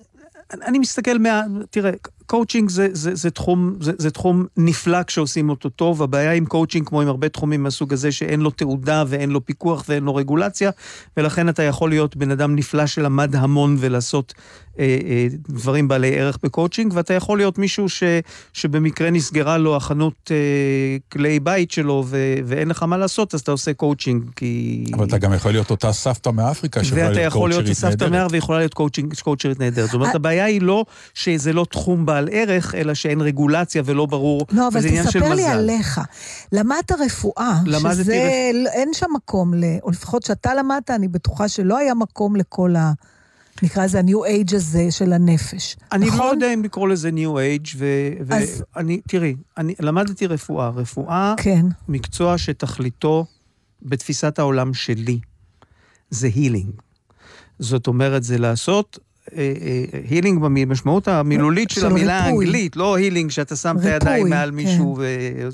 אני 0.52 0.78
מסתכל 0.78 1.18
מה... 1.18 1.42
תראה, 1.70 1.92
קואוצ'ינג 2.28 2.70
זה, 2.70 2.88
זה, 2.92 3.14
זה, 3.14 3.30
תחום, 3.30 3.76
זה, 3.80 3.92
זה 3.98 4.10
תחום 4.10 4.46
נפלא 4.56 5.02
כשעושים 5.02 5.50
אותו 5.50 5.68
טוב. 5.68 6.02
הבעיה 6.02 6.32
עם 6.32 6.46
קואוצ'ינג, 6.46 6.88
כמו 6.88 7.00
עם 7.00 7.08
הרבה 7.08 7.28
תחומים 7.28 7.62
מהסוג 7.62 7.92
הזה, 7.92 8.12
שאין 8.12 8.40
לו 8.40 8.50
תעודה 8.50 9.04
ואין 9.08 9.30
לו 9.30 9.44
פיקוח 9.46 9.84
ואין 9.88 10.04
לו 10.04 10.14
רגולציה, 10.14 10.70
ולכן 11.16 11.48
אתה 11.48 11.62
יכול 11.62 11.90
להיות 11.90 12.16
בן 12.16 12.30
אדם 12.30 12.56
נפלא 12.56 12.86
שלמד 12.86 13.36
המון 13.36 13.76
ולעשות 13.78 14.34
אה, 14.78 14.98
אה, 15.04 15.26
דברים 15.48 15.88
בעלי 15.88 16.18
ערך 16.18 16.38
בקואוצ'ינג, 16.42 16.92
ואתה 16.94 17.14
יכול 17.14 17.38
להיות 17.38 17.58
מישהו 17.58 17.88
ש, 17.88 18.02
שבמקרה 18.52 19.10
נסגרה 19.10 19.58
לו 19.58 19.76
החנות 19.76 20.30
אה, 20.30 20.36
כלי 21.12 21.40
בית 21.40 21.70
שלו 21.70 22.04
ו, 22.06 22.34
ואין 22.44 22.68
לך 22.68 22.82
מה 22.82 22.96
לעשות, 22.96 23.34
אז 23.34 23.40
אתה 23.40 23.50
עושה 23.50 23.74
קואוצ'ינג, 23.74 24.22
כי... 24.36 24.84
אבל 24.94 25.06
אתה 25.06 25.18
גם 25.18 25.34
יכול 25.34 25.52
להיות 25.52 25.70
אותה 25.70 25.92
סבתא 25.92 26.30
מאפריקה 26.30 26.84
שיכולה 26.84 27.10
להיות 27.10 27.32
קואוצ'רית 27.32 27.32
נהדרת. 27.32 27.34
ואתה 27.34 27.36
יכול 27.36 27.50
להיות 27.50 27.76
סבתא 27.76 28.04
מאפריקה 28.04 28.26
ויכולה 28.32 28.58
להיות 28.58 28.74
קואוצ'רית 29.22 29.60
נהדרת. 29.60 29.86
זאת 29.86 29.94
אומרת, 29.94 30.14
הבעיה 30.14 30.44
היא 30.44 30.62
לא 30.62 30.84
שזה 31.14 31.52
לא 31.52 31.66
תחום 31.70 32.06
בעל 32.06 32.17
ערך, 32.30 32.74
אלא 32.74 32.94
שאין 32.94 33.20
רגולציה 33.20 33.82
ולא 33.84 34.06
ברור, 34.06 34.46
לא, 34.52 34.68
אבל 34.68 34.80
תספר 34.80 35.34
לי 35.34 35.44
עליך. 35.44 36.00
למדת 36.52 36.92
רפואה, 36.92 37.60
למדתי 37.66 37.96
שזה... 37.96 38.12
רפ... 38.12 38.72
אין 38.72 38.90
שם 38.92 39.06
מקום, 39.14 39.54
ל... 39.54 39.64
או 39.82 39.90
לפחות 39.90 40.22
שאתה 40.22 40.54
למדת, 40.54 40.90
אני 40.90 41.08
בטוחה 41.08 41.48
שלא 41.48 41.78
היה 41.78 41.94
מקום 41.94 42.36
לכל 42.36 42.76
ה... 42.76 42.92
נקרא 43.62 43.84
לזה 43.84 43.98
ה-new 43.98 44.48
age 44.50 44.56
הזה 44.56 44.86
של 44.90 45.12
הנפש. 45.12 45.76
אני 45.92 46.06
לא 46.06 46.12
נכון? 46.12 46.26
לא 46.26 46.30
יודע 46.30 46.54
אם 46.54 46.64
לקרוא 46.64 46.88
לזה 46.88 47.10
new 47.10 47.36
age, 47.36 47.76
ואני, 47.78 48.44
אז... 48.44 48.64
תראי, 49.08 49.36
אני 49.56 49.74
למדתי 49.80 50.26
רפואה. 50.26 50.68
רפואה, 50.68 51.34
כן. 51.36 51.66
מקצוע 51.88 52.38
שתכליתו, 52.38 53.26
בתפיסת 53.82 54.38
העולם 54.38 54.74
שלי, 54.74 55.20
זה 56.10 56.28
הילינג. 56.34 56.72
זאת 57.58 57.86
אומרת, 57.86 58.22
זה 58.22 58.38
לעשות 58.38 58.98
הילינג 60.08 60.42
במשמעות 60.42 61.08
המילולית 61.08 61.70
של 61.70 61.86
המילה 61.86 62.18
האנגלית, 62.18 62.76
לא 62.76 62.96
הילינג 62.96 63.30
שאתה 63.30 63.56
שם 63.56 63.76
את 63.78 63.84
הידיים 63.84 64.28
מעל 64.28 64.50
כן. 64.50 64.56
מישהו 64.56 64.98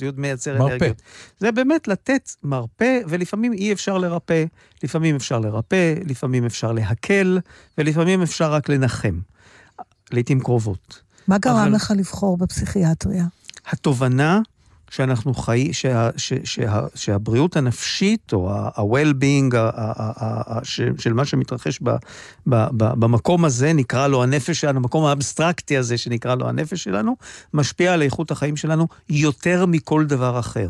ועוד 0.00 0.20
מייצר 0.20 0.56
אנרגיות. 0.56 1.02
זה 1.38 1.52
באמת 1.52 1.88
לתת 1.88 2.30
מרפא, 2.42 2.98
ולפעמים 3.08 3.52
אי 3.52 3.72
אפשר 3.72 3.98
לרפא, 3.98 4.44
לפעמים 4.82 5.16
אפשר 5.16 5.38
לרפא, 5.38 5.94
לפעמים 6.04 6.44
אפשר 6.44 6.72
להקל, 6.72 7.38
ולפעמים 7.78 8.22
אפשר 8.22 8.52
רק 8.52 8.68
לנחם. 8.68 9.18
לעיתים 10.10 10.40
קרובות. 10.40 11.02
מה 11.28 11.38
גרם 11.38 11.72
לך 11.72 11.92
לבחור 11.96 12.36
בפסיכיאטריה? 12.36 13.24
התובנה 13.66 14.40
שאנחנו 14.94 15.34
חיים, 15.34 15.72
שה, 15.72 16.10
ש, 16.16 16.32
שה, 16.44 16.80
שהבריאות 16.94 17.56
הנפשית, 17.56 18.32
או 18.32 18.50
ה-well-being 18.52 19.54
של 20.98 21.12
מה 21.12 21.24
שמתרחש 21.24 21.78
ב, 21.82 21.90
ב, 22.46 22.54
ב, 22.76 22.84
במקום 23.00 23.44
הזה, 23.44 23.72
נקרא 23.72 24.06
לו 24.06 24.22
הנפש 24.22 24.60
שלנו, 24.60 24.78
המקום 24.78 25.04
האבסטרקטי 25.04 25.76
הזה 25.76 25.98
שנקרא 25.98 26.34
לו 26.34 26.48
הנפש 26.48 26.84
שלנו, 26.84 27.16
משפיע 27.54 27.92
על 27.92 28.02
איכות 28.02 28.30
החיים 28.30 28.56
שלנו 28.56 28.88
יותר 29.08 29.66
מכל 29.66 30.04
דבר 30.04 30.38
אחר. 30.38 30.68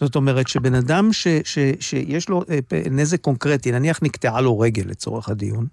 זאת 0.00 0.16
אומרת 0.16 0.48
שבן 0.48 0.74
אדם 0.74 1.12
ש, 1.12 1.28
ש, 1.44 1.58
שיש 1.80 2.28
לו 2.28 2.42
אה, 2.50 2.58
נזק 2.90 3.20
קונקרטי, 3.20 3.72
נניח 3.72 3.98
נקטעה 4.02 4.40
לו 4.40 4.58
רגל 4.58 4.84
לצורך 4.86 5.28
הדיון, 5.28 5.66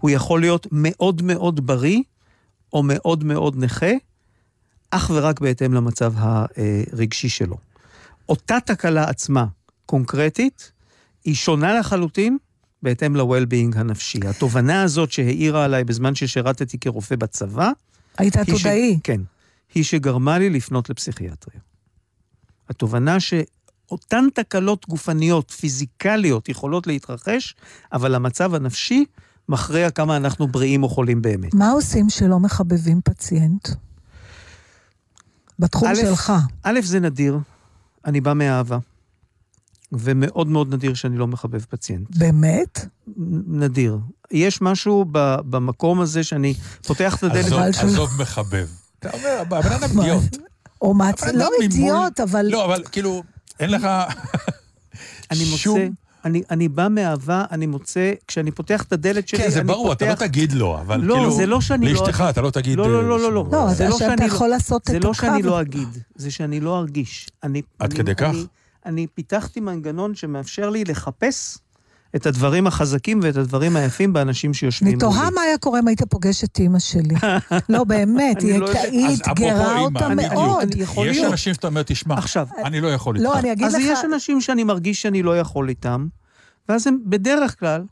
הוא 0.00 0.10
יכול 0.10 0.40
להיות 0.40 0.66
מאוד 0.72 1.22
מאוד 1.22 1.66
בריא, 1.66 2.02
או 2.72 2.82
מאוד 2.82 3.24
מאוד 3.24 3.56
נכה, 3.56 3.92
אך 4.90 5.10
ורק 5.14 5.40
בהתאם 5.40 5.74
למצב 5.74 6.12
הרגשי 6.16 7.28
שלו. 7.28 7.56
אותה 8.28 8.58
תקלה 8.66 9.04
עצמה, 9.08 9.46
קונקרטית, 9.86 10.72
היא 11.24 11.34
שונה 11.34 11.78
לחלוטין 11.78 12.38
בהתאם 12.82 13.16
ל-well-being 13.16 13.78
הנפשי. 13.78 14.20
התובנה 14.26 14.82
הזאת 14.82 15.12
שהעירה 15.12 15.64
עליי 15.64 15.84
בזמן 15.84 16.14
ששירתתי 16.14 16.78
כרופא 16.78 17.16
בצבא, 17.16 17.70
היית 18.18 18.36
עתודאי. 18.36 18.96
ש... 18.96 19.00
כן. 19.04 19.20
היא 19.74 19.84
שגרמה 19.84 20.38
לי 20.38 20.50
לפנות 20.50 20.90
לפסיכיאטריה. 20.90 21.60
התובנה 22.68 23.20
שאותן 23.20 24.24
תקלות 24.34 24.88
גופניות, 24.88 25.50
פיזיקליות, 25.50 26.48
יכולות 26.48 26.86
להתרחש, 26.86 27.54
אבל 27.92 28.14
המצב 28.14 28.54
הנפשי 28.54 29.04
מכריע 29.48 29.90
כמה 29.90 30.16
אנחנו 30.16 30.48
בריאים 30.48 30.82
או 30.82 30.88
חולים 30.88 31.22
באמת. 31.22 31.54
מה 31.54 31.70
עושים 31.70 32.10
שלא 32.10 32.40
מחבבים 32.40 33.00
פציינט? 33.04 33.68
בתחום 35.58 35.88
א', 35.88 35.94
שלך. 35.94 36.32
א', 36.62 36.80
זה 36.82 37.00
נדיר, 37.00 37.38
אני 38.04 38.20
בא 38.20 38.32
מאהבה, 38.32 38.78
ומאוד 39.92 40.46
מאוד 40.46 40.74
נדיר 40.74 40.94
שאני 40.94 41.18
לא 41.18 41.26
מחבב 41.26 41.60
פציינט. 41.68 42.16
באמת? 42.16 42.86
נדיר. 43.46 43.98
יש 44.30 44.62
משהו 44.62 45.04
ב- 45.12 45.36
במקום 45.50 46.00
הזה 46.00 46.24
שאני 46.24 46.54
פותח 46.86 47.16
את 47.16 47.22
הדלת... 47.22 47.44
עזוב, 47.46 47.60
עזוב 47.60 48.10
מחבב. 48.22 48.68
אתה 48.98 49.10
אומר, 49.10 49.38
הבן 49.40 49.72
אדם 49.72 50.00
אידיוט. 50.00 50.36
או 50.82 50.94
מעצ... 50.94 51.22
לא 51.22 51.50
אידיוט, 51.60 52.20
אבל... 52.20 52.46
לא, 52.50 52.64
אבל 52.64 52.82
כאילו, 52.92 53.22
אין 53.60 53.70
לך 53.70 53.88
אני 55.30 55.44
שום... 55.44 55.80
מוצא, 55.80 55.92
אני, 56.24 56.42
אני 56.50 56.68
בא 56.68 56.88
מאהבה, 56.90 57.44
אני 57.50 57.66
מוצא, 57.66 58.12
כשאני 58.28 58.50
פותח 58.50 58.82
את 58.82 58.92
הדלת 58.92 59.28
שלי, 59.28 59.38
כן, 59.38 59.50
זה 59.50 59.58
אני 59.60 59.68
ברור, 59.68 59.92
אתה 59.92 60.04
לא 60.06 60.10
פותח... 60.10 60.26
תגיד 60.26 60.52
לו, 60.52 60.78
אבל 60.80 61.00
לא, 61.00 61.14
כאילו... 61.14 61.30
זה 61.36 61.46
לא 61.46 61.60
שאני 61.60 61.86
לא 61.86 62.00
לאשתך, 62.00 62.24
אתה 62.30 62.40
לא 62.40 62.50
תגיד... 62.50 62.78
לא, 62.78 62.90
לא, 62.92 62.96
אה, 62.98 63.02
לא, 63.02 63.20
לא, 63.20 63.32
לא. 63.32 63.44
שהוא- 63.50 63.52
לא, 63.52 63.68
זה 63.68 63.74
זה 63.74 63.88
לא 63.88 63.98
שאני 63.98 64.24
יכול 64.24 64.46
לא- 64.46 64.52
לעשות 64.54 64.82
זה 64.90 64.98
לא 64.98 65.14
שאני. 65.14 65.42
לא 65.42 65.60
אגיד, 65.60 65.88
זה 66.14 66.30
שאני 66.30 66.60
לא 66.60 66.78
ארגיש. 66.78 67.28
אני, 67.42 67.62
עד 67.78 67.90
אני, 67.90 68.00
כדי 68.00 68.14
כך? 68.14 68.30
אני, 68.30 68.44
אני 68.86 69.06
פיתחתי 69.14 69.60
מנגנון 69.60 70.14
שמאפשר 70.14 70.70
לי 70.70 70.84
לחפש 70.84 71.58
את 72.16 72.26
הדברים 72.26 72.66
החזקים 72.66 73.20
ואת 73.22 73.36
הדברים 73.36 73.76
היפים 73.76 74.12
באנשים 74.12 74.54
שיושבים 74.54 74.92
אני 74.92 74.98
תוהה 74.98 75.30
מה 75.30 75.40
היה 75.40 75.58
קורה 75.58 75.80
אם 75.80 75.88
היית 75.88 76.02
פוגש 76.02 76.44
את 76.44 76.58
אימא 76.58 76.78
שלי. 76.78 77.14
לא, 77.68 77.84
באמת, 77.84 78.42
היא 78.42 78.58
לא 78.58 78.68
אז 79.08 79.20
אתגרה 79.20 79.80
אותה. 79.80 80.08
מאוד. 80.08 80.74
יש. 81.04 81.18
אנשים 81.18 81.54
שאתה 81.54 81.66
אומר, 81.66 81.82
תשמע, 81.82 82.14
עכשיו, 82.14 82.48
אני 82.64 82.80
לא 82.80 82.88
יכול 82.88 83.16
איתך. 83.16 83.24
לא, 83.24 83.38
אני 83.38 83.52
אגיד 83.52 83.66
אז 83.66 83.74
לך... 83.74 83.82
יש 83.84 83.98
אנשים 84.04 84.40
שאני 84.40 84.64
מרגיש 84.64 85.02
שאני 85.02 85.22
לא 85.22 85.38
יכול 85.38 85.68
איתם, 85.68 86.06
ואז 86.68 86.86
הם, 86.86 86.98
בדרך 87.06 87.60
כלל, 87.60 87.82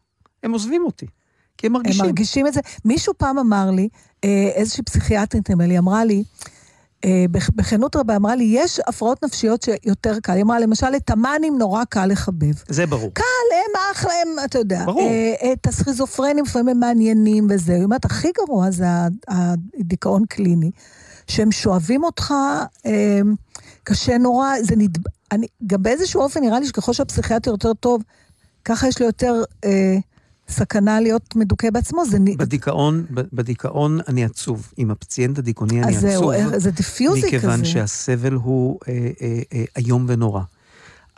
הם 0.43 0.53
עוזבים 0.53 0.83
אותי. 0.87 1.07
כי 1.59 1.67
הם 1.67 1.77
הם 1.77 1.83
מרגישים. 1.83 2.05
מרגישים 2.05 2.47
את 2.47 2.53
זה. 2.53 2.61
מישהו 2.85 3.15
פעם 3.17 3.39
אמר 3.39 3.71
לי, 3.71 3.89
אה, 4.25 4.51
איזושהי 4.55 4.85
פסיכיאטרית, 4.85 5.51
נדמה 5.51 5.67
לי, 5.67 5.79
אמרה 5.79 6.05
לי, 6.05 6.25
בכנות 7.57 7.97
רבה, 7.97 8.17
אמרה 8.17 8.37
לי, 8.37 8.45
יש 8.45 8.81
הפרעות 8.87 9.25
נפשיות 9.25 9.63
שיותר 9.63 10.21
קל. 10.23 10.33
היא 10.33 10.43
אמרה, 10.43 10.61
למשל, 10.61 10.87
את 10.97 11.11
המאנים 11.11 11.59
נורא 11.59 11.85
קל 11.85 12.07
לחבב. 12.07 12.55
זה 12.69 12.87
ברור. 12.87 13.11
קל, 13.15 13.23
הם 13.53 13.93
אחלה, 13.93 14.13
הם, 14.23 14.45
אתה 14.45 14.59
יודע. 14.59 14.85
ברור. 14.85 15.01
אה, 15.01 15.53
את 15.53 15.67
הסכיזופרנים 15.67 16.45
לפעמים 16.45 16.69
הם 16.69 16.81
מעניינים 16.81 17.47
וזה. 17.51 17.75
היא 17.75 17.85
אומרת, 17.85 18.05
הכי 18.05 18.29
גרוע 18.37 18.71
זה 18.71 18.85
הדיכאון 19.29 20.25
קליני, 20.29 20.71
שהם 21.27 21.53
שואבים 21.53 22.05
אותך, 22.05 22.35
אה, 22.87 23.21
קשה 23.85 24.19
נורא, 24.19 24.49
זה 24.63 24.77
נד... 24.77 24.99
אני, 25.33 25.47
גם 25.67 25.83
באיזשהו 25.83 26.23
אופן 26.23 26.41
נראה 26.41 26.61
לי 26.61 26.67
שככל 26.67 26.93
שהפסיכיאטר 26.93 27.51
יותר 27.51 27.75
טוב, 27.75 28.03
ככה 28.65 28.89
יש 28.89 29.01
לו 29.01 29.07
יותר 29.07 29.43
אה, 29.65 29.97
סכנה 30.49 31.01
להיות 31.01 31.37
מדוכא 31.37 31.71
בעצמו, 31.71 32.05
זה... 32.07 32.19
בדיכאון, 32.37 33.07
בדיכאון 33.11 33.99
אני 34.09 34.25
עצוב. 34.25 34.73
עם 34.77 34.91
הפציינט 34.91 35.39
הדיכאוני 35.39 35.83
אני 35.83 35.97
אז 35.97 36.05
עצוב. 36.05 36.33
זהו, 36.33 36.33
אה, 36.33 36.59
זה 36.59 36.71
דיפיוזי 36.71 37.21
כזה. 37.21 37.27
מכיוון 37.27 37.65
שהסבל 37.65 38.33
הוא 38.33 38.81
אה, 38.89 39.11
אה, 39.23 39.41
אה, 39.53 39.65
איום 39.77 40.05
ונורא. 40.09 40.43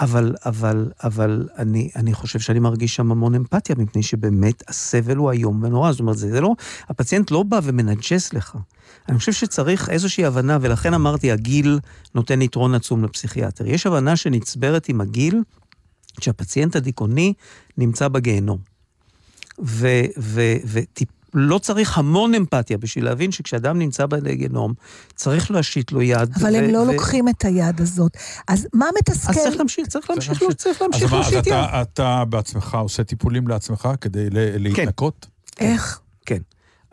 אבל, 0.00 0.34
אבל, 0.46 0.90
אבל 1.04 1.48
אני, 1.58 1.90
אני 1.96 2.14
חושב 2.14 2.38
שאני 2.38 2.58
מרגיש 2.58 2.96
שם 2.96 3.10
המון 3.10 3.34
אמפתיה, 3.34 3.76
מפני 3.78 4.02
שבאמת 4.02 4.62
הסבל 4.68 5.16
הוא 5.16 5.32
איום 5.32 5.62
ונורא. 5.62 5.92
זאת 5.92 6.00
אומרת, 6.00 6.18
זה, 6.18 6.30
זה 6.30 6.40
לא, 6.40 6.54
הפציינט 6.88 7.30
לא 7.30 7.42
בא 7.42 7.60
ומנג'ס 7.62 8.32
לך. 8.32 8.56
אני 9.08 9.18
חושב 9.18 9.32
שצריך 9.32 9.90
איזושהי 9.90 10.24
הבנה, 10.24 10.58
ולכן 10.60 10.94
אמרתי, 10.94 11.32
הגיל 11.32 11.80
נותן 12.14 12.42
יתרון 12.42 12.74
עצום 12.74 13.04
לפסיכיאטר. 13.04 13.66
יש 13.66 13.86
הבנה 13.86 14.16
שנצברת 14.16 14.88
עם 14.88 15.00
הגיל, 15.00 15.42
שהפציינט 16.20 16.76
הדיכאוני 16.76 17.32
נמצא 17.78 18.08
בגיהנום. 18.08 18.73
ולא 19.58 21.58
צריך 21.58 21.98
המון 21.98 22.34
אמפתיה 22.34 22.78
בשביל 22.78 23.04
להבין 23.04 23.32
שכשאדם 23.32 23.78
נמצא 23.78 24.06
בגיהנום, 24.06 24.72
צריך 25.14 25.50
להשיט 25.50 25.92
לו 25.92 26.02
יד. 26.02 26.30
אבל 26.40 26.56
הם 26.56 26.70
לא 26.70 26.78
ו- 26.78 26.92
לוקחים 26.92 27.28
את 27.28 27.44
היד 27.44 27.80
הזאת. 27.80 28.16
אז 28.48 28.66
מה 28.72 28.86
מתסכל? 28.98 29.32
אז 29.32 29.38
צריך 29.38 29.56
להמשיך, 29.56 29.86
צריך 29.86 30.10
להמשיך. 30.10 30.42
צריך 30.56 30.76
אז 30.76 30.82
להמשיך 30.82 31.04
אז 31.04 31.12
להושיט 31.12 31.46
יד. 31.46 31.52
אתה- 31.52 31.82
אתה 31.82 32.24
בעצמך 32.28 32.74
עושה 32.80 33.04
טיפולים 33.04 33.48
לעצמך 33.48 33.88
כדי 34.00 34.26
להתנקות? 34.30 35.26
איך? 35.60 36.00
כן. 36.26 36.38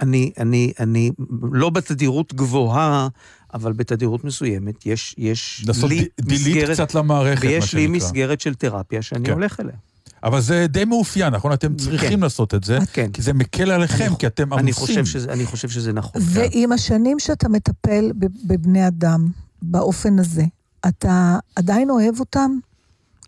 אני, 0.02 0.32
אני, 0.40 0.72
אני, 0.80 1.12
לא 1.52 1.70
בתדירות 1.70 2.34
גבוהה, 2.34 3.08
אבל 3.54 3.74
בתדירות 3.74 4.24
מסוימת, 4.24 4.86
יש, 4.86 5.16
יש 5.18 5.64
לעשות 5.68 5.90
לי 5.90 6.08
דילית 6.22 6.48
מסגרת, 6.48 6.74
קצת 6.74 6.96
למערכת, 6.96 7.44
מה 7.44 7.50
ויש 7.50 7.76
לי 7.76 7.82
שנקרא. 7.82 7.96
מסגרת 7.96 8.42
של 8.42 8.56
תרפיה 8.56 9.02
שאני 9.02 9.26
כן. 9.26 9.32
הולך 9.34 9.60
אליה. 9.60 9.76
אבל 10.24 10.42
זה 10.42 10.66
די 10.70 10.86
מאופיין, 10.86 11.34
נכון? 11.34 11.54
אתם 11.54 11.76
צריכים 11.76 12.24
לעשות 12.24 12.54
את 12.54 12.64
זה, 12.64 12.80
כן. 12.94 13.12
כי 13.12 13.22
זה 13.22 13.34
מקל 13.34 13.72
עליכם, 13.72 14.06
אני- 14.06 14.16
כי 14.20 14.28
אתם 14.28 14.44
עמוסים. 14.54 14.60
אני 14.66 14.74
חושב 14.74 15.06
שזה, 15.06 15.34
אני 15.34 15.46
חושב 15.46 15.70
שזה 15.70 15.94
נכון. 15.94 16.22
ועם 16.26 16.72
השנים 16.72 17.20
שאתה 17.20 17.50
מטפל 17.50 18.12
בבני 18.48 18.88
אדם 18.88 19.28
באופן 19.62 20.20
הזה, 20.20 20.44
אתה 20.88 21.38
עדיין 21.56 21.90
אוהב 21.90 22.20
אותם? 22.20 22.52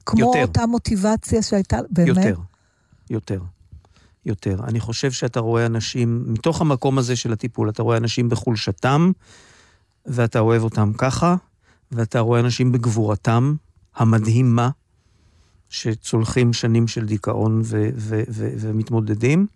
כמו 0.06 0.20
יותר. 0.20 0.42
אותה 0.42 0.66
מוטיבציה 0.66 1.42
שהייתה, 1.42 1.78
באמת? 1.90 2.08
יותר, 2.18 2.36
יותר, 3.10 3.40
יותר. 4.26 4.58
אני 4.68 4.80
חושב 4.80 5.12
שאתה 5.12 5.40
רואה 5.40 5.66
אנשים, 5.66 6.24
מתוך 6.28 6.62
המקום 6.62 6.98
הזה 6.98 7.16
של 7.16 7.34
הטיפול, 7.34 7.70
אתה 7.70 7.84
רואה 7.84 7.98
אנשים 7.98 8.30
בחולשתם, 8.30 9.12
ואתה 10.06 10.40
אוהב 10.40 10.64
אותם 10.64 10.92
ככה, 10.98 11.36
ואתה 11.92 12.20
רואה 12.20 12.40
אנשים 12.40 12.72
בגבורתם 12.72 13.56
המדהימה, 13.96 14.70
שצולחים 15.74 16.54
שנים 16.54 16.88
של 16.88 17.06
דיכאון 17.06 17.62
ו- 17.64 17.90
ו- 17.96 18.24
ו- 18.30 18.54
ומתמודדים. 18.60 19.48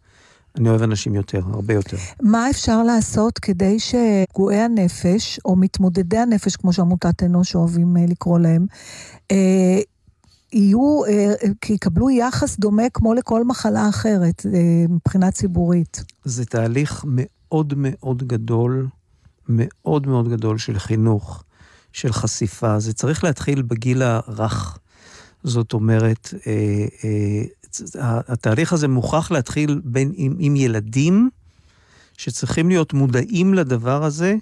אני 0.55 0.69
אוהב 0.69 0.81
אנשים 0.81 1.15
יותר, 1.15 1.41
הרבה 1.53 1.73
יותר. 1.73 1.97
מה 2.21 2.49
אפשר 2.49 2.83
לעשות 2.83 3.39
כדי 3.39 3.77
שפגועי 3.79 4.61
הנפש, 4.61 5.39
או 5.45 5.55
מתמודדי 5.55 6.17
הנפש, 6.17 6.55
כמו 6.55 6.73
שעמותת 6.73 7.23
אנוש 7.23 7.55
אוהבים 7.55 7.97
אה, 7.97 8.05
לקרוא 8.07 8.39
להם, 8.39 8.65
אה, 9.31 9.79
יהיו, 10.53 11.05
אה, 11.05 11.33
כי 11.61 11.73
יקבלו 11.73 12.09
יחס 12.09 12.59
דומה 12.59 12.89
כמו 12.93 13.13
לכל 13.13 13.43
מחלה 13.43 13.89
אחרת, 13.89 14.45
אה, 14.45 14.85
מבחינה 14.89 15.31
ציבורית. 15.31 16.03
זה 16.25 16.45
תהליך 16.45 17.05
מאוד 17.07 17.73
מאוד 17.77 18.27
גדול, 18.27 18.87
מאוד 19.49 20.07
מאוד 20.07 20.29
גדול 20.29 20.57
של 20.57 20.79
חינוך, 20.79 21.43
של 21.93 22.13
חשיפה. 22.13 22.79
זה 22.79 22.93
צריך 22.93 23.23
להתחיל 23.23 23.61
בגיל 23.61 24.01
הרך. 24.01 24.79
זאת 25.43 25.73
אומרת, 25.73 26.33
אה, 26.47 26.85
אה, 27.03 28.21
התהליך 28.27 28.73
הזה 28.73 28.87
מוכרח 28.87 29.31
להתחיל 29.31 29.81
בין, 29.83 30.11
עם, 30.15 30.35
עם 30.39 30.55
ילדים 30.55 31.29
שצריכים 32.17 32.69
להיות 32.69 32.93
מודעים 32.93 33.53
לדבר 33.53 34.03
הזה, 34.03 34.35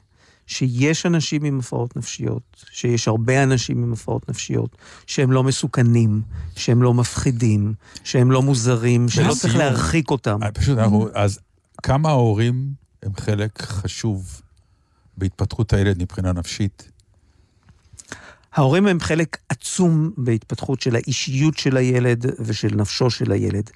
שיש 0.47 1.05
אנשים 1.05 1.43
עם 1.43 1.59
הפרעות 1.59 1.97
נפשיות, 1.97 2.65
שיש 2.71 3.07
הרבה 3.07 3.43
אנשים 3.43 3.83
עם 3.83 3.93
הפרעות 3.93 4.29
נפשיות, 4.29 4.77
שהם 5.07 5.31
לא 5.31 5.43
מסוכנים, 5.43 6.21
שהם 6.55 6.83
לא 6.83 6.93
מפחידים, 6.93 7.73
שהם 8.03 8.31
לא 8.31 8.41
מוזרים, 8.41 9.09
שלא 9.09 9.33
צריך 9.33 9.55
להרחיק 9.55 10.11
אותם. 10.11 10.43
אה, 10.43 10.51
פשוט 10.51 10.77
אנחנו, 10.77 11.07
אז 11.13 11.39
כמה 11.83 12.09
ההורים 12.09 12.73
הם 13.03 13.11
חלק 13.19 13.61
חשוב 13.61 14.41
בהתפתחות 15.17 15.73
הילד 15.73 16.01
מבחינה 16.01 16.33
נפשית? 16.33 16.91
ההורים 18.55 18.87
הם 18.87 18.99
חלק 18.99 19.37
עצום 19.49 20.11
בהתפתחות 20.17 20.81
של 20.81 20.95
האישיות 20.95 21.57
של 21.57 21.77
הילד 21.77 22.25
ושל 22.39 22.75
נפשו 22.75 23.09
של 23.09 23.31
הילד. 23.31 23.69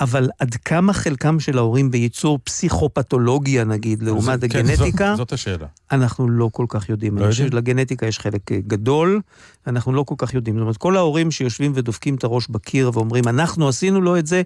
אבל 0.00 0.28
עד 0.38 0.54
כמה 0.54 0.92
חלקם 0.92 1.40
של 1.40 1.58
ההורים 1.58 1.90
בייצור 1.90 2.38
פסיכופתולוגיה, 2.44 3.64
נגיד, 3.64 4.02
לעומת 4.02 4.40
זה- 4.40 4.48
כן, 4.48 4.58
הגנטיקה, 4.58 5.08
זאת, 5.08 5.16
זאת 5.16 5.32
השאלה. 5.32 5.66
אנחנו 5.92 6.28
לא 6.28 6.48
כל 6.52 6.66
כך 6.68 6.88
יודעים. 6.88 7.18
לא 7.18 7.24
אני 7.24 7.30
חושב? 7.30 7.48
שלגנטיקה 7.50 8.06
יש 8.06 8.18
חלק 8.18 8.52
אה, 8.52 8.58
גדול, 8.66 9.20
ואנחנו 9.66 9.92
לא 9.92 10.02
כל 10.02 10.14
כך 10.18 10.34
יודעים. 10.34 10.56
זאת 10.56 10.62
אומרת, 10.62 10.76
כל 10.76 10.96
ההורים 10.96 11.30
שיושבים 11.30 11.72
ודופקים 11.74 12.14
את 12.14 12.24
הראש 12.24 12.48
בקיר 12.48 12.90
ואומרים, 12.94 13.28
אנחנו 13.28 13.68
עשינו 13.68 14.00
לו 14.00 14.18
את 14.18 14.26
זה, 14.26 14.42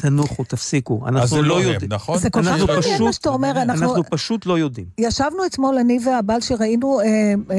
תנוחו, 0.00 0.44
תפסיקו. 0.44 1.00
אז 1.06 1.12
זה 1.14 1.20
אנחנו 1.20 1.42
לא 1.42 1.48
לא 1.48 1.62
הם, 1.62 1.72
יודעים. 1.72 1.92
נכון? 1.92 2.18
זה 2.18 2.30
כל 2.30 2.42
כך 2.42 2.48
אנחנו 2.48 2.66
מעניין 2.66 2.82
פשוט- 2.82 3.00
מה 3.00 3.12
שאתה 3.12 3.28
אומר, 3.28 3.50
אנחנו... 3.62 3.86
אנחנו 3.88 4.04
פשוט 4.10 4.46
לא 4.46 4.58
יודעים. 4.58 4.86
ישבנו 4.98 5.46
אתמול, 5.46 5.78
אני 5.78 5.98
והבעל, 6.06 6.40
שראינו 6.40 7.00
אה, 7.00 7.04
אה, 7.50 7.56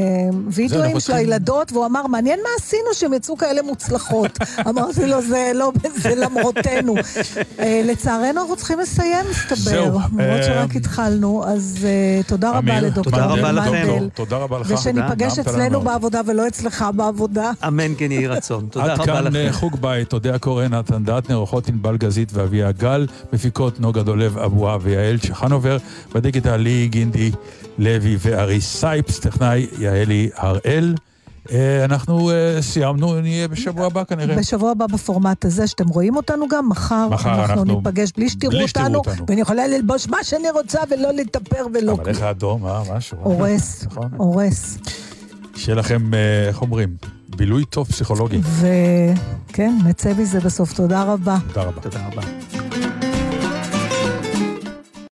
וידאוים 0.47 0.91
של 0.91 0.99
צריכים- 0.99 1.15
הילדות, 1.15 1.71
והוא 1.71 1.85
אמר, 1.85 2.07
מעניין 2.07 2.39
מה 2.43 2.49
עשינו 2.59 2.83
שהם 2.93 3.13
יצאו 3.13 3.37
כאלה 3.37 3.61
מוצלחות. 3.61 4.37
אמרתי 4.69 5.07
לו, 5.07 5.21
זה 5.21 5.51
לא, 5.55 5.71
זה 5.95 6.15
למרותנו. 6.15 6.95
אה, 7.59 7.81
לצערנו 7.85 8.41
אנחנו 8.41 8.55
צריכים 8.55 8.79
לסיים, 8.79 9.25
מסתבר. 9.29 9.83
למרות 9.83 10.43
שרק 10.43 10.75
התחלנו, 10.75 11.43
אז 11.47 11.77
אה, 11.83 12.21
תודה 12.27 12.49
רבה 12.49 12.59
אמיר, 12.59 12.83
לדוקטור 12.89 13.03
תודה 13.03 13.25
רבה 13.25 13.51
לכם. 13.51 13.71
מנדל. 13.71 14.09
תודה 14.13 14.37
רבה 14.37 14.59
לך. 14.59 14.67
ושניפגש 14.71 15.39
אצלנו 15.39 15.59
לנו. 15.69 15.81
בעבודה 15.81 16.21
ולא 16.27 16.47
אצלך 16.47 16.85
בעבודה. 16.95 17.51
אמן 17.67 17.91
כן 17.97 18.11
יהי 18.11 18.27
רצון. 18.27 18.67
תודה 18.71 18.85
עד 18.85 18.91
רבה 18.91 19.05
כאן 19.05 19.23
לכם. 19.23 19.35
אה, 19.35 19.53
חוג 19.53 19.75
בית, 19.81 20.13
אודיה 20.13 20.39
קורן, 20.39 20.73
נתן 20.73 21.03
דטנר, 21.03 21.35
אורחות 21.35 21.67
ענבל 21.67 21.97
גזית 21.97 22.30
ואביה 22.33 22.71
גל, 22.71 23.07
מפיקות 23.33 23.79
נוגה 23.79 24.03
דולב, 24.03 24.37
אבוה 24.37 24.77
ויעל 24.81 25.17
צ'חנובר, 25.19 25.77
בדיגיטל 26.15 26.57
לי 26.57 26.87
גינדי 26.91 27.31
לוי 27.79 28.17
ואריס 28.19 28.77
סייפס, 28.77 29.19
טכנאי 29.19 29.67
יעלי 29.79 30.29
הראל. 30.35 30.95
אה, 31.51 31.85
אנחנו 31.85 32.31
אה, 32.31 32.61
סיימנו, 32.61 33.21
נהיה 33.21 33.47
בשבוע 33.47 33.85
הבא 33.85 34.03
כנראה. 34.03 34.35
בשבוע 34.35 34.71
הבא 34.71 34.85
בפורמט 34.87 35.45
הזה, 35.45 35.67
שאתם 35.67 35.87
רואים 35.87 36.15
אותנו 36.15 36.47
גם, 36.47 36.69
מחר, 36.69 37.07
מחר 37.11 37.29
אנחנו 37.29 37.51
אנחנו- 37.53 37.63
ניפגש 37.75 38.11
בלי 38.17 38.29
שתראו 38.29 38.61
אותנו, 38.61 38.97
אותנו. 38.97 39.25
ואני 39.27 39.41
יכולה 39.41 39.67
ללבוש 39.67 40.07
מה 40.07 40.17
שאני 40.23 40.49
רוצה 40.49 40.79
ולא 40.91 41.13
להתאפר 41.13 41.65
ולא 41.73 41.91
אבל 41.91 42.09
איך 42.09 42.21
האדום, 42.21 42.65
אה, 42.67 42.81
משהו. 42.95 43.17
אה? 43.17 43.23
הורס, 43.23 43.83
נכון. 43.85 44.09
הורס. 44.17 44.77
שיהיה 45.55 45.75
לכם, 45.75 46.11
איך 46.47 46.61
אומרים, 46.61 46.95
בילוי 47.35 47.65
טוב 47.65 47.87
פסיכולוגי. 47.87 48.39
וכן, 48.41 49.73
נצא 49.85 50.13
מזה 50.17 50.39
בסוף. 50.39 50.73
תודה 50.73 51.03
רבה. 51.03 51.37
תודה 51.47 51.61
רבה. 51.63 51.81
תודה 51.81 52.07
רבה. 52.07 52.21